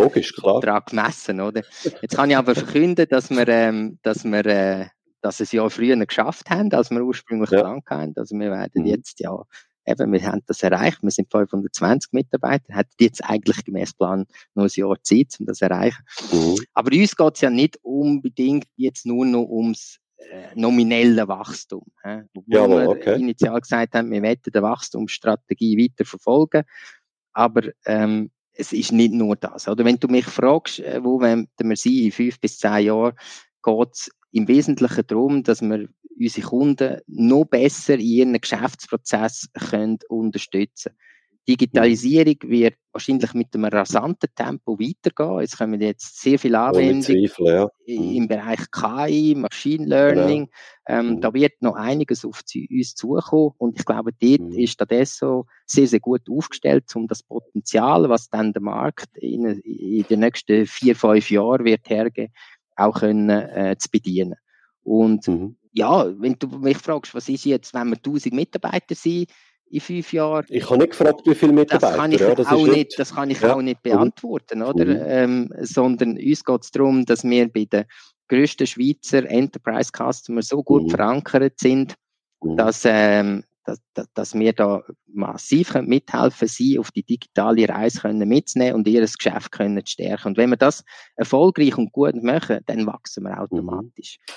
gemessen, 0.85 1.41
oder? 1.41 1.61
Jetzt 2.01 2.15
kann 2.15 2.29
ich 2.29 2.37
aber 2.37 2.53
verkünden, 2.53 3.07
dass 3.09 3.29
wir, 3.29 3.47
ähm, 3.47 3.97
dass 4.03 4.23
wir, 4.23 4.45
äh, 4.45 4.85
dass 5.21 5.39
es 5.39 5.51
ja 5.51 5.67
früher 5.69 5.97
geschafft 6.05 6.49
haben, 6.49 6.71
als 6.73 6.91
wir 6.91 7.03
ursprünglich 7.03 7.51
ja. 7.51 7.57
geplant 7.57 7.85
haben. 7.89 8.13
Also 8.15 8.37
wir 8.37 8.51
werden 8.51 8.83
mhm. 8.83 8.87
jetzt 8.87 9.19
ja 9.19 9.43
eben, 9.85 10.11
wir 10.11 10.23
haben 10.23 10.41
das 10.47 10.63
erreicht, 10.63 10.99
wir 11.01 11.11
sind 11.11 11.31
520 11.31 12.13
Mitarbeiter, 12.13 12.75
hätten 12.75 12.91
jetzt 12.99 13.23
eigentlich 13.23 13.63
gemäß 13.63 13.93
Plan 13.93 14.25
noch 14.55 14.65
ein 14.65 14.69
Jahr 14.73 15.01
Zeit, 15.03 15.35
um 15.39 15.45
das 15.45 15.59
zu 15.59 15.65
erreichen. 15.65 16.03
Mhm. 16.31 16.57
Aber 16.73 16.95
uns 16.95 17.15
geht 17.15 17.35
es 17.35 17.41
ja 17.41 17.49
nicht 17.49 17.77
unbedingt 17.83 18.67
jetzt 18.75 19.05
nur 19.05 19.25
noch 19.25 19.47
ums 19.47 19.99
äh, 20.17 20.49
nominelle 20.55 21.27
Wachstum. 21.27 21.83
Äh, 22.03 22.23
wo 22.33 22.43
ja, 22.47 22.67
wir 22.67 22.89
okay. 22.89 23.19
initial 23.19 23.59
gesagt 23.59 23.95
haben, 23.95 24.11
wir 24.11 24.21
wollen 24.21 24.41
die 24.45 24.61
Wachstumsstrategie 24.61 25.77
weiter 25.77 26.05
verfolgen, 26.05 26.63
aber 27.33 27.63
ähm, 27.85 28.31
es 28.53 28.73
ist 28.73 28.91
nicht 28.91 29.13
nur 29.13 29.35
das. 29.35 29.67
Oder 29.67 29.85
wenn 29.85 29.97
du 29.97 30.07
mich 30.07 30.25
fragst, 30.25 30.79
äh, 30.79 31.03
wo 31.03 31.19
werden 31.21 31.49
wir 31.57 31.75
sein 31.75 31.93
in 31.93 32.11
fünf 32.11 32.39
bis 32.39 32.57
zehn 32.57 32.85
Jahren, 32.85 33.13
geht 33.63 33.89
es 33.93 34.11
im 34.31 34.47
Wesentlichen 34.47 35.07
darum, 35.07 35.43
dass 35.43 35.61
wir 35.61 35.87
unsere 36.17 36.47
Kunden 36.47 37.01
noch 37.07 37.45
besser 37.45 37.95
in 37.95 37.99
ihren 38.01 38.41
Geschäftsprozess 38.41 39.49
können 39.69 39.99
unterstützen 40.09 40.93
Digitalisierung 41.47 42.35
wird 42.43 42.75
wahrscheinlich 42.93 43.33
mit 43.33 43.53
einem 43.55 43.65
rasanten 43.65 44.29
Tempo 44.35 44.77
weitergehen. 44.77 45.39
Es 45.43 45.57
kommen 45.57 45.81
jetzt 45.81 46.21
sehr 46.21 46.37
viele 46.37 46.59
Anwendungen 46.59 47.29
ja. 47.39 47.67
mhm. 47.87 48.15
im 48.15 48.27
Bereich 48.27 48.59
KI, 48.69 49.35
Machine 49.35 49.85
Learning. 49.85 50.49
Genau. 50.85 50.99
Ähm, 50.99 51.15
mhm. 51.15 51.21
Da 51.21 51.33
wird 51.33 51.61
noch 51.61 51.75
einiges 51.75 52.25
auf 52.25 52.41
uns 52.69 52.93
zukommen 52.93 53.53
und 53.57 53.79
ich 53.79 53.85
glaube, 53.85 54.11
dort 54.19 54.41
mhm. 54.41 54.59
ist 54.59 54.81
Adesso 54.81 55.45
sehr, 55.65 55.87
sehr 55.87 55.99
gut 55.99 56.21
aufgestellt, 56.29 56.85
um 56.95 57.07
das 57.07 57.23
Potenzial, 57.23 58.07
was 58.09 58.29
dann 58.29 58.53
der 58.53 58.61
Markt 58.61 59.17
in, 59.17 59.45
in 59.45 60.03
den 60.03 60.19
nächsten 60.19 60.65
vier, 60.67 60.95
fünf 60.95 61.31
Jahren 61.31 61.65
wird 61.65 61.89
hergeben, 61.89 62.33
auch 62.75 62.99
können, 62.99 63.29
äh, 63.29 63.75
zu 63.77 63.89
bedienen. 63.89 64.35
Und 64.83 65.27
mhm. 65.27 65.55
ja, 65.71 66.05
wenn 66.19 66.35
du 66.39 66.47
mich 66.47 66.77
fragst, 66.77 67.13
was 67.13 67.29
ist 67.29 67.45
jetzt, 67.45 67.73
wenn 67.73 67.89
wir 67.89 67.97
1000 67.97 68.33
Mitarbeiter 68.33 68.95
sind 68.95 69.29
in 69.69 69.79
fünf 69.79 70.11
Jahren? 70.13 70.45
Ich 70.49 70.65
habe 70.69 70.77
nicht 70.79 70.91
gefragt, 70.91 71.21
wie 71.25 71.35
viele 71.35 71.53
Mitarbeiter. 71.53 71.91
Das 71.91 71.97
kann 71.97 72.11
ich, 72.11 72.19
ja, 72.19 72.35
das 72.35 72.47
auch, 72.47 72.67
nicht, 72.67 72.99
das 72.99 73.15
kann 73.15 73.29
ich 73.29 73.41
ja. 73.41 73.55
auch 73.55 73.61
nicht 73.61 73.81
beantworten, 73.83 74.59
mhm. 74.59 74.65
oder? 74.65 74.85
Mhm. 74.85 75.01
Ähm, 75.05 75.53
sondern 75.61 76.17
uns 76.17 76.43
geht 76.43 76.63
es 76.63 76.71
darum, 76.71 77.05
dass 77.05 77.23
wir 77.23 77.47
bei 77.51 77.65
den 77.65 77.85
grössten 78.27 78.67
Schweizer 78.67 79.29
Enterprise 79.29 79.91
Customers 79.95 80.47
so 80.47 80.63
gut 80.63 80.83
mhm. 80.83 80.89
verankert 80.89 81.59
sind, 81.59 81.95
mhm. 82.41 82.57
dass, 82.57 82.83
ähm, 82.85 83.43
dass, 83.63 83.79
dass, 84.13 84.33
wir 84.33 84.53
da 84.53 84.81
massiv 85.07 85.75
mithelfen 85.75 86.47
sie 86.47 86.79
auf 86.79 86.91
die 86.91 87.03
digitale 87.03 87.67
Reise 87.69 88.01
können 88.01 88.27
mitzunehmen 88.27 88.75
und 88.75 88.87
ihr 88.87 89.01
Geschäft 89.01 89.51
können 89.51 89.85
stärken. 89.85 90.29
Und 90.29 90.37
wenn 90.37 90.49
wir 90.49 90.57
das 90.57 90.83
erfolgreich 91.15 91.77
und 91.77 91.91
gut 91.91 92.15
machen, 92.23 92.59
dann 92.65 92.85
wachsen 92.85 93.23
wir 93.23 93.33
mhm. 93.33 93.39
automatisch. 93.39 94.17
Mhm. 94.27 94.33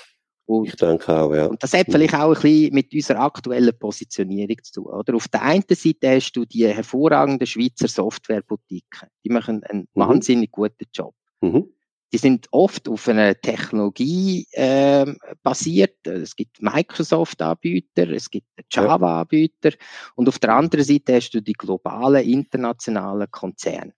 Und, 0.47 0.67
ich 0.67 0.75
denke 0.75 1.11
auch, 1.11 1.33
ja. 1.33 1.47
Und 1.47 1.63
das 1.63 1.73
hat 1.73 1.87
vielleicht 1.89 2.13
auch 2.13 2.35
ein 2.35 2.41
bisschen 2.41 2.73
mit 2.73 2.93
unserer 2.93 3.21
aktuellen 3.21 3.77
Positionierung 3.77 4.57
zu 4.61 4.73
tun, 4.73 4.93
oder? 4.93 5.15
Auf 5.15 5.27
der 5.27 5.41
einen 5.41 5.63
Seite 5.67 6.09
hast 6.09 6.33
du 6.33 6.45
die 6.45 6.67
hervorragenden 6.67 7.47
Schweizer 7.47 7.87
Softwarebutiken. 7.87 9.09
Die 9.23 9.29
machen 9.29 9.63
einen 9.63 9.87
mhm. 9.93 9.99
wahnsinnig 9.99 10.51
guten 10.51 10.85
Job. 10.93 11.15
Mhm. 11.41 11.67
Die 12.15 12.19
sind 12.19 12.47
oft 12.51 12.87
auf 12.87 13.09
einer 13.09 13.35
Technologie 13.35 14.47
äh, 14.53 15.05
basiert. 15.43 16.07
Es 16.07 16.33
gibt 16.33 16.61
Microsoft-Anbieter, 16.61 18.09
es 18.11 18.29
gibt 18.29 18.47
Java-Anbieter 18.71 19.71
und 20.15 20.29
auf 20.29 20.39
der 20.39 20.55
anderen 20.55 20.85
Seite 20.85 21.15
hast 21.15 21.31
du 21.31 21.41
die 21.41 21.51
globalen 21.51 22.23
internationalen 22.23 23.29
Konzerne. 23.29 23.91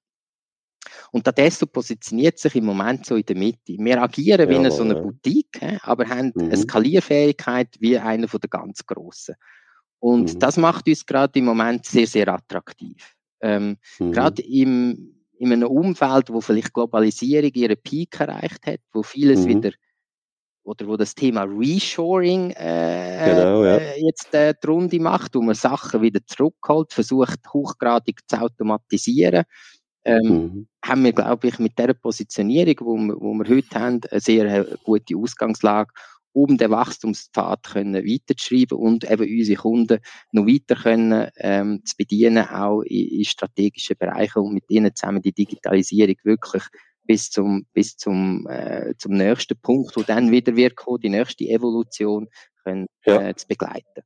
Und 1.11 1.27
Adesso 1.27 1.67
positioniert 1.67 2.39
sich 2.39 2.55
im 2.55 2.65
Moment 2.65 3.05
so 3.05 3.17
in 3.17 3.25
der 3.25 3.35
Mitte. 3.35 3.75
Wir 3.77 4.01
agieren 4.01 4.49
wie 4.49 4.53
ja, 4.53 4.59
eine, 4.61 4.71
so 4.71 4.81
eine 4.81 4.95
ja. 4.95 4.99
Boutique, 4.99 5.61
aber 5.83 6.09
haben 6.09 6.31
mhm. 6.33 6.45
eine 6.45 6.57
Skalierfähigkeit 6.57 7.75
wie 7.79 7.99
einer 7.99 8.27
von 8.27 8.39
der 8.39 8.49
ganz 8.49 8.83
Grossen. 8.83 9.35
Und 9.99 10.33
mhm. 10.33 10.39
das 10.39 10.57
macht 10.57 10.87
uns 10.87 11.05
gerade 11.05 11.37
im 11.37 11.45
Moment 11.45 11.85
sehr, 11.85 12.07
sehr 12.07 12.29
attraktiv. 12.29 13.15
Ähm, 13.41 13.77
mhm. 13.99 14.11
Gerade 14.11 14.41
im, 14.41 15.16
in 15.37 15.53
einem 15.53 15.69
Umfeld, 15.69 16.31
wo 16.31 16.41
vielleicht 16.41 16.73
Globalisierung 16.73 17.51
ihren 17.53 17.77
Peak 17.81 18.19
erreicht 18.19 18.65
hat, 18.65 18.79
wo 18.91 19.03
vieles 19.03 19.41
mhm. 19.41 19.49
wieder 19.49 19.71
oder 20.63 20.85
wo 20.87 20.97
das 20.97 21.15
Thema 21.15 21.43
Reshoring 21.43 22.51
äh, 22.51 23.33
genau, 23.33 23.63
ja. 23.63 23.77
äh, 23.77 24.01
jetzt 24.03 24.33
äh, 24.33 24.53
die 24.61 24.67
Runde 24.67 24.99
macht, 24.99 25.33
wo 25.35 25.41
man 25.41 25.55
Sachen 25.55 26.01
wieder 26.01 26.19
zurückholt, 26.25 26.91
versucht 26.91 27.39
hochgradig 27.53 28.19
zu 28.27 28.41
automatisieren 28.41 29.45
ähm, 30.07 30.23
mhm. 30.23 30.67
haben 30.83 31.03
wir, 31.03 31.11
glaube 31.11 31.47
ich, 31.49 31.59
mit 31.59 31.77
der 31.77 31.93
Positionierung, 31.93 32.75
wo 32.79 32.95
wir, 32.97 33.15
wo 33.19 33.33
wir 33.33 33.49
heute 33.49 33.79
haben, 33.79 34.01
eine 34.09 34.19
sehr 34.21 34.45
äh, 34.45 34.75
gute 34.83 35.17
Ausgangslage, 35.17 35.91
um 36.33 36.57
den 36.57 36.71
Wachstumspfad 36.71 37.63
können 37.63 38.05
weiterzuschreiben 38.05 38.77
und 38.77 39.09
eben 39.09 39.27
unsere 39.27 39.61
Kunden 39.61 39.99
noch 40.31 40.45
weiter 40.45 40.75
können, 40.75 41.29
ähm, 41.37 41.81
zu 41.83 41.95
bedienen, 41.97 42.47
auch 42.47 42.81
in, 42.81 43.19
in 43.19 43.25
strategischen 43.25 43.97
Bereichen 43.97 44.39
und 44.39 44.53
mit 44.53 44.65
ihnen 44.69 44.95
zusammen 44.95 45.21
die 45.21 45.33
Digitalisierung 45.33 46.15
wirklich 46.23 46.63
bis 47.07 47.29
zum, 47.29 47.65
bis 47.73 47.97
zum, 47.97 48.45
äh, 48.47 48.93
zum 48.97 49.13
nächsten 49.13 49.59
Punkt, 49.59 49.95
wo 49.95 50.03
dann 50.03 50.31
wieder 50.31 50.55
wird 50.55 50.75
kommen, 50.75 50.99
die 51.01 51.09
nächste 51.09 51.45
Evolution 51.45 52.27
können, 52.63 52.87
ja. 53.05 53.29
äh, 53.29 53.35
zu 53.35 53.47
begleiten. 53.47 54.03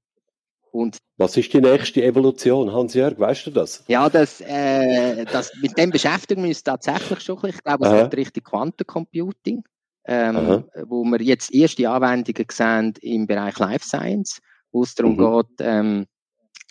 Und 0.72 1.00
Was 1.18 1.36
ist 1.36 1.52
die 1.52 1.60
nächste 1.60 2.02
Evolution, 2.02 2.72
Hans-Jörg, 2.72 3.20
weißt 3.20 3.48
du 3.48 3.52
das? 3.52 3.84
Ja, 3.88 4.10
das, 4.10 4.40
äh, 4.40 5.26
das, 5.26 5.52
mit 5.62 5.78
dem 5.78 5.90
beschäftigen 5.90 6.44
wir 6.44 6.50
uns 6.50 6.64
tatsächlich 6.64 7.20
schon. 7.20 7.40
Ich 7.44 7.62
glaube, 7.62 7.86
es 7.86 7.92
wird 7.92 8.16
Richtung 8.16 8.44
Quantencomputing, 8.44 9.64
ähm, 10.06 10.66
wo 10.86 11.04
wir 11.04 11.22
jetzt 11.22 11.54
erste 11.54 11.90
Anwendungen 11.90 12.46
sehen 12.52 12.94
im 13.02 13.28
Bereich 13.28 13.60
Life 13.60 13.86
Science, 13.86 14.40
wo 14.72 14.84
es 14.84 14.96
darum 14.96 15.16
mhm. 15.16 15.18
geht, 15.18 15.56
ähm, 15.60 16.06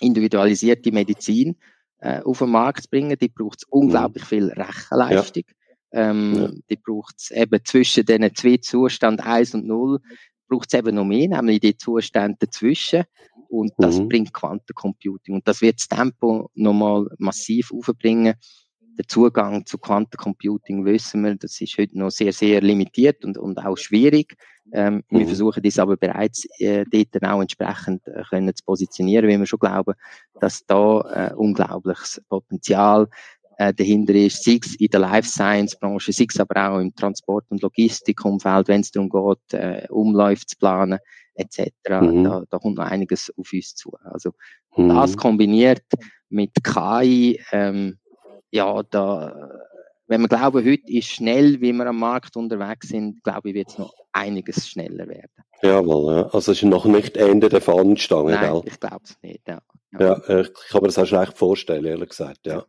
individualisierte 0.01 0.93
Medizin 0.93 1.57
äh, 1.99 2.21
auf 2.23 2.39
den 2.39 2.51
Markt 2.51 2.85
zu 2.85 2.89
bringen. 2.91 3.17
Die 3.19 3.29
braucht 3.29 3.59
es 3.63 3.69
unglaublich 3.69 4.25
mhm. 4.25 4.29
viel 4.29 4.49
Rechenleistung. 4.53 5.45
Ja. 5.93 6.11
Ähm, 6.11 6.35
ja. 6.35 6.51
Die 6.71 6.77
braucht 6.77 7.17
es 7.19 7.31
eben 7.31 7.61
zwischen 7.65 8.05
den 8.07 8.35
zwei 8.35 8.57
Zuständen 8.57 9.25
1 9.25 9.55
und 9.55 9.67
0 9.67 10.01
braucht 10.49 10.73
es 10.73 10.79
eben 10.79 10.97
noch 10.97 11.05
mehr, 11.05 11.29
nämlich 11.29 11.61
die 11.61 11.77
Zustände 11.77 12.37
dazwischen. 12.41 13.05
Und 13.49 13.73
das 13.79 13.99
mhm. 13.99 14.09
bringt 14.09 14.33
Quantencomputing. 14.33 15.35
Und 15.35 15.49
das 15.49 15.61
wird 15.61 15.81
das 15.81 15.89
Tempo 15.89 16.51
nochmal 16.55 17.07
massiv 17.19 17.73
aufbringen. 17.73 18.35
Der 19.01 19.09
Zugang 19.09 19.65
zu 19.65 19.79
Quantencomputing 19.79 20.85
wissen 20.85 21.25
wir, 21.25 21.35
das 21.35 21.59
ist 21.59 21.79
heute 21.79 21.99
noch 21.99 22.11
sehr, 22.11 22.35
sehr 22.35 22.61
limitiert 22.61 23.25
und, 23.25 23.39
und 23.39 23.57
auch 23.57 23.79
schwierig. 23.79 24.37
Ähm, 24.75 25.03
mhm. 25.09 25.21
Wir 25.21 25.27
versuchen 25.27 25.63
das 25.63 25.79
aber 25.79 25.97
bereits 25.97 26.45
äh, 26.59 26.85
dort 26.85 27.25
auch 27.25 27.41
entsprechend 27.41 28.07
äh, 28.07 28.23
können 28.29 28.55
zu 28.55 28.63
positionieren, 28.63 29.27
weil 29.27 29.39
wir 29.39 29.47
schon 29.47 29.59
glauben, 29.59 29.95
dass 30.39 30.67
da 30.67 31.01
äh, 31.31 31.35
unglaubliches 31.35 32.21
Potenzial 32.29 33.09
äh, 33.57 33.73
dahinter 33.73 34.13
ist, 34.13 34.45
sei 34.45 34.61
es 34.63 34.75
in 34.75 34.89
der 34.89 35.01
Life 35.01 35.27
Science 35.27 35.79
Branche, 35.79 36.13
sei 36.13 36.27
es 36.29 36.39
aber 36.39 36.71
auch 36.71 36.79
im 36.79 36.95
Transport- 36.95 37.47
und 37.49 37.63
Logistikumfeld, 37.63 38.69
wenn 38.69 38.83
es 38.83 38.91
darum 38.91 39.09
geht, 39.09 39.59
äh, 39.59 39.87
Umläufe 39.89 40.45
zu 40.45 40.59
planen, 40.59 40.99
etc. 41.37 41.71
Mhm. 41.89 42.25
Da, 42.25 42.43
da 42.51 42.59
kommt 42.59 42.77
noch 42.77 42.85
einiges 42.85 43.33
auf 43.35 43.51
uns 43.51 43.75
zu. 43.75 43.95
Also 44.05 44.33
mhm. 44.77 44.91
das 44.91 45.17
kombiniert 45.17 45.87
mit 46.29 46.53
KI, 46.63 47.41
ähm, 47.51 47.97
ja, 48.51 48.83
da, 48.83 49.51
wenn 50.07 50.23
wir 50.23 50.29
glauben, 50.29 50.65
heute 50.65 50.93
ist 50.93 51.09
schnell, 51.09 51.61
wie 51.61 51.73
wir 51.73 51.87
am 51.87 51.99
Markt 51.99 52.37
unterwegs 52.37 52.89
sind, 52.89 53.23
glaube 53.23 53.51
ich, 53.51 53.55
wird 53.55 53.69
es 53.69 53.79
noch 53.79 53.95
einiges 54.13 54.69
schneller 54.69 55.07
werden. 55.09 55.31
Jawohl, 55.63 56.15
ja. 56.15 56.23
Also 56.25 56.53
es 56.53 56.63
ist 56.63 56.65
noch 56.65 56.87
nicht 56.87 57.17
Ende 57.17 57.49
der 57.49 57.61
Fahnenstange, 57.61 58.33
Nein, 58.33 58.53
gell? 58.53 58.63
ich 58.65 58.81
glaube 58.81 59.03
es 59.05 59.17
nicht, 59.23 59.47
ja. 59.47 59.61
Ja, 59.99 60.15
äh, 60.29 60.43
ich 60.43 60.53
kann 60.69 60.83
mir 60.83 60.89
das 60.89 60.99
auch 60.99 61.07
schlecht 61.07 61.37
vorstellen, 61.37 61.85
ehrlich 61.85 62.11
gesagt, 62.11 62.47
ja. 62.47 62.65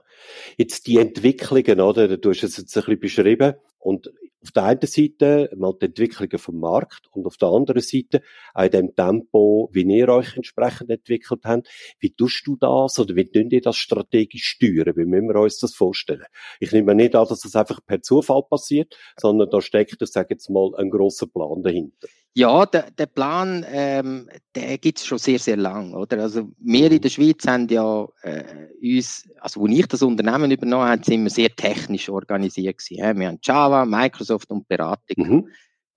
Jetzt 0.57 0.87
die 0.87 0.97
Entwicklungen, 0.97 1.79
oder? 1.79 2.17
Du 2.17 2.29
hast 2.29 2.43
es 2.43 2.57
jetzt 2.57 2.75
ein 2.75 2.81
bisschen 2.81 2.99
beschrieben. 2.99 3.53
Und 3.79 4.11
auf 4.41 4.51
der 4.51 4.63
einen 4.63 4.81
Seite 4.81 5.49
mal 5.55 5.73
die 5.79 5.85
Entwicklungen 5.85 6.37
vom 6.39 6.59
Markt 6.59 7.07
und 7.11 7.25
auf 7.25 7.37
der 7.37 7.49
anderen 7.49 7.81
Seite 7.81 8.21
auch 8.53 8.63
in 8.63 8.71
dem 8.71 8.95
Tempo, 8.95 9.69
wie 9.71 9.83
ihr 9.83 10.09
euch 10.09 10.35
entsprechend 10.35 10.89
entwickelt 10.89 11.41
habt. 11.43 11.69
Wie 11.99 12.13
tust 12.13 12.45
du 12.47 12.55
das 12.55 12.97
oder 12.99 13.15
wie 13.15 13.29
tun 13.29 13.49
ihr 13.51 13.61
das 13.61 13.77
strategisch 13.77 14.45
steuern? 14.45 14.95
Wie 14.95 15.05
müssen 15.05 15.29
wir 15.29 15.39
uns 15.41 15.59
das 15.59 15.73
vorstellen? 15.73 16.25
Ich 16.59 16.71
nehme 16.71 16.95
nicht 16.95 17.15
an, 17.15 17.27
dass 17.27 17.41
das 17.41 17.55
einfach 17.55 17.79
per 17.85 18.01
Zufall 18.01 18.43
passiert, 18.49 18.97
sondern 19.19 19.49
da 19.49 19.61
steckt, 19.61 20.01
ich 20.01 20.09
sage 20.09 20.29
jetzt 20.31 20.49
mal, 20.49 20.73
ein 20.75 20.89
grosser 20.89 21.27
Plan 21.27 21.61
dahinter. 21.61 22.07
Ja, 22.33 22.65
der, 22.65 22.91
der 22.91 23.07
Plan, 23.07 23.65
ähm, 23.69 24.29
der 24.55 24.77
gibt's 24.77 25.05
schon 25.05 25.17
sehr, 25.17 25.37
sehr 25.37 25.57
lang, 25.57 25.93
oder? 25.93 26.21
Also 26.21 26.49
wir 26.59 26.89
in 26.89 27.01
der 27.01 27.09
Schweiz 27.09 27.45
haben 27.45 27.67
ja 27.67 28.07
äh, 28.21 28.43
uns, 28.81 29.29
also 29.41 29.59
wo 29.59 29.67
ich 29.67 29.85
das 29.87 30.01
Unternehmen 30.01 30.49
übernommen 30.49 30.87
habe, 30.87 31.03
sind 31.03 31.23
wir 31.23 31.29
sehr 31.29 31.49
technisch 31.49 32.07
organisiert 32.07 32.77
gewesen. 32.77 32.99
Ja? 32.99 33.13
Wir 33.13 33.27
haben 33.27 33.39
Java, 33.43 33.85
Microsoft 33.85 34.49
und 34.49 34.65
Beratung. 34.69 35.27
Mhm. 35.27 35.47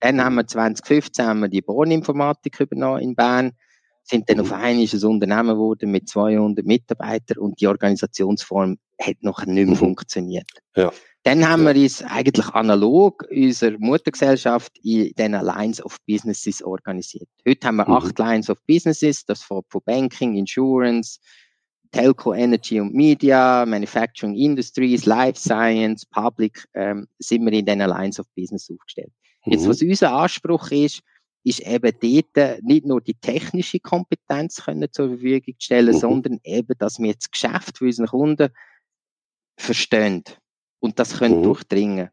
Dann 0.01 0.21
haben 0.21 0.35
wir 0.35 0.45
2015 0.45 1.25
haben 1.25 1.39
wir 1.39 1.47
die 1.47 1.61
Borninformatik 1.61 2.59
übernommen 2.59 3.01
in 3.01 3.15
Bern, 3.15 3.53
sind 4.05 4.29
dann 4.29 4.39
auf 4.39 4.51
einmal 4.51 4.85
ein 4.85 5.03
Unternehmen 5.03 5.49
geworden 5.49 5.91
mit 5.91 6.07
200 6.07 6.65
Mitarbeitern 6.65 7.39
und 7.39 7.59
die 7.59 7.67
Organisationsform 7.67 8.77
hat 9.01 9.15
noch 9.21 9.43
nicht 9.45 9.55
mehr 9.55 9.65
mhm. 9.65 9.75
funktioniert. 9.75 10.49
Ja. 10.75 10.91
Dann 11.23 11.49
haben 11.49 11.63
wir 11.63 11.75
uns 11.75 12.03
eigentlich 12.03 12.47
analog 12.49 13.25
unserer 13.31 13.79
Muttergesellschaft 13.79 14.77
in 14.83 15.11
den 15.15 15.31
Lines 15.31 15.83
of 15.83 15.97
Businesses 16.05 16.61
organisiert. 16.63 17.27
Heute 17.47 17.67
haben 17.67 17.77
wir 17.77 17.89
mhm. 17.89 17.95
acht 17.95 18.19
Lines 18.19 18.49
of 18.49 18.59
Businesses, 18.67 19.25
das 19.25 19.41
von, 19.41 19.63
von 19.69 19.81
Banking, 19.85 20.35
Insurance, 20.35 21.19
Telco, 21.91 22.33
Energy 22.33 22.79
und 22.79 22.93
Media, 22.93 23.65
Manufacturing 23.65 24.35
Industries, 24.35 25.05
Life 25.07 25.39
Science, 25.39 26.05
Public, 26.05 26.63
ähm, 26.75 27.07
sind 27.17 27.43
wir 27.43 27.53
in 27.53 27.65
den 27.65 27.79
Lines 27.79 28.19
of 28.19 28.27
Business 28.35 28.69
aufgestellt. 28.69 29.11
Mhm. 29.45 29.53
Jetzt, 29.53 29.67
was 29.67 29.81
unser 29.81 30.13
Anspruch 30.13 30.69
ist, 30.69 31.01
ist 31.45 31.59
eben 31.59 31.91
dort 32.01 32.63
nicht 32.63 32.85
nur 32.85 33.01
die 33.01 33.13
technische 33.13 33.79
Kompetenz 33.79 34.65
können 34.65 34.91
zur 34.91 35.09
Verfügung 35.09 35.53
stellen, 35.59 35.93
mhm. 35.93 35.99
sondern 35.99 36.39
eben, 36.43 36.73
dass 36.79 36.97
wir 36.99 37.13
das 37.13 37.29
Geschäft 37.29 37.77
für 37.77 37.85
unsere 37.85 38.07
Kunden 38.07 38.49
verstehen 39.55 40.23
und 40.79 40.97
das 40.97 41.19
können 41.19 41.39
mhm. 41.39 41.43
durchdringen. 41.43 42.09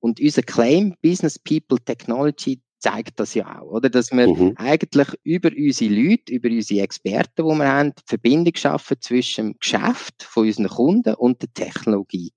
Und 0.00 0.20
unser 0.20 0.42
Claim 0.42 0.94
Business 1.00 1.38
People 1.38 1.78
Technology 1.82 2.60
zeigt 2.78 3.18
das 3.18 3.32
ja 3.32 3.62
auch, 3.62 3.70
oder? 3.70 3.88
Dass 3.88 4.12
wir 4.12 4.28
mhm. 4.28 4.52
eigentlich 4.56 5.08
über 5.22 5.48
unsere 5.56 5.94
Leute, 5.94 6.34
über 6.34 6.50
unsere 6.50 6.82
Experten, 6.82 7.48
die 7.48 7.54
wir 7.54 7.66
haben, 7.66 7.94
die 7.94 8.02
Verbindung 8.06 8.54
schaffen 8.54 9.00
zwischen 9.00 9.52
dem 9.52 9.58
Geschäft 9.58 10.22
von 10.22 10.46
unseren 10.46 10.68
Kunden 10.68 11.14
und 11.14 11.40
der 11.40 11.54
Technologie. 11.54 12.32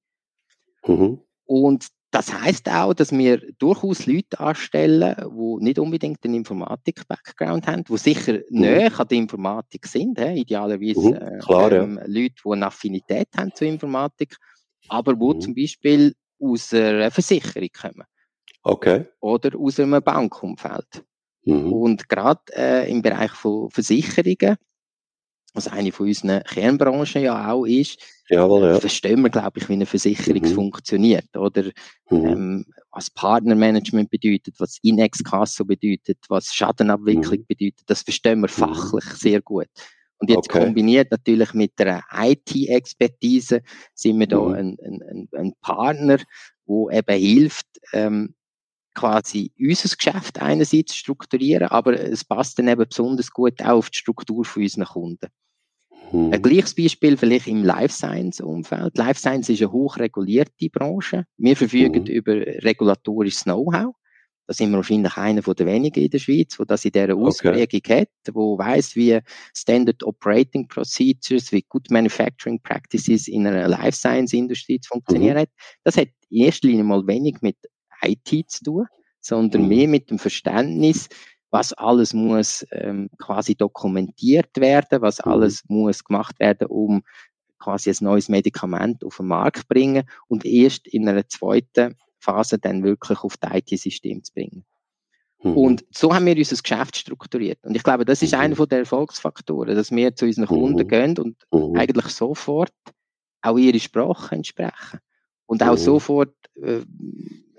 Mhm. 0.86 1.20
Und 1.44 1.88
das 2.18 2.34
heißt 2.34 2.68
auch, 2.72 2.96
dass 2.96 3.12
wir 3.12 3.38
durchaus 3.60 4.08
Leute 4.08 4.40
anstellen, 4.40 5.16
die 5.20 5.64
nicht 5.64 5.78
unbedingt 5.78 6.26
einen 6.26 6.34
Informatik-Background 6.34 7.68
haben, 7.68 7.84
die 7.84 7.96
sicher 7.98 8.40
mhm. 8.50 8.62
näher 8.62 9.00
an 9.00 9.08
der 9.08 9.18
Informatik 9.20 9.86
sind, 9.86 10.20
he? 10.20 10.42
idealerweise 10.42 11.12
mhm, 11.12 11.40
klar, 11.40 11.72
ähm, 11.74 11.98
ja. 11.98 12.06
Leute, 12.08 12.34
die 12.44 12.52
eine 12.52 12.66
Affinität 12.66 13.28
haben 13.38 13.54
zur 13.54 13.68
Informatik, 13.68 14.36
aber 14.88 15.20
wo 15.20 15.36
mhm. 15.36 15.42
zum 15.42 15.54
Beispiel 15.54 16.16
aus 16.40 16.74
einer 16.74 17.12
Versicherung 17.12 17.70
kommen. 17.80 18.08
Okay. 18.64 19.06
Oder 19.20 19.56
aus 19.56 19.80
einem 19.80 20.02
Bankumfeld. 20.02 21.04
Mhm. 21.44 21.72
Und 21.72 22.10
gerade 22.10 22.42
äh, 22.56 22.90
im 22.90 23.04
Bereich 23.04 23.32
von 23.32 23.70
Versicherungen, 23.70 24.58
was 25.54 25.68
eine 25.68 25.92
von 25.92 26.08
unseren 26.08 26.44
Kernbranchen 26.44 27.24
ja 27.24 27.52
auch 27.52 27.66
ist, 27.66 28.00
Jawohl, 28.30 28.66
ja. 28.68 28.80
verstehen 28.80 29.22
wir, 29.22 29.30
glaube 29.30 29.60
ich, 29.60 29.70
wie 29.70 29.74
eine 29.74 29.86
Versicherung 29.86 30.42
Mhm. 30.42 30.48
funktioniert. 30.54 31.36
Oder 31.36 31.64
Mhm. 32.10 32.26
ähm, 32.26 32.66
was 32.92 33.10
Partnermanagement 33.10 34.10
bedeutet, 34.10 34.56
was 34.60 34.78
Inex-Casso 34.82 35.64
bedeutet, 35.66 36.18
was 36.28 36.54
Schadenabwicklung 36.54 37.46
bedeutet, 37.48 37.84
das 37.86 38.02
verstehen 38.02 38.42
wir 38.42 38.50
fachlich 38.50 39.06
sehr 39.16 39.42
gut. 39.42 39.68
Und 40.20 40.30
jetzt 40.30 40.50
Okay. 40.50 40.64
kombiniert 40.66 41.12
natürlich 41.12 41.54
mit 41.54 41.78
der 41.80 42.04
IT-Expertise 42.12 43.62
sind 43.94 44.20
wir 44.20 44.28
da 44.28 44.40
Mhm. 44.42 44.54
ein, 44.54 44.78
ein, 44.84 45.02
ein, 45.04 45.30
ein 45.38 45.54
Partner, 45.62 46.18
wo 46.66 46.90
eben 46.90 47.18
hilft, 47.20 47.68
ähm, 47.94 48.34
quasi 48.98 49.52
unser 49.60 49.96
Geschäft 49.96 50.42
einerseits 50.42 50.96
strukturieren, 50.96 51.68
aber 51.70 52.00
es 52.00 52.26
passt 52.26 52.60
dann 52.60 52.68
eben 52.68 52.86
besonders 52.88 53.32
gut 53.32 53.62
auch 53.62 53.78
auf 53.78 53.90
die 53.90 54.00
Struktur 54.00 54.44
von 54.44 54.64
unseren 54.64 54.86
Kunden. 54.86 55.28
Mhm. 56.12 56.34
Ein 56.34 56.42
gleiches 56.42 56.74
Beispiel 56.76 57.18
vielleicht 57.18 57.48
im 57.48 57.64
Life 57.64 57.94
Science 57.94 58.42
Umfeld. 58.42 58.98
Life 58.98 59.20
Science 59.20 59.50
ist 59.50 59.62
eine 59.62 59.72
hochregulierte 59.72 60.70
Branche. 60.70 61.26
Wir 61.38 61.56
verfügen 61.56 62.04
Mhm. 62.04 62.08
über 62.10 62.34
regulatorisches 62.36 63.44
Know-how. 63.44 63.94
Da 64.50 64.54
sind 64.54 64.72
wir 64.72 64.78
wahrscheinlich 64.78 65.18
einer 65.18 65.44
von 65.44 65.56
den 65.56 65.68
wenigen 65.68 66.02
in 66.06 66.10
der 66.10 66.20
Schweiz, 66.20 66.58
wo 66.58 66.64
das 66.64 66.86
in 66.86 66.94
dieser 66.94 67.14
Ausprägung 67.18 67.82
hat, 67.90 68.08
wo 68.32 68.58
weiß, 68.58 68.96
wie 68.96 69.20
Standard 69.54 70.02
Operating 70.04 70.70
Procedures, 70.70 71.52
wie 71.52 71.66
Good 71.68 71.92
Manufacturing 71.92 72.62
Practices 72.62 73.28
in 73.28 73.46
einer 73.46 73.68
Life 73.68 73.98
Science 73.98 74.32
Industrie 74.32 74.80
zu 74.80 74.88
funktionieren 74.88 75.36
Mhm. 75.36 75.42
hat. 75.42 75.50
Das 75.84 75.98
hat 75.98 76.08
in 76.30 76.46
erster 76.46 76.70
Linie 76.70 76.86
mal 76.86 77.06
wenig 77.06 77.42
mit 77.42 77.58
IT 78.08 78.50
zu 78.50 78.64
tun, 78.64 78.86
sondern 79.22 79.64
Mhm. 79.64 79.68
mehr 79.68 79.88
mit 79.88 80.10
dem 80.10 80.20
Verständnis, 80.20 81.10
was 81.50 81.74
alles 81.74 82.14
muss 82.14 82.66
ähm, 82.72 83.10
quasi 83.20 83.56
dokumentiert 83.56 84.50
werden, 84.58 85.02
was 85.02 85.24
Mhm. 85.26 85.32
alles 85.32 85.64
muss 85.68 86.04
gemacht 86.04 86.40
werden, 86.40 86.68
um 86.68 87.04
quasi 87.60 87.90
ein 87.90 87.98
neues 88.02 88.30
Medikament 88.30 89.04
auf 89.04 89.18
den 89.18 89.28
Markt 89.28 89.60
zu 89.60 89.68
bringen 89.68 90.04
und 90.28 90.46
erst 90.46 90.88
in 90.88 91.08
einer 91.08 91.28
zweiten 91.28 91.96
Phase 92.20 92.60
dann 92.60 92.84
wirklich 92.84 93.20
auf 93.20 93.38
das 93.38 93.52
IT-System 93.56 94.24
zu 94.24 94.34
bringen. 94.34 94.66
Mhm. 95.44 95.58
Und 95.58 95.86
so 95.92 96.14
haben 96.14 96.26
wir 96.26 96.36
unser 96.38 96.56
Geschäft 96.62 96.98
strukturiert. 96.98 97.60
Und 97.64 97.76
ich 97.76 97.84
glaube, 97.84 98.06
das 98.06 98.22
ist 98.22 98.34
Mhm. 98.34 98.40
einer 98.40 98.68
der 98.68 98.80
Erfolgsfaktoren, 98.80 99.76
dass 99.76 99.92
wir 99.92 100.16
zu 100.16 100.26
unseren 100.26 100.48
Kunden 100.48 100.84
Mhm. 100.84 100.88
gehen 100.88 101.18
und 101.18 101.38
eigentlich 101.76 102.08
sofort 102.08 102.74
auch 103.42 103.58
ihre 103.58 103.80
Sprache 103.80 104.36
entsprechen. 104.36 105.00
Und 105.48 105.64
auch 105.64 105.74
Mhm. 105.74 105.78
sofort 105.78 106.36
äh, 106.62 106.82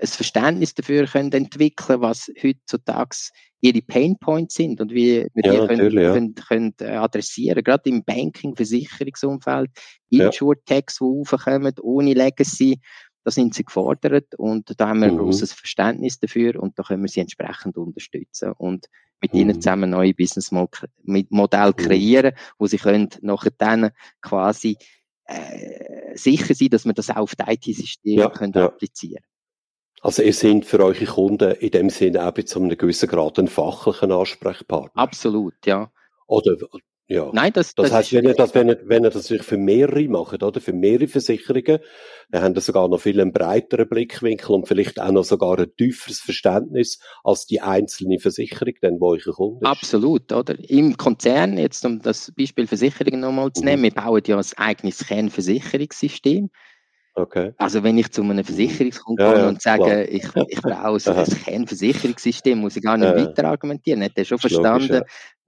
ein 0.01 0.07
Verständnis 0.07 0.74
dafür 0.74 1.07
können 1.07 1.32
entwickeln, 1.32 2.01
was 2.01 2.30
heutzutage 2.43 3.16
ihre 3.61 3.82
Painpoints 3.82 4.55
sind 4.55 4.80
und 4.80 4.93
wie 4.93 5.26
wir 5.34 5.45
Ja, 5.45 5.61
die 5.62 5.66
können, 5.66 5.91
ja. 5.99 6.12
können, 6.12 6.34
können 6.36 6.74
äh, 6.80 6.91
adressieren. 6.91 7.64
Gerade 7.64 7.91
im 7.91 8.05
Banking, 8.05 8.55
Versicherungsumfeld, 8.55 9.70
Ja. 10.11 10.26
Insure-Tags, 10.26 10.99
die 10.99 11.05
aufkommen, 11.05 11.74
ohne 11.82 12.14
Legacy, 12.14 12.78
da 13.24 13.32
sind 13.32 13.55
sie 13.55 13.64
gefordert 13.64 14.34
und 14.36 14.72
da 14.80 14.89
haben 14.89 15.01
wir 15.01 15.09
ein 15.09 15.14
Mhm. 15.14 15.18
großes 15.18 15.53
Verständnis 15.53 16.20
dafür 16.20 16.62
und 16.62 16.78
da 16.78 16.84
können 16.84 17.03
wir 17.03 17.09
sie 17.09 17.20
entsprechend 17.20 17.76
unterstützen 17.76 18.53
und 18.57 18.86
mit 19.20 19.34
Mhm. 19.34 19.41
ihnen 19.41 19.61
zusammen 19.61 19.91
neue 19.91 20.14
Business-Modelle 20.14 21.72
kreieren, 21.74 22.32
wo 22.59 22.66
sie 22.68 22.78
können 22.78 23.09
nachher 23.20 23.51
dann 23.59 23.91
quasi 24.22 24.76
äh, 25.28 26.16
sicher 26.16 26.54
sein, 26.54 26.68
dass 26.70 26.84
wir 26.84 26.92
das 26.94 27.10
auch 27.10 27.16
auf 27.16 27.36
die 27.36 27.44
IT-Systeme 27.46 28.22
Ja, 28.22 28.30
können 28.30 28.52
ja. 28.54 28.66
applizieren. 28.66 29.22
Also 30.00 30.22
ihr 30.22 30.32
seid 30.32 30.64
für 30.64 30.82
eure 30.82 31.04
Kunden 31.04 31.52
in 31.52 31.70
dem 31.70 31.90
Sinne 31.90 32.26
auch 32.26 32.32
bis 32.32 32.46
zu 32.46 32.60
einem 32.60 32.76
gewissen 32.76 33.08
Grad 33.08 33.38
ein 33.38 33.48
fachlichen 33.48 34.12
Ansprechpartner. 34.12 35.00
Absolut, 35.00 35.54
ja. 35.66 35.90
Oder 36.26 36.56
ja. 37.09 37.30
Nein, 37.32 37.52
das, 37.54 37.74
Das, 37.74 37.86
das 37.88 37.92
heißt, 37.92 38.12
wenn 38.12 38.24
ihr 38.26 38.34
das, 38.34 38.54
wenn 38.54 38.68
ihr, 38.68 38.80
wenn 38.84 39.02
ihr 39.04 39.11
das 39.11 39.28
für 39.28 39.56
mehrere 39.56 40.06
macht, 40.09 40.42
oder? 40.42 40.61
Für 40.61 40.72
mehrere 40.74 41.09
Versicherungen, 41.09 41.78
dann 42.30 42.42
haben 42.42 42.54
ihr 42.54 42.61
sogar 42.61 42.86
noch 42.88 43.00
viel 43.00 43.18
einen 43.20 43.32
breiteren 43.32 43.88
Blickwinkel 43.88 44.50
und 44.54 44.68
vielleicht 44.68 45.00
auch 45.00 45.11
noch 45.11 45.24
sogar 45.24 45.59
ein 45.59 45.74
tieferes 45.76 46.20
Verständnis 46.20 46.98
als 47.24 47.46
die 47.46 47.61
einzelne 47.62 48.18
Versicherung, 48.18 48.74
dann, 48.82 49.00
wo 49.00 49.12
euer 49.12 49.34
Kunde 49.34 49.61
ist. 49.62 49.66
Absolut, 49.70 50.30
oder? 50.32 50.54
Im 50.68 50.96
Konzern, 50.98 51.56
jetzt 51.56 51.84
um 51.86 52.00
das 52.02 52.30
Beispiel 52.36 52.66
Versicherungen 52.66 53.20
nochmal 53.20 53.52
zu 53.52 53.62
Mhm. 53.62 53.68
nehmen, 53.68 53.82
wir 53.84 53.90
bauen 53.92 54.22
ja 54.26 54.36
ein 54.36 54.44
eigenes 54.56 55.06
Kernversicherungssystem. 55.06 56.50
Okay. 57.14 57.52
Also 57.56 57.82
wenn 57.82 57.98
ich 57.98 58.11
zu 58.12 58.22
einem 58.22 58.44
Versicherungskunden 58.44 59.24
Ja, 59.24 59.32
gehe 59.32 59.42
ja, 59.42 59.48
und 59.48 59.61
sage, 59.62 59.82
klar. 59.82 60.09
ich, 60.09 60.24
ich 60.50 60.62
brauche 60.62 61.16
ein, 61.16 61.26
Kernversicherungssystem, 61.44 62.59
muss 62.59 62.76
ich 62.76 62.82
gar 62.82 62.96
nicht 62.96 63.09
Ja. 63.09 63.16
weiter 63.16 63.44
argumentieren. 63.48 64.04
Hat 64.04 64.12
er 64.14 64.24
schon 64.24 64.38
verstanden. 64.38 65.02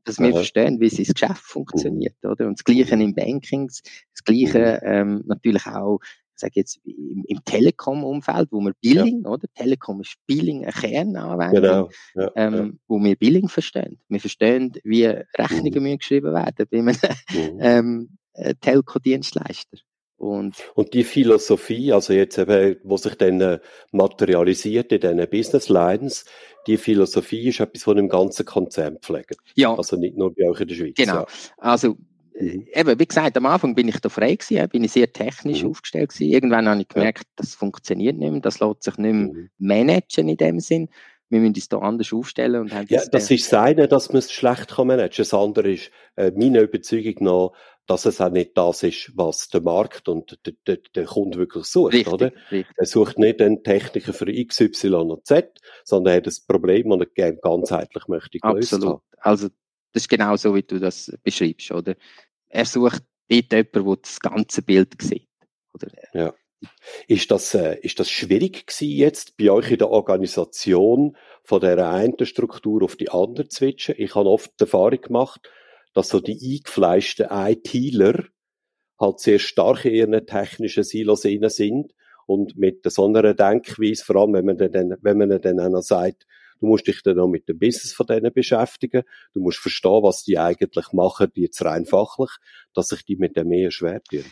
Dass 0.05 0.19
wir 0.19 0.33
verstehen, 0.33 0.81
wie 0.81 0.89
sein 0.89 1.07
Geschäft 1.07 1.43
funktioniert, 1.43 2.17
oder? 2.25 2.47
Und 2.47 2.59
das 2.59 2.65
Gleiche 2.65 2.97
Mhm. 2.97 3.03
im 3.03 3.15
Banking, 3.15 3.67
das 3.69 4.25
Gleiche 4.25 4.81
ähm, 4.85 5.23
natürlich 5.27 5.67
auch, 5.67 6.01
ich 6.03 6.41
sage 6.41 6.53
jetzt, 6.57 6.81
im, 6.85 7.23
im 7.27 7.45
Telekom-Umfeld, 7.45 8.49
wo 8.51 8.61
wir 8.61 8.73
Billing, 8.81 9.27
oder? 9.27 9.47
Telekom 9.55 10.01
ist 10.01 10.17
Billing 10.27 10.63
eine 10.65 10.73
Kernanwendung, 10.73 11.63
Genau. 11.63 11.91
Ja, 12.15 12.31
ähm, 12.37 12.81
wo 12.89 12.99
wir 12.99 13.15
Billing 13.17 13.49
verstehen. 13.49 14.01
Wir 14.09 14.21
verstehen, 14.21 14.73
wie 14.85 15.05
Rechnungen 15.05 15.83
müssen 15.83 15.99
geschrieben 15.99 16.33
werden 16.33 16.67
bei 16.71 16.79
einem 16.79 16.89
ja. 16.89 17.53
Mhm. 17.53 17.59
ähm, 17.61 18.19
äh, 18.33 18.55
Telco-Dienstleister. 18.61 19.79
Und 20.21 20.55
Und 20.75 20.93
die 20.93 21.03
Philosophie, 21.05 21.93
also 21.95 22.13
jetzt 22.13 22.37
eben, 22.39 22.77
wo 22.85 22.99
sich 22.99 23.15
dann 23.15 23.41
äh, 23.41 23.59
materialisiert 23.91 24.93
in 24.93 25.01
diesen 25.01 25.31
Business 25.31 25.69
Lines, 25.71 26.25
die 26.67 26.77
Philosophie 26.77 27.49
ist 27.49 27.61
etwas, 27.61 27.87
was 27.87 27.97
im 27.97 28.09
ganzen 28.09 28.45
Konzern 28.45 28.99
pflegt. 29.01 29.37
ja, 29.55 29.75
Also 29.75 29.97
nicht 29.97 30.17
nur 30.19 30.35
bei 30.35 30.49
euch 30.49 30.61
in 30.61 30.69
der 30.69 30.75
Schweiz. 30.75 30.95
Genau. 30.97 31.15
Ja. 31.21 31.27
Also, 31.57 31.97
äh, 32.35 32.45
Mhm. 32.57 32.67
eben, 32.75 32.99
wie 33.01 33.07
gesagt, 33.07 33.37
am 33.39 33.47
Anfang 33.47 33.75
bin 33.75 33.89
ich 33.89 33.99
da 33.99 34.11
frei 34.11 34.35
gewesen, 34.35 34.69
bin 34.69 34.85
ich 34.85 34.93
sehr 34.93 35.11
technisch 35.11 35.63
Mhm. 35.63 35.71
aufgestellt 35.71 36.11
gewesen. 36.11 36.31
Irgendwann 36.31 36.69
habe 36.69 36.83
ich 36.83 36.89
gemerkt, 36.89 37.25
das 37.37 37.55
funktioniert 37.55 38.19
nicht 38.19 38.31
mehr, 38.31 38.41
das 38.43 38.61
lässt 38.61 38.83
sich 38.83 38.99
nicht 38.99 39.13
mehr 39.15 39.33
Mhm. 39.33 39.49
managen 39.59 40.29
in 40.29 40.37
dem 40.37 40.61
Sinn. 40.61 40.89
Wir 41.31 41.39
müssen 41.41 41.55
uns 41.55 41.69
da 41.69 41.79
anders 41.79 42.13
aufstellen 42.13 42.61
und 42.63 42.75
haben 42.75 42.87
Ja, 42.91 43.03
das 43.11 43.31
ist 43.31 43.53
das 43.53 43.59
eine, 43.61 43.87
dass 43.89 44.09
man 44.11 44.19
es 44.19 44.33
schlecht 44.33 44.69
kann 44.69 44.89
managen. 44.89 45.15
Das 45.19 45.33
andere 45.33 45.71
ist, 45.73 45.91
äh, 46.17 46.31
meine 46.37 46.61
Überzeugung 46.61 47.15
nach, 47.21 47.53
dass 47.91 48.07
es 48.07 48.21
auch 48.21 48.31
nicht 48.31 48.57
das 48.57 48.85
ist, 48.85 49.11
was 49.17 49.49
der 49.49 49.63
Markt 49.63 50.09
und 50.09 50.39
der, 50.47 50.53
der, 50.65 50.79
der 50.95 51.05
Kunde 51.07 51.39
wirklich 51.39 51.65
sucht, 51.65 51.93
richtig, 51.93 52.13
oder? 52.13 52.33
richtig. 52.53 52.77
Er 52.77 52.87
sucht 52.87 53.19
nicht 53.19 53.43
einen 53.43 53.65
Techniker 53.65 54.13
für 54.13 54.31
X, 54.31 54.61
Y 54.61 55.11
und 55.11 55.27
Z, 55.27 55.61
sondern 55.83 56.15
er 56.15 56.17
hat 56.19 56.27
ein 56.29 56.47
Problem, 56.47 56.91
das 56.91 57.01
er 57.01 57.07
gerne 57.07 57.39
ganzheitlich 57.39 58.07
möchte 58.07 58.39
gelöst 58.39 58.75
Absolut. 58.75 58.95
haben. 58.95 59.03
Also, 59.19 59.49
das 59.93 60.05
ist 60.05 60.09
genau 60.09 60.37
so, 60.37 60.55
wie 60.55 60.63
du 60.63 60.79
das 60.79 61.13
beschreibst, 61.25 61.73
oder? 61.73 61.97
Er 62.49 62.65
sucht 62.65 63.03
dort 63.29 63.53
jemanden, 63.53 63.85
der 63.85 63.97
das 63.97 64.21
ganze 64.21 64.63
Bild 64.63 65.03
sieht. 65.03 65.29
Oder? 65.75 65.89
Ist 67.09 67.29
das, 67.33 67.55
äh, 67.55 67.77
ist 67.81 67.99
das 67.99 68.09
schwierig 68.09 68.69
gewesen 68.69 68.97
jetzt 68.97 69.37
bei 69.37 69.51
euch 69.51 69.69
in 69.73 69.79
der 69.79 69.91
Organisation 69.91 71.17
von 71.43 71.61
der 71.61 71.91
einen 71.91 72.25
Struktur 72.25 72.85
auf 72.85 72.95
die 72.95 73.11
andere 73.11 73.49
zu 73.49 73.65
switchen? 73.65 73.97
Ich 73.99 74.15
habe 74.15 74.29
oft 74.29 74.53
die 74.61 74.65
Erfahrung 74.65 75.01
gemacht, 75.01 75.51
dass 75.93 76.09
so 76.09 76.21
die 76.21 76.39
eingefleischten 76.57 77.27
ITler 77.31 78.25
halt 78.99 79.21
sehr 79.21 79.39
stark 79.39 79.85
in 79.85 79.95
ihren 79.95 80.27
technischen 80.27 80.85
Silos 80.85 81.23
sind 81.23 81.93
und 82.27 82.57
mit 82.57 82.91
so 82.91 83.07
einer 83.07 83.35
Denkweise, 83.35 84.05
vor 84.05 84.17
allem 84.17 84.35
wenn 84.35 84.45
man 84.45 84.59
dann, 84.59 84.97
wenn 85.01 85.19
man 85.19 85.41
dann 85.41 85.61
auch 85.61 85.71
noch 85.71 85.83
sagt, 85.83 86.27
du 86.61 86.67
musst 86.67 86.87
dich 86.87 87.03
dann 87.03 87.19
auch 87.19 87.29
mit 87.29 87.49
dem 87.49 87.59
Business 87.59 87.93
von 87.93 88.07
denen 88.07 88.33
beschäftigen, 88.33 89.03
du 89.33 89.41
musst 89.41 89.59
verstehen, 89.59 90.03
was 90.03 90.23
die 90.23 90.39
eigentlich 90.39 90.93
machen, 90.93 91.33
jetzt 91.35 91.65
rein 91.65 91.87
fachlich, 91.87 92.31
dass 92.75 92.89
sich 92.89 93.05
die 93.05 93.17
mit 93.17 93.37
dem 93.37 93.49
mehr 93.49 93.71
schwer 93.71 94.03
tun. 94.03 94.25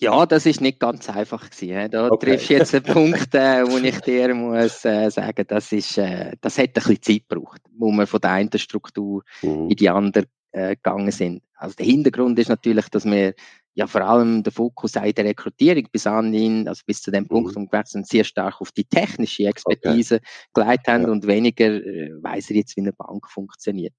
Ja, 0.00 0.26
das 0.26 0.46
ist 0.46 0.60
nicht 0.60 0.78
ganz 0.78 1.10
einfach 1.10 1.50
gewesen. 1.50 1.90
Da 1.90 2.08
okay. 2.08 2.26
triffst 2.26 2.50
du 2.50 2.54
jetzt 2.54 2.74
einen 2.74 2.84
Punkt, 2.94 3.34
äh, 3.34 3.66
wo 3.66 3.78
ich 3.78 3.98
dir 4.00 4.32
muss 4.32 4.84
äh, 4.84 5.10
sagen, 5.10 5.44
das 5.48 5.72
ist, 5.72 5.98
äh, 5.98 6.36
das 6.40 6.56
hat 6.58 6.68
ein 6.68 6.72
bisschen 6.74 7.02
Zeit 7.02 7.28
gebraucht, 7.28 7.62
wo 7.76 7.90
wir 7.90 8.06
von 8.06 8.20
der 8.20 8.30
einen 8.30 8.58
Struktur 8.58 9.24
mhm. 9.42 9.70
in 9.70 9.76
die 9.76 9.88
andere 9.88 10.26
äh, 10.52 10.76
gegangen 10.76 11.10
sind. 11.10 11.42
Also 11.54 11.74
der 11.76 11.86
Hintergrund 11.86 12.38
ist 12.38 12.48
natürlich, 12.48 12.88
dass 12.88 13.04
wir 13.04 13.34
ja 13.74 13.86
vor 13.86 14.02
allem 14.02 14.42
der 14.42 14.52
Fokus 14.52 14.96
in 14.96 15.12
der 15.12 15.24
Rekrutierung 15.24 15.86
bis 15.92 16.06
anhin, 16.06 16.66
also 16.66 16.82
bis 16.84 17.00
zu 17.00 17.10
dem 17.10 17.28
Punkt 17.28 17.54
mhm. 17.54 17.62
umgewechselt 17.62 18.06
sehr 18.06 18.24
stark 18.24 18.60
auf 18.60 18.72
die 18.72 18.84
technische 18.84 19.44
Expertise 19.44 20.16
okay. 20.16 20.26
geleitet 20.54 20.88
haben 20.88 21.02
ja. 21.04 21.10
und 21.10 21.26
weniger 21.26 21.66
äh, 21.66 22.10
weiß 22.20 22.50
er 22.50 22.56
jetzt, 22.56 22.76
wie 22.76 22.80
eine 22.80 22.92
Bank 22.92 23.28
funktioniert. 23.30 23.94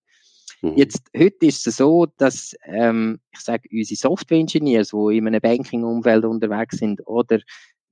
Mhm. 0.61 0.75
Jetzt, 0.75 1.07
heute 1.17 1.45
ist 1.45 1.65
es 1.65 1.77
so, 1.77 2.07
dass, 2.17 2.55
ähm, 2.65 3.19
ich 3.31 3.39
sage, 3.39 3.69
unsere 3.71 3.97
Software-Engineers, 3.97 4.89
die 4.89 5.17
in 5.17 5.27
einem 5.27 5.41
Banking-Umfeld 5.41 6.25
unterwegs 6.25 6.77
sind 6.77 7.05
oder 7.07 7.39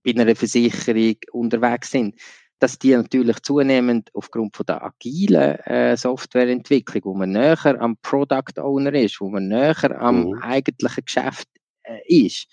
bei 0.03 0.11
einer 0.11 0.35
Versicherung 0.35 1.15
unterwegs 1.31 1.91
sind, 1.91 2.15
dass 2.59 2.79
die 2.79 2.95
natürlich 2.95 3.41
zunehmend 3.41 4.09
aufgrund 4.13 4.55
von 4.55 4.65
der 4.65 4.83
agilen 4.83 5.59
äh, 5.59 5.95
Softwareentwicklung, 5.95 7.03
wo 7.05 7.13
man 7.13 7.31
näher 7.31 7.79
am 7.79 7.97
Product 7.97 8.59
Owner 8.59 8.93
ist, 8.93 9.21
wo 9.21 9.29
man 9.29 9.47
näher 9.47 9.99
am 10.01 10.29
mhm. 10.29 10.39
eigentlichen 10.41 11.05
Geschäft 11.05 11.47
äh, 11.83 11.99
ist, 12.07 12.47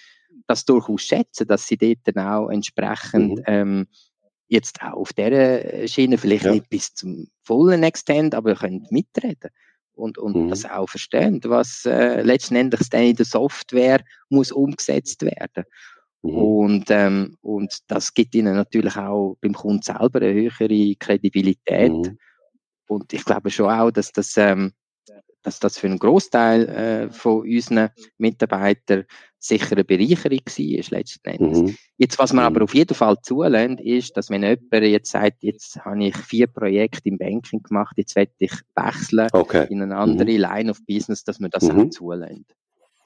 das 0.47 0.65
durchaus 0.65 1.03
schätzen, 1.03 1.47
dass 1.47 1.67
sie 1.67 1.77
dort 1.77 1.99
dann 2.05 2.27
auch 2.27 2.49
entsprechend 2.51 3.39
mhm. 3.39 3.45
ähm, 3.47 3.87
jetzt 4.49 4.83
auch 4.83 4.93
auf 4.95 5.13
dieser 5.13 5.89
Schiene 5.89 6.19
vielleicht 6.19 6.45
ja. 6.45 6.53
nicht 6.53 6.69
bis 6.69 6.95
zum 6.95 7.29
vollen 7.43 7.83
Extent, 7.83 8.35
aber 8.35 8.55
können 8.55 8.87
mitreden 8.91 9.51
und, 9.95 10.19
und 10.19 10.37
mhm. 10.37 10.49
das 10.49 10.65
auch 10.65 10.89
verstehen, 10.89 11.41
was 11.45 11.85
äh, 11.87 12.23
letztendlich 12.23 12.89
dann 12.91 13.03
in 13.05 13.17
der 13.17 13.27
Software 13.27 14.05
muss 14.29 14.53
umgesetzt 14.53 15.23
werden. 15.23 15.65
Mhm. 16.25 16.37
Und, 16.37 16.85
ähm, 16.89 17.37
und 17.43 17.79
das 17.87 18.15
gibt 18.15 18.35
ihnen 18.35 18.57
natürlich 18.57 18.97
auch 18.97 19.37
beim 19.43 19.53
Kunden 19.53 19.83
selber 19.83 20.23
eine 20.23 20.33
höhere 20.33 20.95
Kredibilität. 20.97 21.93
Mhm. 21.93 22.19
Und 22.89 23.13
ich 23.13 23.25
glaube 23.25 23.51
schon 23.51 23.71
auch, 23.71 23.91
dass 23.91 24.11
das, 24.11 24.37
ähm, 24.39 24.73
dass 25.43 25.61
das 25.61 25.79
für 25.79 25.87
einen 25.87 25.99
Großteil 25.99 26.69
äh, 26.69 27.11
von 27.11 27.43
unseren 27.43 27.91
Mitarbeitern 28.17 29.05
sicher 29.39 29.73
eine 29.73 29.85
Bereicherung 29.85 30.39
war, 30.39 30.99
letzten 30.99 31.29
Endes. 31.29 31.61
Mhm. 31.61 31.77
Jetzt, 31.99 32.19
was 32.19 32.33
man 32.33 32.45
mhm. 32.45 32.57
aber 32.57 32.65
auf 32.65 32.75
jeden 32.75 32.95
Fall 32.95 33.19
zulässt, 33.23 33.81
ist, 33.81 34.17
dass 34.17 34.31
wenn 34.31 34.43
jemand 34.43 34.73
jetzt 34.73 35.11
sagt, 35.11 35.43
jetzt 35.43 35.85
habe 35.85 36.07
ich 36.07 36.17
vier 36.17 36.47
Projekte 36.47 37.07
im 37.11 37.19
Banking 37.19 37.63
gemacht, 37.63 37.99
jetzt 37.99 38.17
werde 38.17 38.33
ich 38.39 38.55
wechseln 38.75 39.29
okay. 39.33 39.67
in 39.69 39.83
eine 39.83 39.97
andere 39.97 40.33
mhm. 40.33 40.39
Line 40.39 40.71
of 40.71 40.79
Business, 40.87 41.23
dass 41.23 41.39
man 41.39 41.51
das 41.51 41.65
mhm. 41.65 41.81
auch 41.81 41.91
zulässt. 41.91 42.55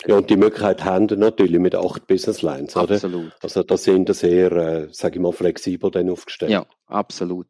Ja, 0.07 0.17
und 0.17 0.31
die 0.31 0.37
Möglichkeit 0.37 0.85
haben 0.85 1.07
natürlich 1.07 1.59
mit 1.59 1.75
acht 1.75 2.07
Business 2.07 2.43
Lines, 2.43 2.77
oder? 2.77 2.95
Absolut. 2.95 3.33
Also 3.43 3.63
da 3.63 3.77
sind 3.77 4.09
sie 4.09 4.15
sehr, 4.15 4.53
äh, 4.53 4.89
sage 4.93 5.17
ich 5.17 5.21
mal, 5.21 5.33
flexibel 5.33 5.91
dann 5.91 6.09
aufgestellt. 6.09 6.53
Ja, 6.53 6.67
absolut. 6.87 7.49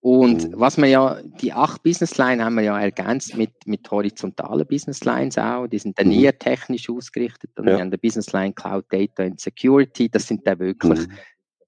Und 0.00 0.50
mhm. 0.50 0.54
was 0.56 0.76
wir 0.76 0.86
ja, 0.86 1.20
die 1.40 1.52
acht 1.52 1.82
Business 1.82 2.16
Lines 2.16 2.44
haben 2.44 2.54
wir 2.54 2.62
ja 2.62 2.78
ergänzt 2.78 3.36
mit, 3.36 3.50
mit 3.66 3.90
horizontalen 3.90 4.66
Business 4.66 5.04
Lines 5.04 5.38
auch. 5.38 5.66
Die 5.66 5.78
sind 5.78 5.98
dann 5.98 6.08
mhm. 6.08 6.12
eher 6.12 6.38
technisch 6.38 6.88
ausgerichtet. 6.90 7.50
Und 7.56 7.66
ja. 7.66 7.74
wir 7.74 7.80
haben 7.80 7.90
die 7.90 7.96
Business 7.96 8.32
Line 8.32 8.52
Cloud 8.52 8.84
Data 8.88 9.24
and 9.24 9.40
Security. 9.40 10.08
Das 10.08 10.28
sind 10.28 10.46
dann 10.46 10.58
wirklich 10.58 11.08
mhm. 11.08 11.12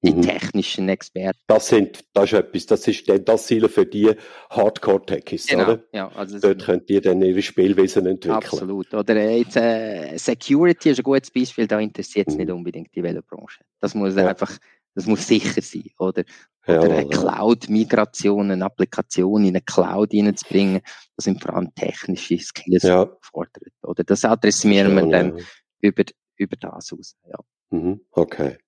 Die 0.03 0.13
mhm. 0.13 0.23
technischen 0.23 0.89
Experten. 0.89 1.41
Das 1.49 1.69
sind, 1.69 2.05
das 2.13 2.27
ist 2.27 2.33
etwas, 2.35 2.67
das 2.67 2.87
ist 2.87 3.09
dann 3.09 3.25
das 3.25 3.47
Ziel 3.47 3.69
für 3.69 3.85
die 3.85 4.15
Hardcore-Techies, 4.51 5.47
genau. 5.47 5.65
oder? 5.65 5.85
Ja, 5.93 6.09
also 6.15 6.39
Dort 6.39 6.65
könnt 6.65 6.89
ihr 6.89 7.01
dann 7.01 7.21
ihre 7.21 7.43
Spielwesen 7.43 8.07
entwickeln. 8.07 8.37
Absolut. 8.37 8.95
Oder 8.95 9.31
jetzt, 9.31 9.57
äh, 9.57 10.17
Security 10.17 10.91
ist 10.91 10.99
ein 10.99 11.03
gutes 11.03 11.31
Beispiel, 11.31 11.67
da 11.67 11.81
interessiert 11.81 12.29
es 12.29 12.37
nicht 12.37 12.49
mhm. 12.49 12.57
unbedingt 12.57 12.95
die 12.95 13.03
Velobranche. 13.03 13.65
Das 13.81 13.95
muss 13.95 14.15
ja. 14.15 14.29
einfach, 14.29 14.57
das 14.95 15.07
muss 15.07 15.27
sicher 15.27 15.63
sein, 15.63 15.91
oder? 15.99 16.23
Oder 16.67 16.89
ja, 16.89 16.97
eine 16.99 17.09
Cloud-Migration, 17.09 18.51
eine 18.51 18.65
Applikation 18.65 19.43
in 19.43 19.49
eine 19.49 19.63
Cloud 19.63 20.11
hineinzubringen, 20.11 20.83
das 21.17 21.25
sind 21.25 21.43
vor 21.43 21.55
allem 21.55 21.75
technische 21.75 22.39
Skills 22.39 22.83
ja. 22.83 23.05
gefordert. 23.05 23.73
Oder 23.83 24.05
das 24.05 24.25
adressieren 24.25 24.95
wir 24.95 25.07
dann 25.07 25.41
über, 25.81 26.05
über 26.37 26.57
das 26.57 26.93
aus. 26.93 27.17
Ja. 27.27 27.39
Mhm, 27.71 28.03
okay. 28.11 28.59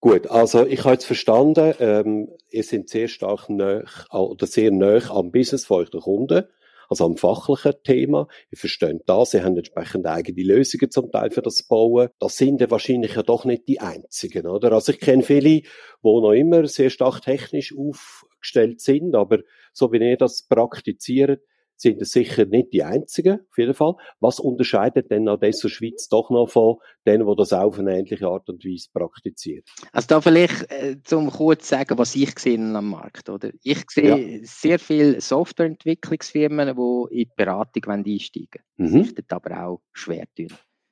Gut, 0.00 0.30
also 0.30 0.64
ich 0.64 0.80
habe 0.80 0.92
jetzt 0.92 1.06
verstanden, 1.06 1.74
ähm, 1.80 2.28
ihr 2.50 2.62
seid 2.62 2.88
sehr 2.88 3.08
stark 3.08 3.48
nah, 3.48 3.82
oder 4.12 4.46
sehr 4.46 4.70
nah 4.70 5.00
am 5.10 5.32
Business 5.32 5.66
von 5.66 5.78
euren 5.78 6.00
Kunden 6.00 6.44
also 6.88 7.04
am 7.04 7.16
fachlichen 7.16 7.74
Thema. 7.84 8.28
Ihr 8.50 8.58
versteht 8.58 9.02
das, 9.06 9.30
sie 9.30 9.42
haben 9.42 9.56
entsprechend 9.56 10.06
eigene 10.06 10.42
Lösungen 10.42 10.90
zum 10.90 11.10
Teil 11.10 11.30
für 11.30 11.42
das 11.42 11.62
Bauen. 11.62 12.08
Das 12.18 12.36
sind 12.36 12.60
ja 12.60 12.70
wahrscheinlich 12.70 13.14
ja 13.14 13.22
doch 13.22 13.44
nicht 13.44 13.68
die 13.68 13.80
einzigen, 13.80 14.46
oder? 14.46 14.72
Also 14.72 14.92
ich 14.92 15.00
kenne 15.00 15.22
viele, 15.22 15.42
die 15.42 15.64
noch 16.02 16.32
immer 16.32 16.66
sehr 16.66 16.90
stark 16.90 17.22
technisch 17.22 17.74
aufgestellt 17.76 18.80
sind, 18.80 19.14
aber 19.14 19.38
so 19.72 19.92
wie 19.92 19.98
ihr 19.98 20.16
das 20.16 20.46
praktiziert, 20.48 21.42
sind 21.80 22.02
es 22.02 22.10
sicher 22.10 22.44
nicht 22.44 22.72
die 22.72 22.82
einzigen, 22.82 23.40
auf 23.50 23.56
jeden 23.56 23.74
Fall. 23.74 23.94
Was 24.20 24.40
unterscheidet 24.40 25.10
denn 25.10 25.28
Adesso 25.28 25.68
Schweiz 25.68 26.08
doch 26.08 26.28
noch 26.30 26.48
von 26.48 26.76
denen, 27.06 27.26
die 27.26 27.36
das 27.36 27.52
auf 27.52 27.78
eine 27.78 27.98
ähnliche 27.98 28.26
Art 28.26 28.48
und 28.48 28.64
Weise 28.64 28.88
praktizieren? 28.92 29.62
Also 29.92 30.08
da 30.08 30.20
vielleicht 30.20 30.70
äh, 30.70 30.96
zum 31.04 31.30
kurz 31.30 31.68
sagen, 31.68 31.96
was 31.98 32.14
ich 32.16 32.38
sehe 32.38 32.58
am 32.58 32.90
Markt, 32.90 33.28
oder? 33.28 33.50
Ich 33.62 33.84
sehe 33.90 34.38
ja. 34.38 34.38
sehr 34.42 34.78
viele 34.78 35.20
Softwareentwicklungsfirmen, 35.20 36.76
die 36.76 37.14
in 37.14 37.24
die 37.24 37.30
Beratung 37.36 37.84
einsteigen 37.84 38.62
wollen. 38.78 38.92
Mhm. 38.92 39.04
Sich 39.04 39.24
aber 39.28 39.66
auch 39.66 39.82
schwer 39.92 40.24
tun. 40.36 40.48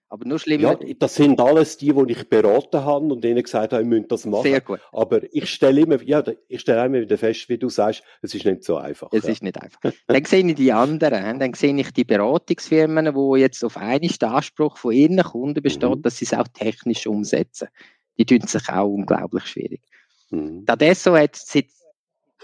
Aber 0.09 0.25
nur 0.27 0.39
schlimmer. 0.39 0.79
Ja, 0.81 0.95
das 0.99 1.17
sind 1.17 1.41
alles 1.41 1.79
die, 1.79 1.93
die 1.93 2.13
ich 2.13 2.29
beraten 2.29 2.85
habe 2.85 3.07
und 3.07 3.25
denen 3.25 3.43
gesagt 3.43 3.73
habe, 3.73 3.83
ich 3.83 3.89
müsst 3.89 4.13
das 4.13 4.25
machen. 4.25 4.45
Sehr 4.45 4.61
gut. 4.61 4.81
Aber 4.93 5.23
ich 5.35 5.51
stelle 5.51 5.81
immer, 5.81 6.01
ja, 6.03 6.23
ich 6.49 6.61
stelle 6.61 6.87
immer 6.87 7.01
wieder 7.01 7.19
fest, 7.19 7.49
wie 7.49 7.59
du 7.59 7.69
sagst, 7.69 8.05
es 8.23 8.33
ist 8.35 8.45
nicht 8.45 8.63
so 8.63 8.77
einfach. 8.77 9.09
Es 9.13 9.25
ja. 9.25 9.31
ist 9.31 9.43
nicht 9.43 9.61
einfach. 9.61 9.81
dann 10.07 10.25
sehe 10.25 10.47
ich 10.47 10.55
die 10.55 10.73
anderen, 10.73 11.41
dann 11.41 11.55
sehe 11.55 11.75
ich 11.75 11.91
die 11.93 12.05
Beratungsfirmen, 12.05 13.13
die 13.15 13.41
jetzt 13.41 13.65
auf 13.65 13.77
einen 13.77 14.09
Anspruch 14.21 14.77
von 14.77 14.93
ihren 14.93 15.23
Kunden 15.23 15.61
besteht, 15.61 15.97
mhm. 15.97 16.03
dass 16.03 16.19
sie 16.19 16.27
es 16.27 16.35
auch 16.35 16.49
technisch 16.49 17.07
umsetzen. 17.09 17.69
Die 18.17 18.25
tun 18.25 18.43
sich 18.43 18.69
auch 18.69 18.87
unglaublich 18.87 19.45
schwierig. 19.47 19.83
Mhm. 20.31 20.65
Dadesso 20.67 21.17
hat 21.17 21.35
seit 21.35 21.67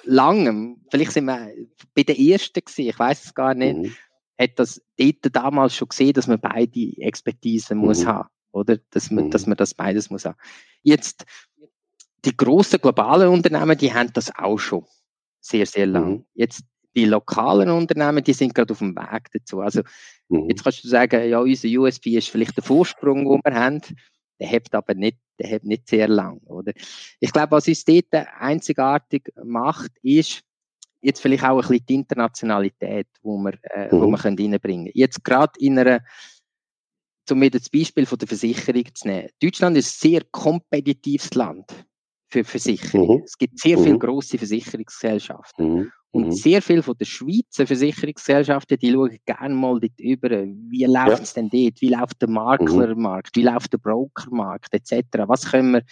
langem, 0.03 0.85
vielleicht 0.91 1.13
sind 1.13 1.27
wir 1.27 1.49
bei 1.95 2.03
den 2.03 2.17
ersten 2.17 2.61
gewesen, 2.61 2.89
ich 2.89 2.99
weiß 2.99 3.25
es 3.25 3.35
gar 3.35 3.55
nicht, 3.55 3.77
mhm 3.77 3.95
hat 4.39 4.59
das 4.59 4.83
dort 4.97 5.35
damals 5.35 5.75
schon 5.75 5.89
gesehen, 5.89 6.13
dass 6.13 6.27
man 6.27 6.41
beide 6.41 6.97
Expertisen 6.99 7.79
mhm. 7.79 7.85
muss 7.85 8.07
haben, 8.07 8.29
oder? 8.53 8.79
Dass 8.91 9.11
man, 9.11 9.27
mhm. 9.27 9.31
dass 9.31 9.47
man 9.47 9.57
das 9.57 9.75
beides 9.75 10.11
muss 10.11 10.25
haben. 10.25 10.39
Jetzt, 10.83 11.25
die 12.25 12.37
großen 12.37 12.81
globalen 12.81 13.29
Unternehmen, 13.29 13.77
die 13.77 13.93
haben 13.93 14.13
das 14.13 14.35
auch 14.35 14.59
schon 14.59 14.85
sehr, 15.41 15.67
sehr 15.67 15.87
lang. 15.87 16.11
Mhm. 16.11 16.25
Jetzt, 16.35 16.63
die 16.95 17.07
lokalen 17.07 17.71
Unternehmen, 17.71 18.23
die 18.23 18.35
sind 18.35 18.55
gerade 18.55 18.73
auf 18.73 18.79
dem 18.79 18.95
Weg 18.95 19.29
dazu. 19.33 19.61
Also, 19.61 19.83
mhm. 20.29 20.49
jetzt 20.49 20.63
kannst 20.63 20.85
du 20.85 20.89
sagen, 20.89 21.29
ja, 21.29 21.41
unser 21.41 21.69
USB 21.69 22.09
ist 22.09 22.29
vielleicht 22.29 22.57
der 22.57 22.65
Vorsprung, 22.65 23.25
den 23.25 23.41
wir 23.45 23.55
haben. 23.55 23.81
Der 24.39 24.49
hebt 24.49 24.75
aber 24.75 24.95
nicht, 24.95 25.19
der 25.39 25.49
hebt 25.49 25.65
nicht 25.65 25.89
sehr 25.89 26.09
lang, 26.09 26.39
oder? 26.47 26.73
Ich 27.21 27.33
glaube, 27.33 27.53
was 27.53 27.69
uns 27.69 27.85
dort 27.85 28.13
einzigartig 28.13 29.33
macht, 29.45 29.93
ist, 30.03 30.43
jetzt 31.03 31.21
vielleicht 31.21 31.45
auch 31.45 31.57
ein 31.57 31.69
bisschen 31.69 31.87
die 31.87 31.95
Internationalität, 31.95 33.09
wo 33.23 33.37
wir, 33.39 33.59
äh, 33.75 33.95
mhm. 33.95 34.01
wo 34.01 34.07
wir 34.07 34.19
können 34.19 34.39
reinbringen 34.39 34.87
können. 34.87 34.93
Jetzt 34.95 35.23
gerade 35.25 35.53
in 35.59 35.79
einer, 35.79 36.01
zum 37.27 37.39
mir 37.39 37.51
das 37.51 37.69
Beispiel 37.69 38.07
von 38.07 38.19
der 38.19 38.29
Versicherung 38.29 38.85
zu 38.95 39.09
nehmen. 39.09 39.29
Deutschland 39.41 39.77
ist 39.77 39.97
ein 39.97 40.11
sehr 40.11 40.23
kompetitives 40.31 41.35
Land 41.35 41.87
für 42.31 42.45
Versicherungen. 42.45 43.19
Mhm. 43.19 43.23
Es 43.25 43.37
gibt 43.37 43.59
sehr 43.59 43.79
mhm. 43.79 43.85
viele 43.85 43.99
grosse 43.99 44.39
Versicherungsgesellschaften. 44.39 45.75
Mhm. 45.75 45.93
Und 46.15 46.27
mhm. 46.27 46.33
sehr 46.33 46.61
viele 46.61 46.83
von 46.83 46.97
den 46.97 47.07
Schweizer 47.07 47.67
Versicherungsgesellschaften, 47.67 48.79
die 48.79 48.93
schauen 48.93 49.19
gerne 49.25 49.55
mal 49.55 49.81
dort 49.81 49.99
über, 49.99 50.31
wie 50.31 50.85
läuft 50.85 51.23
es 51.23 51.35
ja. 51.35 51.43
denn 51.43 51.51
dort, 51.51 51.81
wie 51.81 51.89
läuft 51.89 52.21
der 52.21 52.29
Maklermarkt, 52.29 53.35
wie 53.35 53.43
läuft 53.43 53.73
der 53.73 53.79
Brokermarkt, 53.79 54.75
etc. 54.75 55.05
Was 55.27 55.51
können 55.51 55.73
wir 55.73 55.83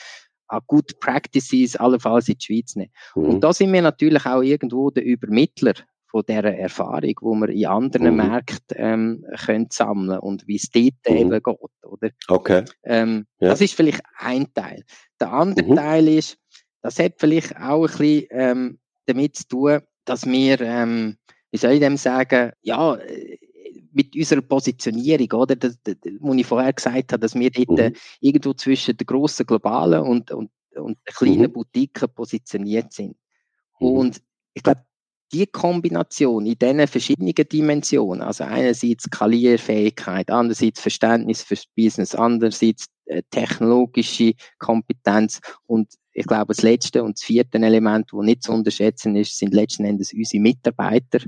Good 0.67 0.99
Practices 1.01 1.77
allenfalls 1.77 2.29
in 2.29 2.37
die 2.39 2.45
Schweiz 2.45 2.77
nehmen. 2.77 2.93
Mhm. 3.15 3.25
Und 3.25 3.41
da 3.41 3.53
sind 3.53 3.73
wir 3.73 3.83
natürlich 3.83 4.27
auch 4.27 4.43
irgendwo 4.43 4.91
der 4.91 5.05
Übermittler 5.05 5.75
von 6.11 6.25
dieser 6.29 6.55
Erfahrung, 6.57 7.15
wo 7.21 7.35
wir 7.35 7.49
in 7.49 7.67
anderen 7.67 8.11
mhm. 8.11 8.17
Märkten 8.17 8.77
ähm, 8.77 9.25
können 9.45 9.69
sammeln 9.71 10.19
und 10.19 10.47
wie 10.47 10.57
es 10.57 10.71
dort 10.71 10.95
mhm. 11.09 11.17
eben 11.17 11.31
geht. 11.31 11.85
Oder? 11.85 12.11
Okay. 12.29 12.65
Ähm, 12.85 13.27
ja. 13.39 13.51
Das 13.51 13.61
ist 13.61 13.75
vielleicht 13.75 14.03
ein 14.19 14.53
Teil. 14.53 14.83
Der 15.21 15.33
andere 15.33 15.67
mhm. 15.67 15.77
Teil 15.77 16.09
ist, 16.09 16.37
das 16.83 16.99
hat 16.99 17.15
vielleicht 17.19 17.57
auch 17.57 17.85
ein 17.85 17.91
bisschen 17.91 18.27
ähm, 18.31 18.79
damit 19.07 19.37
zu 19.37 19.49
tun, 19.49 19.81
dass 20.05 20.27
wir, 20.27 20.61
ähm, 20.61 21.17
wie 21.53 21.59
soll 21.59 21.73
ich 21.73 21.81
dem 21.81 21.97
sagen, 21.97 22.53
ja, 22.63 22.99
mit 23.93 24.15
unserer 24.17 24.43
Positionierung, 24.43 25.41
oder? 25.41 25.57
Das, 25.57 25.79
das, 25.83 25.97
wo 26.21 26.33
ich 26.35 26.47
vorher 26.47 26.73
gesagt 26.73 27.13
habe, 27.13 27.21
dass 27.21 27.35
wir 27.35 27.51
dort 27.51 27.69
mhm. 27.69 27.97
irgendwo 28.21 28.53
zwischen 28.55 28.97
der 28.97 29.07
grossen 29.07 29.47
globalen 29.47 30.03
und, 30.03 30.31
und, 30.31 30.51
und 30.77 30.99
der 31.07 31.15
kleinen 31.15 31.49
mhm. 31.49 31.53
Boutique 31.53 32.07
positioniert 32.15 32.93
sind. 32.93 33.17
Mhm. 33.81 33.89
Und 33.89 34.23
ich 34.55 34.63
glaube, 34.63 34.83
die 35.33 35.47
Kombination 35.47 36.47
in 36.47 36.59
diesen 36.59 36.87
verschiedenen 36.89 37.35
Dimensionen, 37.35 38.23
also 38.23 38.45
einerseits 38.45 39.05
Skalierfähigkeit, 39.05 40.29
andererseits 40.31 40.81
Verständnis 40.81 41.43
fürs 41.43 41.67
Business, 41.77 42.15
andererseits 42.15 42.87
äh, 43.07 43.23
technologische 43.31 44.33
Kompetenz 44.59 45.41
und 45.67 45.89
ich 46.13 46.27
glaube, 46.27 46.55
das 46.55 46.63
letzte 46.63 47.05
und 47.05 47.17
das 47.17 47.23
vierte 47.23 47.59
Element, 47.59 48.11
das 48.13 48.21
nicht 48.23 48.43
zu 48.43 48.53
unterschätzen 48.53 49.15
ist, 49.15 49.39
sind 49.39 49.55
letzten 49.55 49.85
Endes 49.85 50.13
unsere 50.13 50.43
Mitarbeiter, 50.43 51.21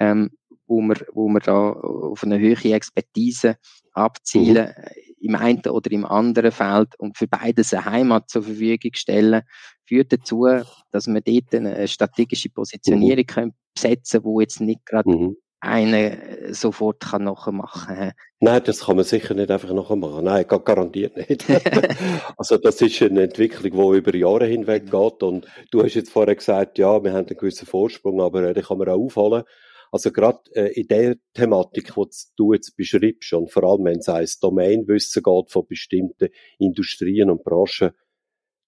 ähm, 0.00 0.30
wo 0.66 0.80
wir, 0.80 0.96
wo 1.12 1.28
wir 1.28 1.40
da 1.40 1.70
auf 1.72 2.22
eine 2.22 2.38
höhere 2.38 2.74
Expertise 2.74 3.56
abzielen, 3.92 4.74
mhm. 4.76 5.02
im 5.20 5.34
einen 5.36 5.66
oder 5.66 5.92
im 5.92 6.04
anderen 6.04 6.52
Feld 6.52 6.98
und 6.98 7.16
für 7.16 7.28
beides 7.28 7.72
eine 7.72 7.84
Heimat 7.84 8.30
zur 8.30 8.42
Verfügung 8.42 8.92
stellen, 8.94 9.42
führt 9.84 10.12
dazu, 10.12 10.46
dass 10.90 11.06
wir 11.06 11.20
dort 11.20 11.54
eine 11.54 11.86
strategische 11.88 12.50
Positionierung 12.50 13.24
mhm. 13.24 13.26
können 13.26 13.54
besetzen 13.74 14.22
können, 14.22 14.32
wo 14.32 14.40
jetzt 14.40 14.60
nicht 14.60 14.86
gerade 14.86 15.10
mhm 15.10 15.36
eine 15.64 16.52
sofort 16.52 17.00
kann 17.00 17.24
nachmachen 17.24 17.96
kann. 17.96 18.12
Nein, 18.40 18.62
das 18.64 18.84
kann 18.84 18.96
man 18.96 19.04
sicher 19.04 19.32
nicht 19.32 19.50
einfach 19.50 19.72
nachmachen. 19.72 20.24
Nein, 20.24 20.44
garantiert 20.46 21.16
nicht. 21.16 21.46
also 22.36 22.58
das 22.58 22.82
ist 22.82 23.00
eine 23.02 23.22
Entwicklung, 23.22 23.72
die 23.72 23.98
über 23.98 24.14
Jahre 24.14 24.46
hinweg 24.46 24.86
genau. 24.86 25.10
geht. 25.10 25.22
Und 25.22 25.46
du 25.70 25.82
hast 25.82 25.94
jetzt 25.94 26.10
vorher 26.10 26.36
gesagt, 26.36 26.78
ja, 26.78 27.02
wir 27.02 27.12
haben 27.12 27.26
einen 27.26 27.36
gewissen 27.36 27.66
Vorsprung, 27.66 28.20
aber 28.20 28.42
äh, 28.42 28.52
den 28.52 28.62
kann 28.62 28.76
man 28.76 28.88
auch 28.88 28.98
aufholen. 28.98 29.44
Also 29.94 30.10
gerade 30.10 30.40
äh, 30.56 30.72
in 30.72 30.88
der 30.88 31.14
Thematik, 31.34 31.94
die 31.94 32.06
du 32.34 32.52
jetzt 32.52 32.76
beschreibst, 32.76 33.32
und 33.32 33.52
vor 33.52 33.62
allem 33.62 33.84
wenn 33.84 34.00
es 34.00 34.08
ein 34.08 34.26
Domainwissen 34.40 35.22
geht 35.22 35.52
von 35.52 35.68
bestimmten 35.68 36.30
Industrien 36.58 37.30
und 37.30 37.44
Branchen, 37.44 37.92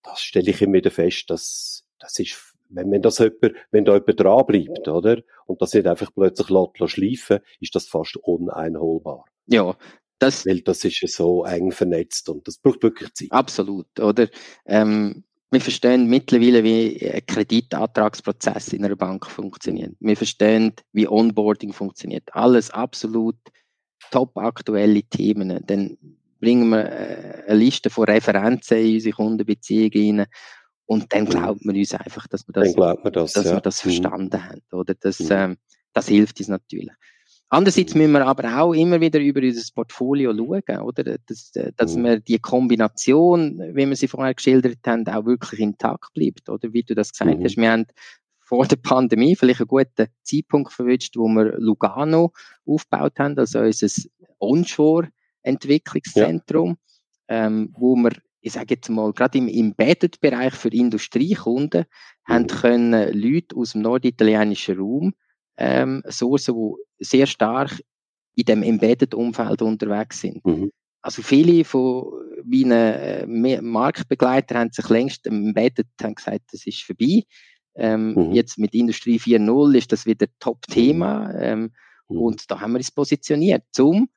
das 0.04 0.20
stelle 0.22 0.52
ich 0.52 0.62
immer 0.62 0.74
wieder 0.74 0.92
fest, 0.92 1.28
dass 1.28 1.84
das 1.98 2.16
ist, 2.20 2.54
wenn, 2.68 2.92
wenn 2.92 3.02
das 3.02 3.18
jemand, 3.18 3.56
wenn 3.72 3.84
da 3.84 3.94
jemand 3.94 4.20
dranbleibt, 4.20 4.86
oder? 4.86 5.20
Und 5.46 5.60
das 5.60 5.74
nicht 5.74 5.88
einfach 5.88 6.12
plötzlich 6.14 6.48
lässt, 6.48 6.92
schleifen, 6.92 7.40
ist 7.58 7.74
das 7.74 7.88
fast 7.88 8.16
uneinholbar. 8.18 9.24
Ja, 9.46 9.76
das, 10.20 10.46
Weil 10.46 10.60
das 10.60 10.84
ist 10.84 11.00
ja 11.00 11.08
so 11.08 11.44
eng 11.44 11.72
vernetzt 11.72 12.28
und 12.28 12.46
das 12.46 12.58
braucht 12.58 12.84
wirklich 12.84 13.12
Zeit. 13.14 13.32
Absolut, 13.32 13.98
oder? 13.98 14.28
Ähm, 14.64 15.24
wir 15.56 15.60
verstehen 15.62 16.06
mittlerweile, 16.06 16.62
wie 16.62 17.10
ein 17.10 17.24
Kreditantragsprozess 17.24 18.74
in 18.74 18.84
einer 18.84 18.94
Bank 18.94 19.26
funktioniert. 19.26 19.94
Wir 20.00 20.14
verstehen, 20.14 20.74
wie 20.92 21.08
Onboarding 21.08 21.72
funktioniert. 21.72 22.24
Alles 22.32 22.70
absolut 22.70 23.36
top 24.10 24.36
aktuelle 24.36 25.02
Themen. 25.02 25.64
Dann 25.66 25.96
bringen 26.40 26.68
wir 26.68 26.84
äh, 26.84 27.44
eine 27.46 27.58
Liste 27.58 27.88
von 27.88 28.04
Referenzen 28.04 28.76
in 28.76 28.94
unsere 28.96 29.16
Kundenbeziehungen 29.16 30.20
rein 30.20 30.26
und 30.84 31.10
dann 31.14 31.24
mhm. 31.24 31.30
glaubt 31.30 31.64
man 31.64 31.74
uns 31.74 31.94
einfach, 31.94 32.26
dass 32.26 32.46
wir 32.46 32.52
das, 32.52 32.74
das, 32.74 33.32
dass 33.32 33.44
ja. 33.46 33.54
wir 33.54 33.60
das 33.62 33.82
mhm. 33.82 33.88
verstanden 33.88 34.36
mhm. 34.36 34.44
haben. 34.44 34.62
Oder? 34.72 34.94
Das, 34.94 35.20
mhm. 35.20 35.28
ähm, 35.30 35.56
das 35.94 36.08
hilft 36.08 36.38
uns 36.38 36.48
natürlich. 36.48 36.92
Andererseits 37.48 37.94
müssen 37.94 38.10
wir 38.12 38.26
aber 38.26 38.58
auch 38.58 38.72
immer 38.72 39.00
wieder 39.00 39.20
über 39.20 39.40
unser 39.40 39.62
Portfolio 39.72 40.34
schauen, 40.34 40.80
oder? 40.80 41.16
Dass, 41.26 41.54
äh, 41.54 41.70
dass 41.76 41.94
mhm. 41.96 42.04
wir 42.04 42.18
die 42.20 42.40
Kombination, 42.40 43.60
wie 43.74 43.86
wir 43.86 43.94
sie 43.94 44.08
vorher 44.08 44.34
geschildert 44.34 44.80
haben, 44.86 45.06
auch 45.06 45.26
wirklich 45.26 45.60
intakt 45.60 46.12
bleibt, 46.14 46.48
oder? 46.48 46.72
Wie 46.72 46.82
du 46.82 46.96
das 46.96 47.12
gesagt 47.12 47.38
mhm. 47.38 47.44
hast. 47.44 47.56
Wir 47.56 47.70
haben 47.70 47.86
vor 48.40 48.66
der 48.66 48.74
Pandemie 48.76 49.36
vielleicht 49.36 49.60
einen 49.60 49.68
guten 49.68 50.08
Zeitpunkt 50.22 50.72
verwünscht, 50.72 51.16
wo 51.16 51.28
wir 51.28 51.56
Lugano 51.58 52.32
aufgebaut 52.64 53.18
haben, 53.18 53.38
also 53.38 53.60
unser 53.60 53.88
Onshore-Entwicklungszentrum, 54.40 56.78
ja. 57.28 57.46
ähm, 57.46 57.72
wo 57.76 57.94
wir 57.96 58.12
ich 58.40 58.52
sage 58.52 58.74
jetzt 58.74 58.88
mal, 58.90 59.12
gerade 59.12 59.38
im 59.38 59.48
Embedded-Bereich 59.48 60.54
für 60.54 60.68
Industriekunden, 60.68 61.86
mhm. 62.28 62.32
haben 62.32 62.46
können 62.46 63.12
Leute 63.12 63.56
aus 63.56 63.72
dem 63.72 63.82
norditalienischen 63.82 64.78
Raum 64.78 65.14
ähm, 65.56 66.02
sourcen, 66.06 66.54
die 66.54 67.04
sehr 67.04 67.26
stark 67.26 67.80
in 68.34 68.44
dem 68.44 68.62
Embedded-Umfeld 68.62 69.62
unterwegs 69.62 70.20
sind. 70.20 70.44
Mhm. 70.44 70.70
Also 71.02 71.22
viele 71.22 71.64
von 71.64 72.12
meinen 72.44 72.72
äh, 72.72 73.60
Marktbegleitern 73.62 74.58
haben 74.58 74.72
sich 74.72 74.88
längst 74.88 75.26
Embedded 75.26 75.86
haben 76.02 76.14
gesagt, 76.14 76.52
das 76.52 76.66
ist 76.66 76.82
vorbei. 76.82 77.22
Ähm, 77.76 78.14
mhm. 78.14 78.32
Jetzt 78.32 78.58
mit 78.58 78.74
Industrie 78.74 79.18
4.0 79.18 79.76
ist 79.76 79.92
das 79.92 80.06
wieder 80.06 80.26
Top-Thema. 80.40 81.28
Mhm. 81.28 81.38
Ähm, 81.40 81.72
mhm. 82.08 82.18
Und 82.18 82.50
da 82.50 82.60
haben 82.60 82.72
wir 82.72 82.78
uns 82.78 82.90
positioniert, 82.90 83.64
um 83.78 84.08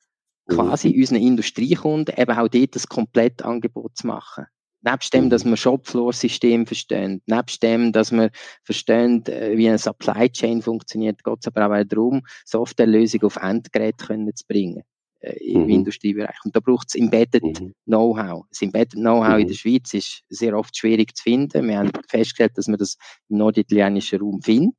quasi 0.48 0.88
mhm. 0.88 1.00
unseren 1.00 1.22
Industriekunden 1.22 2.14
eben 2.16 2.36
auch 2.36 2.48
dort 2.48 2.74
das 2.74 2.88
komplette 2.88 3.44
Angebot 3.44 3.96
zu 3.96 4.06
machen. 4.06 4.46
Nebst 4.82 5.12
dem, 5.12 5.28
dass 5.28 5.44
wir 5.44 5.56
Shopfloor-System 5.56 6.66
verstehen, 6.66 7.22
nebst 7.26 7.62
dem, 7.62 7.92
dass 7.92 8.12
wir 8.12 8.30
verstehen, 8.64 9.24
äh, 9.26 9.56
wie 9.56 9.68
eine 9.68 9.78
Supply 9.78 10.30
Chain 10.30 10.62
funktioniert, 10.62 11.22
geht 11.22 11.38
es 11.40 11.46
aber 11.46 11.66
auch 11.66 11.84
darum, 11.84 12.22
Softwarelösungen 12.46 13.26
auf 13.26 13.36
Endgeräte 13.36 14.06
können 14.06 14.34
zu 14.34 14.46
bringen 14.46 14.82
äh, 15.20 15.36
im 15.44 15.64
mhm. 15.64 15.70
Industriebereich. 15.70 16.36
Und 16.44 16.56
da 16.56 16.60
braucht 16.60 16.88
es 16.88 16.94
Embedded 16.94 17.42
mhm. 17.42 17.74
Know-how. 17.84 18.46
Das 18.48 18.62
Embedded 18.62 18.92
Know-how 18.94 19.34
mhm. 19.34 19.40
in 19.40 19.48
der 19.48 19.54
Schweiz 19.54 19.92
ist 19.92 20.22
sehr 20.30 20.56
oft 20.56 20.76
schwierig 20.76 21.14
zu 21.14 21.24
finden. 21.24 21.68
Wir 21.68 21.78
haben 21.78 21.90
festgestellt, 22.08 22.52
dass 22.56 22.66
man 22.66 22.78
das 22.78 22.96
im 23.28 23.36
norditalienischen 23.36 24.20
Raum 24.20 24.40
findet 24.40 24.76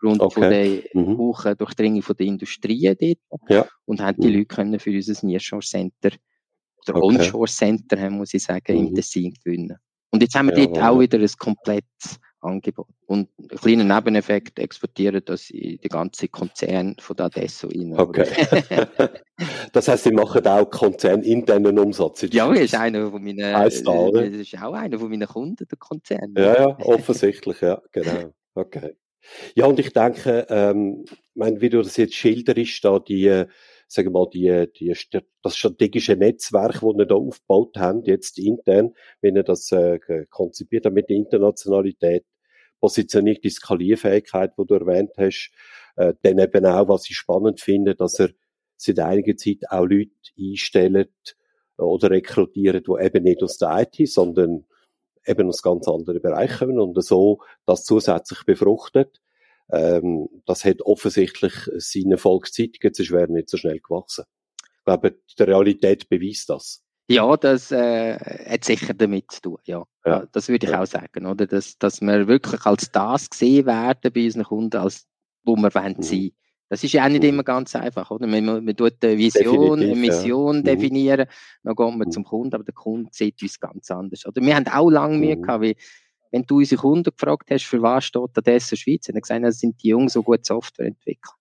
aufgrund 0.00 0.20
okay. 0.20 0.34
von 0.34 0.50
der 0.50 1.02
mhm. 1.02 1.18
hohen 1.18 1.56
Durchdringung 1.56 2.02
von 2.02 2.16
der 2.16 2.26
Industrie 2.26 2.94
dort. 2.98 3.50
Ja. 3.50 3.66
Und 3.84 4.00
haben 4.00 4.20
die 4.20 4.28
mhm. 4.28 4.34
Leute 4.34 4.46
können 4.46 4.80
für 4.80 4.90
unser 4.90 5.26
Nearshore 5.26 5.62
Center 5.62 6.10
oder 6.88 7.02
okay. 7.02 7.16
Onshore 7.18 7.48
Center, 7.48 8.10
muss 8.10 8.34
ich 8.34 8.42
sagen, 8.42 8.78
mhm. 8.78 8.88
im 8.88 8.94
Tessin 8.94 9.34
gewinnen. 9.44 9.76
Und 10.10 10.22
jetzt 10.22 10.34
haben 10.34 10.48
wir 10.48 10.58
ja, 10.58 10.66
dort 10.66 10.82
auch 10.82 11.00
wieder 11.00 11.18
ein 11.18 11.28
komplettes 11.38 12.18
Angebot. 12.40 12.88
Und 13.06 13.28
ein 13.38 13.48
kleiner 13.48 13.84
Nebeneffekt 13.84 14.58
exportieren 14.58 15.22
das 15.24 15.50
in 15.50 15.78
den 15.78 15.88
ganzen 15.88 16.30
Konzern 16.30 16.96
von 16.98 17.16
der 17.16 17.26
Adesso 17.26 17.68
rein. 17.68 17.94
Okay. 17.96 18.26
das 19.72 19.88
heisst, 19.88 20.04
Sie 20.04 20.10
machen 20.10 20.46
auch 20.46 20.68
konzerninternen 20.70 21.78
Umsatz? 21.78 22.26
Ja, 22.32 22.48
das 22.48 22.60
ist 22.60 22.74
einer 22.74 23.10
von 23.10 23.22
meinen, 23.22 23.54
heißt 23.54 23.86
da, 23.86 24.10
das 24.10 24.24
ist 24.30 24.60
auch 24.60 24.72
einer 24.72 24.98
von 24.98 25.10
meinen 25.10 25.28
Kunden, 25.28 25.66
der 25.68 25.78
Konzern. 25.78 26.34
Ja, 26.36 26.60
ja, 26.60 26.66
offensichtlich, 26.80 27.60
ja, 27.60 27.80
genau. 27.92 28.32
Okay. 28.54 28.96
Ja, 29.54 29.66
und 29.66 29.78
ich 29.78 29.92
denke, 29.92 30.46
ähm, 30.48 31.04
mein, 31.34 31.60
wie 31.60 31.68
du 31.68 31.82
das 31.82 31.96
jetzt 31.98 32.14
schilderst, 32.14 32.84
da 32.84 32.98
die, 32.98 33.26
äh, 33.26 33.46
sagen 33.90 34.08
wir 34.08 34.20
mal, 34.20 34.30
die, 34.32 34.66
die, 34.78 34.94
das 35.42 35.56
strategische 35.56 36.14
Netzwerk, 36.14 36.74
das 36.74 36.82
wir 36.82 37.06
da 37.06 37.16
aufgebaut 37.16 37.76
haben, 37.76 38.04
jetzt 38.04 38.38
intern, 38.38 38.94
wenn 39.20 39.34
ihr 39.34 39.42
das 39.42 39.72
äh, 39.72 39.98
konzipiert 40.30 40.86
habt 40.86 40.94
mit 40.94 41.08
der 41.08 41.16
Internationalität, 41.16 42.24
Positionierung, 42.78 43.40
die 43.42 43.50
Skalierfähigkeit, 43.50 44.52
die 44.56 44.64
du 44.64 44.74
erwähnt 44.74 45.10
hast, 45.18 45.50
äh, 45.96 46.14
dann 46.22 46.38
eben 46.38 46.66
auch, 46.66 46.88
was 46.88 47.10
ich 47.10 47.16
spannend 47.16 47.60
finde, 47.60 47.96
dass 47.96 48.20
er 48.20 48.30
seit 48.76 49.00
einiger 49.00 49.36
Zeit 49.36 49.58
auch 49.68 49.84
Leute 49.84 50.10
einstellt 50.38 51.36
oder 51.76 52.10
rekrutiert, 52.10 52.86
die 52.86 53.04
eben 53.04 53.24
nicht 53.24 53.42
aus 53.42 53.58
der 53.58 53.80
IT, 53.80 54.08
sondern 54.08 54.66
eben 55.26 55.48
aus 55.48 55.62
ganz 55.62 55.88
anderen 55.88 56.22
Bereichen 56.22 56.68
kommen 56.68 56.80
und 56.80 57.02
so 57.04 57.40
das 57.66 57.84
zusätzlich 57.84 58.44
befruchtet. 58.44 59.20
Ähm, 59.72 60.28
das 60.46 60.64
hat 60.64 60.82
offensichtlich 60.82 61.52
seine 61.76 62.18
Volkszeitung, 62.18 62.90
sonst 62.92 63.10
wäre 63.10 63.32
nicht 63.32 63.50
so 63.50 63.56
schnell 63.56 63.80
gewachsen. 63.80 64.24
Ich 64.62 64.84
glaube, 64.84 65.16
die 65.38 65.42
Realität 65.42 66.08
beweist 66.08 66.48
das. 66.50 66.82
Ja, 67.08 67.36
das 67.36 67.72
äh, 67.72 68.16
hat 68.16 68.64
sicher 68.64 68.94
damit 68.94 69.32
zu 69.32 69.40
tun, 69.40 69.58
ja. 69.64 69.84
ja. 70.04 70.26
Das 70.30 70.48
würde 70.48 70.66
ich 70.66 70.72
ja. 70.72 70.80
auch 70.80 70.86
sagen, 70.86 71.26
oder? 71.26 71.46
Dass, 71.46 71.76
dass 71.76 72.00
wir 72.00 72.28
wirklich 72.28 72.64
als 72.64 72.90
das 72.92 73.28
gesehen 73.28 73.66
werden 73.66 74.12
bei 74.12 74.24
unseren 74.26 74.44
Kunden, 74.44 74.76
als 74.76 75.08
wo 75.42 75.56
wir 75.56 75.74
wollen 75.74 75.96
mhm. 75.96 76.02
sein. 76.02 76.30
Das 76.68 76.84
ist 76.84 76.92
ja 76.92 77.04
auch 77.04 77.08
nicht 77.08 77.24
mhm. 77.24 77.30
immer 77.30 77.42
ganz 77.42 77.74
einfach, 77.74 78.12
oder? 78.12 78.28
Man, 78.28 78.44
man 78.44 78.76
tut 78.76 79.02
eine 79.02 79.18
Vision, 79.18 79.80
Definitiv, 79.80 79.90
eine 79.90 79.96
Mission 79.96 80.54
ja. 80.54 80.60
Mhm. 80.60 80.64
definieren, 80.64 81.26
dann 81.64 81.74
geht 81.74 81.96
man 81.96 81.98
mhm. 81.98 82.10
zum 82.12 82.24
Kunden, 82.24 82.54
aber 82.54 82.62
der 82.62 82.74
Kunde 82.74 83.10
sieht 83.12 83.42
uns 83.42 83.58
ganz 83.58 83.90
anders. 83.90 84.24
Oder 84.24 84.40
wir 84.40 84.54
haben 84.54 84.68
auch 84.68 84.88
lange 84.88 85.18
Mühe 85.18 85.36
mhm. 85.36 85.42
gehabt, 85.42 85.62
wie, 85.62 85.76
wenn 86.30 86.44
du 86.44 86.58
unsere 86.58 86.80
Kunden 86.80 87.10
gefragt 87.10 87.50
hast, 87.50 87.64
für 87.64 87.82
was 87.82 88.04
steht 88.04 88.36
der 88.36 88.42
Dessau 88.42 88.76
Schweiz, 88.76 89.06
dann 89.06 89.20
gesagt, 89.20 89.44
das 89.44 89.58
sind 89.58 89.82
die 89.82 89.88
Jungs, 89.88 90.12
so 90.12 90.22
gut 90.22 90.44
Software 90.44 90.86
entwickeln. 90.86 91.34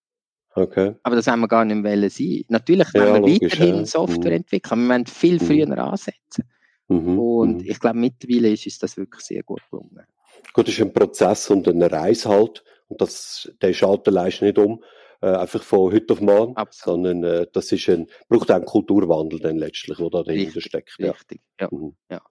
Okay. 0.56 0.96
Aber 1.04 1.16
das 1.16 1.28
haben 1.28 1.42
wir 1.42 1.48
gar 1.48 1.64
nicht 1.64 1.84
wollen 1.84 2.10
sein. 2.10 2.44
Natürlich 2.50 2.88
ja, 2.94 3.02
wollen 3.02 3.24
wir 3.24 3.34
logisch, 3.34 3.54
weiterhin 3.54 3.76
ja. 3.76 3.86
Software 3.86 4.32
mhm. 4.32 4.38
entwickeln, 4.38 4.82
wir 4.82 4.90
wollen 4.90 5.06
viel 5.06 5.40
früher 5.40 5.78
ansetzen. 5.78 6.50
Mhm. 6.88 7.20
Und 7.20 7.66
ich 7.66 7.80
glaube, 7.80 8.00
mittlerweile 8.00 8.52
ist 8.52 8.66
uns 8.66 8.80
das 8.80 8.98
wirklich 8.98 9.22
sehr 9.22 9.44
gut 9.44 9.62
gelungen. 9.70 10.06
Gut, 10.54 10.68
das 10.68 10.74
ist 10.74 10.82
ein 10.82 10.92
Prozess 10.92 11.50
und 11.50 11.68
eine 11.68 11.92
Reise 11.92 12.30
halt. 12.30 12.64
Und 12.88 13.00
das, 13.02 13.52
der 13.62 13.74
Schalter 13.74 14.10
leist 14.12 14.42
nicht 14.42 14.58
um 14.58 14.84
äh, 15.22 15.28
einfach 15.28 15.62
von 15.62 15.92
heute 15.92 16.14
auf 16.14 16.22
morgen, 16.22 16.56
Absolut. 16.56 17.04
sondern 17.06 17.24
äh, 17.24 17.48
das 17.52 17.72
ist 17.72 17.90
ein, 17.90 18.08
braucht 18.28 18.50
auch 18.52 18.56
einen 18.56 18.66
Kulturwandel 18.66 19.40
dann 19.40 19.58
letztlich, 19.58 19.98
der 19.98 20.10
da 20.10 20.24
dahinter 20.24 20.56
richtig, 20.56 20.66
steckt. 20.66 20.96
Ja. 20.98 21.12
Richtig, 21.12 21.42
ja. 21.60 21.68
Mhm. 21.72 21.96
ja. 22.10 22.22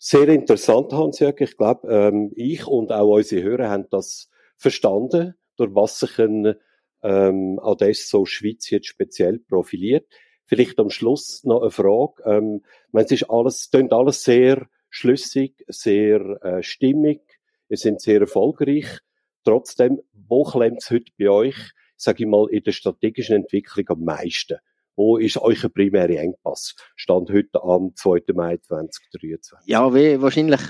Sehr 0.00 0.28
interessant, 0.28 0.92
Hans-Jörg. 0.92 1.40
Ich 1.40 1.56
glaube, 1.56 1.88
ähm, 1.92 2.30
ich 2.36 2.64
und 2.68 2.92
auch 2.92 3.16
unsere 3.16 3.42
Hörer 3.42 3.68
haben 3.68 3.88
das 3.90 4.30
verstanden, 4.56 5.34
durch 5.56 5.74
was 5.74 5.98
sich 5.98 6.20
ein 6.20 6.54
ähm, 7.02 7.58
Adesso 7.60 8.24
Schweiz 8.24 8.70
jetzt 8.70 8.86
speziell 8.86 9.40
profiliert. 9.40 10.06
Vielleicht 10.46 10.78
am 10.78 10.90
Schluss 10.90 11.42
noch 11.42 11.62
eine 11.62 11.72
Frage. 11.72 12.22
Ähm, 12.26 12.62
es 12.92 13.10
ist 13.10 13.28
alles, 13.28 13.70
klingt 13.72 13.92
alles 13.92 14.22
sehr 14.22 14.68
schlüssig, 14.88 15.64
sehr 15.66 16.20
äh, 16.44 16.62
stimmig. 16.62 17.20
Ihr 17.68 17.76
seid 17.76 18.00
sehr 18.00 18.20
erfolgreich. 18.20 19.00
Trotzdem, 19.42 20.00
wo 20.12 20.44
klemmt 20.44 20.78
es 20.80 20.92
heute 20.92 21.10
bei 21.18 21.28
euch, 21.28 21.56
sage 21.96 22.22
ich 22.22 22.30
mal, 22.30 22.48
in 22.50 22.62
der 22.62 22.70
strategischen 22.70 23.34
Entwicklung 23.34 23.88
am 23.88 24.04
meisten? 24.04 24.58
Wo 24.98 25.16
ist 25.16 25.36
euer 25.36 25.68
primärer 25.68 26.20
Engpass? 26.20 26.74
Stand 26.96 27.30
heute 27.30 27.62
am 27.62 27.94
2. 27.94 28.34
Mai 28.34 28.56
2023. 28.56 29.68
Ja, 29.68 29.94
wie 29.94 30.20
wahrscheinlich 30.20 30.60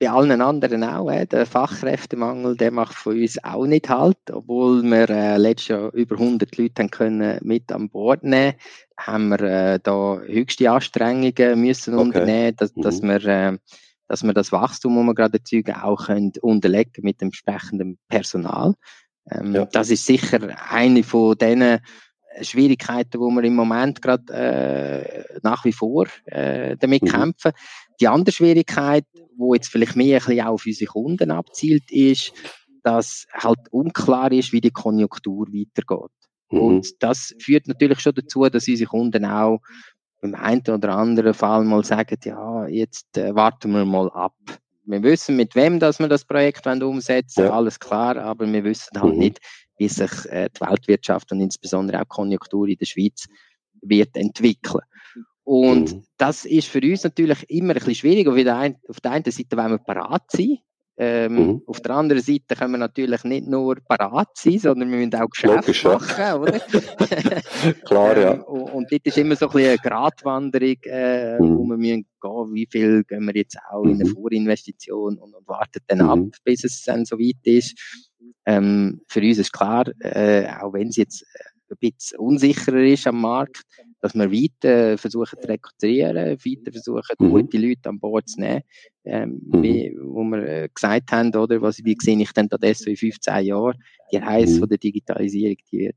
bei 0.00 0.08
allen 0.08 0.40
anderen 0.40 0.82
auch. 0.82 1.10
Äh. 1.10 1.26
Der 1.26 1.44
Fachkräftemangel, 1.44 2.56
der 2.56 2.70
macht 2.70 2.94
von 2.94 3.20
uns 3.20 3.36
auch 3.44 3.66
nicht 3.66 3.90
halt. 3.90 4.16
Obwohl 4.32 4.82
wir 4.82 5.10
äh, 5.10 5.36
letztes 5.36 5.68
Jahr 5.68 5.92
über 5.92 6.16
100 6.16 6.56
Leute 6.56 6.82
haben 6.82 6.90
können 6.90 7.38
mit 7.42 7.70
an 7.70 7.90
Bord 7.90 8.24
nehmen 8.24 8.54
haben 8.96 9.28
wir 9.28 9.40
äh, 9.40 9.80
da 9.82 10.18
höchste 10.20 10.70
Anstrengungen 10.70 11.60
müssen 11.60 11.94
okay. 11.94 12.02
unternehmen, 12.04 12.56
dass, 12.56 12.74
mhm. 12.74 12.82
dass 12.82 13.02
wir 13.02 13.24
äh, 13.26 13.58
dass 14.08 14.22
wir 14.22 14.32
das 14.32 14.50
Wachstum, 14.50 14.96
das 14.96 15.04
wir 15.04 15.14
gerade 15.14 15.38
erzeugen, 15.38 15.74
auch 15.74 16.06
können 16.06 16.32
unterlegen 16.40 17.04
mit 17.04 17.20
dem 17.20 17.28
entsprechenden 17.28 17.98
Personal. 18.08 18.74
Ähm, 19.30 19.54
ja. 19.54 19.64
Das 19.66 19.90
ist 19.90 20.06
sicher 20.06 20.40
eine 20.70 21.02
von 21.02 21.36
den 21.36 21.80
Schwierigkeiten, 22.42 23.20
wo 23.20 23.30
wir 23.30 23.44
im 23.44 23.54
Moment 23.54 24.02
gerade 24.02 24.32
äh, 24.32 25.38
nach 25.42 25.64
wie 25.64 25.72
vor 25.72 26.06
äh, 26.26 26.76
damit 26.76 27.02
mhm. 27.02 27.08
kämpfen. 27.08 27.52
Die 28.00 28.08
andere 28.08 28.32
Schwierigkeit, 28.32 29.04
wo 29.36 29.54
jetzt 29.54 29.68
vielleicht 29.68 29.96
mehr 29.96 30.20
ein 30.20 30.26
bisschen 30.26 30.46
auch 30.46 30.54
auf 30.54 30.66
unsere 30.66 30.90
Kunden 30.90 31.30
abzielt, 31.30 31.90
ist, 31.90 32.32
dass 32.82 33.26
halt 33.32 33.58
unklar 33.70 34.30
ist, 34.32 34.52
wie 34.52 34.60
die 34.60 34.70
Konjunktur 34.70 35.46
weitergeht. 35.48 36.10
Mhm. 36.50 36.60
Und 36.60 37.02
das 37.02 37.34
führt 37.38 37.66
natürlich 37.66 38.00
schon 38.00 38.14
dazu, 38.14 38.44
dass 38.48 38.68
unsere 38.68 38.90
Kunden 38.90 39.24
auch 39.24 39.60
im 40.22 40.34
einen 40.34 40.62
oder 40.68 40.96
anderen 40.96 41.34
Fall 41.34 41.64
mal 41.64 41.84
sagen, 41.84 42.18
ja, 42.24 42.66
jetzt 42.66 43.16
äh, 43.18 43.34
warten 43.34 43.72
wir 43.72 43.84
mal 43.84 44.10
ab. 44.10 44.34
Wir 44.86 45.02
wissen, 45.02 45.36
mit 45.36 45.54
wem 45.54 45.78
dass 45.78 45.98
wir 45.98 46.08
das 46.08 46.24
Projekt 46.24 46.66
umsetzen, 46.66 47.44
ja. 47.44 47.50
alles 47.50 47.78
klar, 47.78 48.16
aber 48.16 48.50
wir 48.50 48.64
wissen 48.64 49.00
halt 49.00 49.14
mhm. 49.14 49.18
nicht, 49.18 49.40
wie 49.76 49.88
sich 49.88 50.26
äh, 50.26 50.48
die 50.50 50.60
Weltwirtschaft 50.60 51.32
und 51.32 51.40
insbesondere 51.40 51.98
auch 51.98 52.04
die 52.04 52.08
Konjunktur 52.08 52.68
in 52.68 52.78
der 52.78 52.86
Schweiz 52.86 53.26
wird 53.82 54.16
entwickeln. 54.16 54.82
Und 55.44 55.92
mhm. 55.92 56.04
das 56.16 56.44
ist 56.44 56.68
für 56.68 56.80
uns 56.80 57.04
natürlich 57.04 57.48
immer 57.50 57.70
ein 57.70 57.74
bisschen 57.74 57.94
schwierig. 57.94 58.26
Auf 58.28 58.34
der, 58.34 58.56
einen, 58.56 58.76
auf 58.88 59.00
der 59.00 59.12
einen 59.12 59.24
Seite 59.24 59.56
wollen 59.56 59.72
wir 59.72 59.78
parat 59.78 60.30
sein. 60.30 60.58
Ähm, 60.96 61.34
mhm. 61.34 61.62
Auf 61.66 61.80
der 61.80 61.96
anderen 61.96 62.22
Seite 62.22 62.54
können 62.56 62.72
wir 62.72 62.78
natürlich 62.78 63.24
nicht 63.24 63.48
nur 63.48 63.76
parat 63.88 64.28
sein, 64.34 64.60
sondern 64.60 64.90
wir 64.92 64.98
müssen 64.98 65.14
auch 65.16 65.28
Geschäft 65.28 65.84
machen, 65.84 66.40
oder? 66.40 66.60
Klar, 67.84 68.16
ja. 68.16 68.32
Ähm, 68.34 68.42
und, 68.44 68.70
und 68.70 68.92
dort 68.92 69.04
ist 69.04 69.18
immer 69.18 69.34
so 69.34 69.46
ein 69.48 69.52
bisschen 69.52 69.68
eine 69.70 69.78
Gratwanderung, 69.78 70.76
äh, 70.84 71.40
mhm. 71.40 71.58
wo 71.58 71.64
wir 71.64 71.76
müssen 71.76 72.06
gehen, 72.22 72.54
wie 72.54 72.68
viel 72.70 73.02
gehen 73.04 73.26
wir 73.26 73.34
jetzt 73.34 73.58
auch 73.72 73.82
in 73.82 73.94
eine 73.94 74.04
mhm. 74.04 74.14
Vorinvestition 74.14 75.18
und, 75.18 75.34
und 75.34 75.48
warten 75.48 75.80
dann 75.88 76.00
ab, 76.00 76.18
mhm. 76.18 76.32
bis 76.44 76.62
es 76.62 76.82
dann 76.82 77.04
so 77.04 77.18
weit 77.18 77.42
ist. 77.42 77.76
Ähm, 78.46 79.00
für 79.08 79.20
uns 79.20 79.38
ist 79.38 79.52
klar, 79.52 79.86
äh, 80.00 80.46
auch 80.60 80.72
wenn 80.72 80.88
es 80.88 80.96
jetzt 80.96 81.22
äh, 81.22 81.44
ein 81.70 81.76
bisschen 81.80 82.18
unsicherer 82.18 82.84
ist 82.84 83.06
am 83.06 83.20
Markt, 83.20 83.62
dass 84.00 84.14
wir 84.14 84.30
weiter 84.30 84.98
versuchen 84.98 85.38
zu 85.40 85.48
rekrutieren, 85.48 86.16
weiter 86.16 86.72
versuchen, 86.72 87.16
mhm. 87.18 87.30
gute 87.30 87.58
Leute 87.58 87.88
an 87.88 87.98
Bord 87.98 88.28
zu 88.28 88.40
nehmen. 88.40 88.62
Ähm, 89.04 89.40
mhm. 89.46 89.62
wie, 89.62 89.96
wo 90.00 90.24
wir 90.24 90.46
äh, 90.46 90.68
gesagt 90.72 91.12
haben, 91.12 91.34
oder, 91.34 91.60
was, 91.60 91.82
wie 91.84 91.96
sehe 92.00 92.20
ich 92.20 92.32
denn 92.32 92.48
das 92.48 92.82
in 92.82 92.96
15 92.96 93.44
Jahren? 93.44 93.82
Die 94.12 94.16
Reise 94.16 94.56
mhm. 94.56 94.60
von 94.60 94.68
der 94.68 94.78
Digitalisierung, 94.78 95.56
die 95.72 95.78
wird 95.78 95.96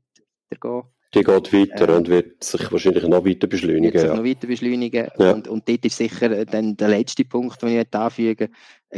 weitergehen. 0.50 0.82
Die 1.14 1.22
geht 1.22 1.52
weiter 1.52 1.88
ähm, 1.88 1.96
und 1.96 2.08
wird 2.08 2.44
sich 2.44 2.70
wahrscheinlich 2.70 3.06
noch 3.08 3.24
weiter 3.24 3.46
beschleunigen. 3.46 3.94
Wird 3.94 4.00
sich 4.00 4.10
ja. 4.10 4.16
noch 4.16 4.24
weiter 4.24 4.46
beschleunigen. 4.46 5.08
Ja. 5.18 5.32
Und, 5.32 5.48
und 5.48 5.66
dort 5.66 5.84
ist 5.84 5.96
sicher 5.96 6.44
dann 6.44 6.76
der 6.76 6.88
letzte 6.88 7.24
Punkt, 7.24 7.62
den 7.62 7.80
ich 7.80 7.94
anfügen 7.94 8.48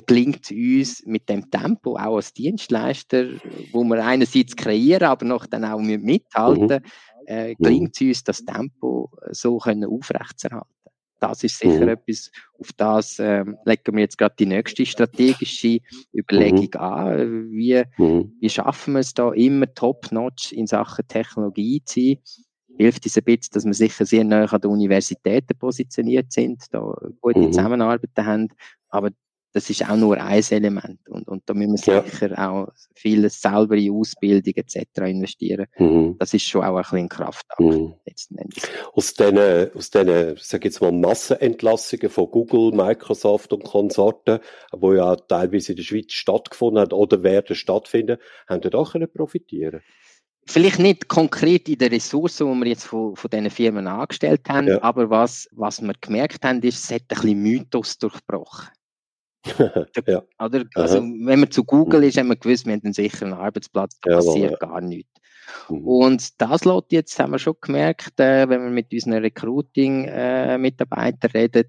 gelingt 0.06 0.50
uns 0.50 1.04
mit 1.06 1.28
dem 1.28 1.50
Tempo, 1.50 1.96
auch 1.96 2.16
als 2.16 2.32
Dienstleister, 2.32 3.26
wo 3.72 3.82
wir 3.84 4.04
einerseits 4.04 4.54
kreieren, 4.54 5.08
aber 5.08 5.24
noch 5.24 5.46
dann 5.46 5.64
auch 5.64 5.80
mithalten, 5.80 6.82
mhm. 6.82 7.26
äh, 7.26 7.54
gelingt 7.56 8.00
mhm. 8.00 8.08
uns 8.08 8.24
das 8.24 8.44
Tempo 8.44 9.10
so 9.30 9.58
können 9.58 9.84
aufrechtzuerhalten 9.84 10.80
das 11.20 11.44
ist 11.44 11.58
sicher 11.58 11.82
mhm. 11.82 11.88
etwas, 11.88 12.30
auf 12.58 12.72
das 12.76 13.18
ähm, 13.18 13.56
legen 13.64 13.94
wir 13.94 14.00
jetzt 14.00 14.18
gerade 14.18 14.34
die 14.38 14.46
nächste 14.46 14.84
strategische 14.84 15.78
Überlegung 16.14 16.70
mhm. 16.74 16.80
an. 16.80 17.50
Wie, 17.52 17.82
mhm. 17.98 18.32
wie 18.40 18.50
schaffen 18.50 18.94
wir 18.94 19.00
es 19.00 19.14
da 19.14 19.30
immer 19.32 19.72
top-notch 19.72 20.52
in 20.52 20.66
Sachen 20.66 21.06
Technologie 21.06 21.82
zu 21.84 22.00
sein? 22.00 22.18
Hilft 22.78 23.04
uns 23.04 23.18
ein 23.18 23.24
bisschen, 23.24 23.52
dass 23.52 23.64
wir 23.66 23.74
sicher 23.74 24.06
sehr 24.06 24.24
nah 24.24 24.44
an 24.46 24.60
den 24.60 24.70
Universitäten 24.70 25.58
positioniert 25.58 26.32
sind, 26.32 26.64
da 26.72 26.80
gute 27.20 27.40
mhm. 27.40 27.52
Zusammenarbeit 27.52 28.10
haben, 28.16 28.48
aber 28.88 29.10
das 29.52 29.68
ist 29.68 29.88
auch 29.88 29.96
nur 29.96 30.16
ein 30.20 30.42
Element. 30.50 31.08
Und, 31.08 31.26
und 31.26 31.42
da 31.46 31.54
müssen 31.54 31.86
wir 31.86 31.94
ja. 31.94 32.02
sicher 32.04 32.38
auch 32.38 32.68
vieles 32.94 33.40
selber 33.40 33.74
in 33.76 33.92
Ausbildung 33.92 34.54
etc. 34.54 34.76
investieren. 35.06 35.66
Mhm. 35.78 36.16
Das 36.18 36.32
ist 36.34 36.44
schon 36.44 36.62
auch 36.62 36.76
ein 36.76 36.82
bisschen 36.82 37.08
Kraftakt 37.08 37.60
mhm. 37.60 37.94
letzten 38.06 38.38
Endes. 38.38 38.62
Aus 38.92 39.14
diesen, 39.14 39.74
aus 39.74 39.90
diesen, 39.90 40.36
sag 40.38 40.64
jetzt 40.64 40.80
mal, 40.80 40.92
Massenentlassungen 40.92 42.10
von 42.10 42.30
Google, 42.30 42.72
Microsoft 42.72 43.52
und 43.52 43.64
Konsorten, 43.64 44.38
wo 44.72 44.94
ja 44.94 45.16
teilweise 45.16 45.72
in 45.72 45.76
der 45.76 45.82
Schweiz 45.82 46.12
stattgefunden 46.12 46.82
hat 46.82 46.92
oder 46.92 47.22
werden 47.22 47.56
stattfinden, 47.56 48.18
haben 48.48 48.60
die 48.60 48.72
auch 48.72 48.94
profitieren 49.12 49.80
Vielleicht 50.46 50.78
nicht 50.80 51.06
konkret 51.06 51.68
in 51.68 51.78
den 51.78 51.92
Ressourcen, 51.92 52.52
die 52.52 52.64
wir 52.64 52.68
jetzt 52.70 52.84
von, 52.84 53.14
von 53.14 53.30
diesen 53.30 53.50
Firmen 53.50 53.86
angestellt 53.86 54.48
haben, 54.48 54.68
ja. 54.68 54.82
aber 54.82 55.08
was, 55.10 55.48
was 55.52 55.80
wir 55.80 55.92
gemerkt 56.00 56.44
haben, 56.44 56.60
ist, 56.62 56.84
es 56.84 56.90
hat 56.90 57.02
ein 57.02 57.06
bisschen 57.08 57.42
Mythos 57.42 57.98
durchbrochen. 57.98 58.68
ja. 60.06 60.22
Oder? 60.38 60.64
Also, 60.74 61.00
wenn 61.00 61.40
man 61.40 61.50
zu 61.50 61.64
Google 61.64 62.04
ist, 62.04 62.18
haben 62.18 62.28
wir 62.28 62.36
gewusst, 62.36 62.66
wir 62.66 62.74
haben 62.74 62.82
einen 62.84 62.92
sicheren 62.92 63.32
Arbeitsplatz, 63.32 63.98
da 64.02 64.16
passiert 64.16 64.52
ja. 64.52 64.58
gar 64.58 64.80
nichts. 64.80 65.10
Mhm. 65.68 65.86
Und 65.86 66.40
das 66.40 66.64
lässt 66.64 66.92
jetzt, 66.92 67.18
haben 67.18 67.32
wir 67.32 67.38
schon 67.38 67.56
gemerkt, 67.60 68.18
äh, 68.20 68.48
wenn 68.48 68.62
wir 68.62 68.70
mit 68.70 68.92
unseren 68.92 69.14
Recruiting-Mitarbeitern 69.14 71.30
äh, 71.32 71.38
reden, 71.38 71.68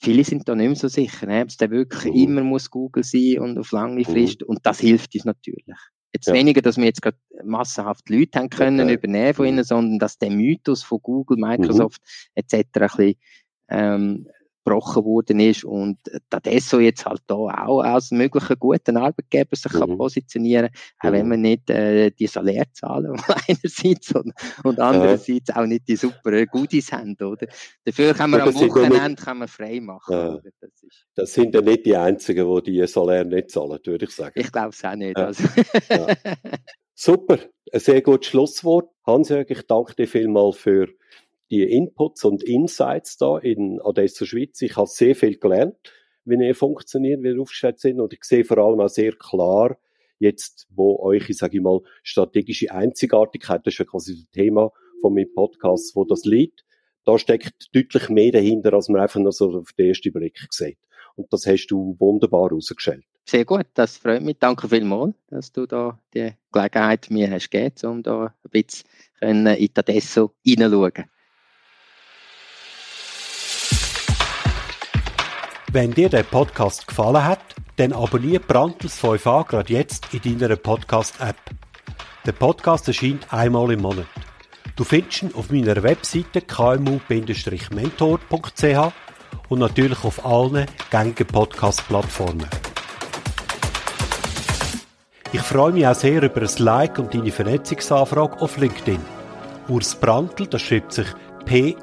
viele 0.00 0.24
sind 0.24 0.46
da 0.48 0.54
nicht 0.54 0.66
mehr 0.66 0.76
so 0.76 0.88
sicher, 0.88 1.26
ne? 1.26 1.42
ob 1.42 1.48
es 1.48 1.58
wirklich 1.60 2.12
mhm. 2.12 2.18
immer 2.18 2.42
muss 2.42 2.70
Google 2.70 3.04
sein 3.04 3.38
und 3.38 3.58
auf 3.58 3.72
lange 3.72 4.00
mhm. 4.00 4.04
Frist. 4.04 4.42
Mhm. 4.42 4.48
Und 4.48 4.66
das 4.66 4.80
hilft 4.80 5.14
uns 5.14 5.24
natürlich. 5.24 5.64
Jetzt 6.12 6.26
ja. 6.26 6.34
weniger, 6.34 6.60
dass 6.60 6.76
wir 6.76 6.84
jetzt 6.84 7.00
gerade 7.00 7.16
massenhaft 7.42 8.10
Leute 8.10 8.38
haben 8.38 8.50
können 8.50 8.80
okay. 8.80 8.94
übernehmen 8.94 9.34
von 9.34 9.46
ihnen, 9.46 9.56
mhm. 9.58 9.64
sondern 9.64 9.98
dass 9.98 10.18
der 10.18 10.30
Mythos 10.30 10.82
von 10.82 10.98
Google, 11.00 11.38
Microsoft 11.38 12.02
mhm. 12.02 12.32
etc. 12.34 12.54
ein 12.54 12.64
bisschen 12.72 13.14
ähm, 13.68 14.26
gebrochen 14.64 15.04
worden 15.04 15.40
ist 15.40 15.64
und 15.64 15.98
Tadesso 16.30 16.78
jetzt 16.78 17.04
halt 17.04 17.22
da 17.26 17.34
auch 17.34 17.80
als 17.80 18.10
möglicher 18.10 18.56
guten 18.56 18.96
Arbeitgeber 18.96 19.56
sich 19.56 19.72
mhm. 19.72 19.78
kann 19.78 19.98
positionieren, 19.98 20.68
auch 21.00 21.08
mhm. 21.08 21.12
wenn 21.12 21.30
wir 21.30 21.36
nicht 21.36 21.70
äh, 21.70 22.10
die 22.10 22.26
Salärzahlen 22.26 23.20
einerseits 23.48 24.14
und, 24.14 24.32
und 24.64 24.80
andererseits 24.80 25.48
ja. 25.48 25.56
auch 25.56 25.66
nicht 25.66 25.88
die 25.88 25.96
super 25.96 26.46
Goodies 26.46 26.92
haben, 26.92 27.16
oder? 27.20 27.46
Dafür 27.84 28.14
kann 28.14 28.30
man 28.30 28.40
ja, 28.40 28.46
am 28.46 28.54
Wochenende 28.54 29.08
nicht, 29.10 29.24
kann 29.24 29.38
man 29.38 29.48
frei 29.48 29.80
machen, 29.80 30.12
ja. 30.12 30.38
Das, 30.60 30.70
das, 31.14 31.32
sind 31.34 31.54
ja 31.54 31.60
nicht 31.60 31.86
die 31.86 31.96
Einzigen, 31.96 32.54
die 32.56 32.72
die 32.72 32.86
Salär 32.86 33.24
nicht 33.24 33.50
zahlen, 33.50 33.78
würde 33.84 34.04
ich 34.04 34.10
sagen. 34.10 34.32
Ich 34.36 34.50
glaube 34.50 34.70
es 34.70 34.84
auch 34.84 34.94
nicht. 34.94 35.16
Also. 35.16 35.44
Super, 36.94 37.38
ein 37.72 37.80
sehr 37.80 38.02
gutes 38.02 38.28
Schlusswort. 38.28 38.88
Hans-Jörg, 39.06 39.50
ich 39.50 39.62
danke 39.66 39.94
dir 39.94 40.06
vielmals 40.06 40.56
für 40.56 40.88
die 41.52 41.64
Inputs 41.64 42.24
und 42.24 42.42
Insights 42.42 43.18
da 43.18 43.36
in 43.36 43.78
Adesso 43.84 44.24
Schweiz. 44.24 44.62
Ich 44.62 44.76
habe 44.76 44.88
sehr 44.88 45.14
viel 45.14 45.36
gelernt, 45.36 45.76
wie 46.24 46.42
ihr 46.42 46.54
funktioniert, 46.54 47.22
wie 47.22 47.28
ihr 47.28 47.40
aufgestellt 47.40 47.78
sind 47.78 48.00
und 48.00 48.14
ich 48.14 48.24
sehe 48.24 48.44
vor 48.44 48.56
allem 48.56 48.80
auch 48.80 48.88
sehr 48.88 49.12
klar, 49.12 49.76
jetzt, 50.18 50.66
wo 50.70 50.98
euch, 51.00 51.28
ich 51.28 51.36
sage 51.36 51.60
mal, 51.60 51.80
strategische 52.02 52.72
Einzigartigkeit, 52.72 53.66
das 53.66 53.74
ist 53.74 53.78
ja 53.78 53.84
quasi 53.84 54.14
das 54.14 54.30
Thema 54.30 54.72
von 55.02 55.14
meinem 55.14 55.32
Podcast, 55.34 55.94
wo 55.94 56.04
das 56.04 56.24
liegt, 56.24 56.64
da 57.04 57.18
steckt 57.18 57.68
deutlich 57.74 58.08
mehr 58.08 58.32
dahinter, 58.32 58.72
als 58.72 58.88
man 58.88 59.02
einfach 59.02 59.20
nur 59.20 59.32
so 59.32 59.52
auf 59.52 59.72
den 59.74 59.88
ersten 59.88 60.12
Blick 60.12 60.38
sieht. 60.50 60.78
Und 61.16 61.30
das 61.32 61.46
hast 61.46 61.66
du 61.66 61.96
wunderbar 61.98 62.48
herausgestellt. 62.48 63.04
Sehr 63.26 63.44
gut, 63.44 63.66
das 63.74 63.98
freut 63.98 64.22
mich. 64.22 64.38
Danke 64.38 64.68
vielmals, 64.68 65.14
dass 65.28 65.52
du 65.52 65.66
da 65.66 65.98
die 66.14 66.32
Gelegenheit 66.50 67.10
mir 67.10 67.30
hast 67.30 67.50
gegeben, 67.50 67.74
um 67.84 68.02
da 68.02 68.34
ein 68.42 68.50
bisschen 68.50 68.88
in 69.20 69.44
die 69.44 69.70
Adesso 69.74 70.32
hineinschauen. 70.42 71.11
Wenn 75.74 75.94
dir 75.94 76.10
der 76.10 76.24
Podcast 76.24 76.86
gefallen 76.86 77.24
hat, 77.24 77.40
dann 77.76 77.94
abonniere 77.94 78.40
Brandtels 78.40 79.02
5a 79.02 79.48
gerade 79.48 79.72
jetzt 79.72 80.12
in 80.12 80.38
deiner 80.38 80.56
Podcast-App. 80.56 81.36
Der 82.26 82.32
Podcast 82.32 82.88
erscheint 82.88 83.32
einmal 83.32 83.72
im 83.72 83.80
Monat. 83.80 84.04
Du 84.76 84.84
findest 84.84 85.22
ihn 85.22 85.34
auf 85.34 85.50
meiner 85.50 85.82
Webseite 85.82 86.42
kmu-mentor.ch 86.42 88.92
und 89.48 89.58
natürlich 89.58 90.04
auf 90.04 90.26
allen 90.26 90.66
gängigen 90.90 91.26
Podcast-Plattformen. 91.26 92.46
Ich 95.32 95.40
freue 95.40 95.72
mich 95.72 95.86
auch 95.86 95.94
sehr 95.94 96.22
über 96.22 96.42
ein 96.42 96.50
Like 96.58 96.98
und 96.98 97.14
deine 97.14 97.32
Vernetzungsanfrage 97.32 98.42
auf 98.42 98.58
LinkedIn. 98.58 99.00
Urs 99.68 99.94
Brandl, 99.94 100.48
das 100.48 100.60
schreibt 100.60 100.92
sich 100.92 101.06
P-R-A-N-T-L, 101.46 101.82